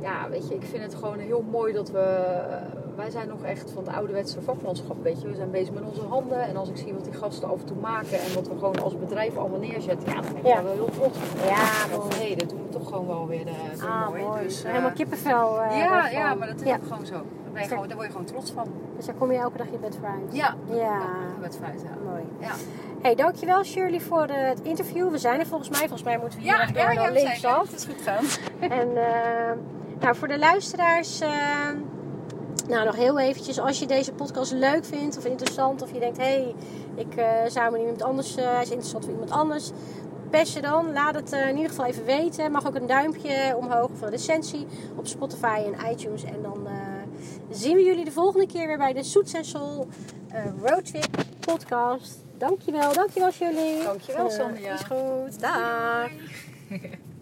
Ja, 0.00 0.28
weet 0.30 0.48
je, 0.48 0.54
ik 0.54 0.64
vind 0.64 0.82
het 0.82 0.94
gewoon 0.94 1.18
heel 1.18 1.44
mooi 1.50 1.72
dat 1.72 1.90
we... 1.90 2.36
wij 2.96 3.10
zijn 3.10 3.28
nog 3.28 3.42
echt 3.42 3.70
van 3.70 3.84
het 3.86 3.94
ouderwetse 3.94 4.40
vakmanschap, 4.42 4.96
weet 5.02 5.20
je. 5.22 5.28
We 5.28 5.34
zijn 5.34 5.50
bezig 5.50 5.74
met 5.74 5.82
onze 5.88 6.02
handen. 6.08 6.40
En 6.42 6.56
als 6.56 6.68
ik 6.68 6.76
zie 6.76 6.92
wat 6.92 7.04
die 7.04 7.12
gasten 7.12 7.48
af 7.48 7.60
en 7.60 7.66
toe 7.66 7.76
maken... 7.80 8.18
en 8.18 8.34
wat 8.34 8.48
we 8.48 8.54
gewoon 8.58 8.82
als 8.82 8.98
bedrijf 8.98 9.36
allemaal 9.36 9.58
neerzetten... 9.58 10.08
ja, 10.08 10.20
dan 10.20 10.32
ben 10.32 10.40
ik 10.40 10.46
Ja. 10.46 10.62
wel 10.62 10.72
heel 10.72 10.88
trots. 10.90 11.18
Ja, 11.44 11.56
Van, 11.88 12.08
dat 12.38 12.48
doen 12.48 12.65
gewoon 12.86 13.06
wel 13.06 13.26
weer, 13.26 13.46
eh, 13.46 13.84
Ah, 13.88 14.08
mooi. 14.08 14.22
mooi. 14.22 14.42
Dus, 14.42 14.62
eh, 14.64 14.70
Helemaal 14.70 14.90
kippenvel. 14.92 15.60
eh, 15.62 15.78
ja, 15.78 15.88
daarvan. 15.88 16.10
ja, 16.20 16.34
maar 16.34 16.46
dat 16.48 16.60
is 16.60 16.66
Ja. 16.66 16.74
ook 16.74 16.82
gewoon 16.88 17.06
zo. 17.06 17.14
Daar, 17.52 17.62
je 17.62 17.68
gewoon, 17.68 17.86
daar 17.88 17.96
word 17.96 18.06
je 18.08 18.12
gewoon 18.12 18.26
trots 18.26 18.50
van. 18.50 18.66
Dus 18.96 19.06
daar 19.06 19.14
kom 19.14 19.32
je 19.32 19.38
elke 19.38 19.56
dag 19.56 19.66
je 19.70 19.78
bed 19.78 19.96
voor 20.00 20.08
uit. 20.08 20.34
Ja. 20.36 20.54
Ja. 20.70 20.98
Met 21.40 21.56
fruit, 21.56 21.82
ja. 21.82 22.10
Mooi. 22.10 22.22
Ja. 22.40 22.50
Hey, 23.02 23.14
dankjewel 23.14 23.64
Shirley 23.64 24.00
voor 24.00 24.24
eh, 24.24 24.48
het 24.48 24.60
interview. 24.62 25.10
We 25.10 25.18
zijn 25.18 25.40
er 25.40 25.46
volgens 25.46 25.68
mij. 25.70 25.78
Volgens 25.78 26.02
mij 26.02 26.18
moeten 26.18 26.38
we 26.38 26.44
hier 26.44 26.56
Ja, 26.56 26.66
door 26.66 26.76
ja, 26.76 26.92
naar 26.92 27.12
linksaf. 27.12 27.70
Het 27.70 27.78
is 27.80 27.84
goed 27.84 28.00
gaan. 28.02 28.24
En 28.80 28.96
eh, 28.96 29.52
nou, 30.00 30.16
voor 30.16 30.28
de 30.28 30.38
luisteraars, 30.38 31.20
eh, 31.20 31.28
nou 32.68 32.84
nog 32.84 32.96
heel 32.96 33.18
eventjes, 33.18 33.60
als 33.60 33.78
je 33.78 33.86
deze 33.86 34.12
podcast 34.12 34.52
leuk 34.52 34.84
vindt 34.84 35.16
of 35.18 35.24
interessant, 35.24 35.82
of 35.82 35.92
je 35.92 35.98
denkt, 36.00 36.16
hé, 36.16 36.22
hey, 36.24 36.54
ik 36.94 37.14
eh, 37.16 37.26
zou 37.46 37.70
met 37.72 37.80
iemand 37.80 38.02
anders, 38.02 38.36
eh, 38.36 38.44
hij 38.44 38.62
is 38.62 38.68
interessant 38.70 39.04
voor 39.04 39.12
iemand 39.12 39.30
anders, 39.30 39.70
je 40.30 40.60
dan, 40.60 40.92
laat 40.92 41.14
het 41.14 41.32
eh, 41.32 41.48
in 41.48 41.54
ieder 41.54 41.70
geval 41.70 41.84
even 41.84 42.04
weten. 42.04 42.52
Mag 42.52 42.66
ook 42.66 42.74
een 42.74 42.86
duimpje 42.86 43.56
omhoog 43.56 43.90
of 43.90 44.00
een 44.00 44.10
recensie 44.10 44.66
op 44.96 45.06
Spotify 45.06 45.62
en 45.66 45.90
iTunes. 45.90 46.24
En 46.24 46.42
dan 46.42 46.66
eh, 46.66 46.72
zien 47.50 47.76
we 47.76 47.82
jullie 47.82 48.04
de 48.04 48.12
volgende 48.12 48.46
keer 48.46 48.66
weer 48.66 48.78
bij 48.78 48.92
de 48.92 49.02
Soets 49.02 49.32
en 49.32 49.44
Sol 49.44 49.88
eh, 50.28 50.44
Roadtrip 50.62 51.08
podcast. 51.40 52.24
Dankjewel, 52.38 52.92
dankjewel 52.92 53.30
Shirley. 53.30 53.82
Dankjewel, 53.84 54.30
Sonja. 54.30 54.74
is 54.74 54.80
goed, 54.82 55.40
dag. 55.40 56.10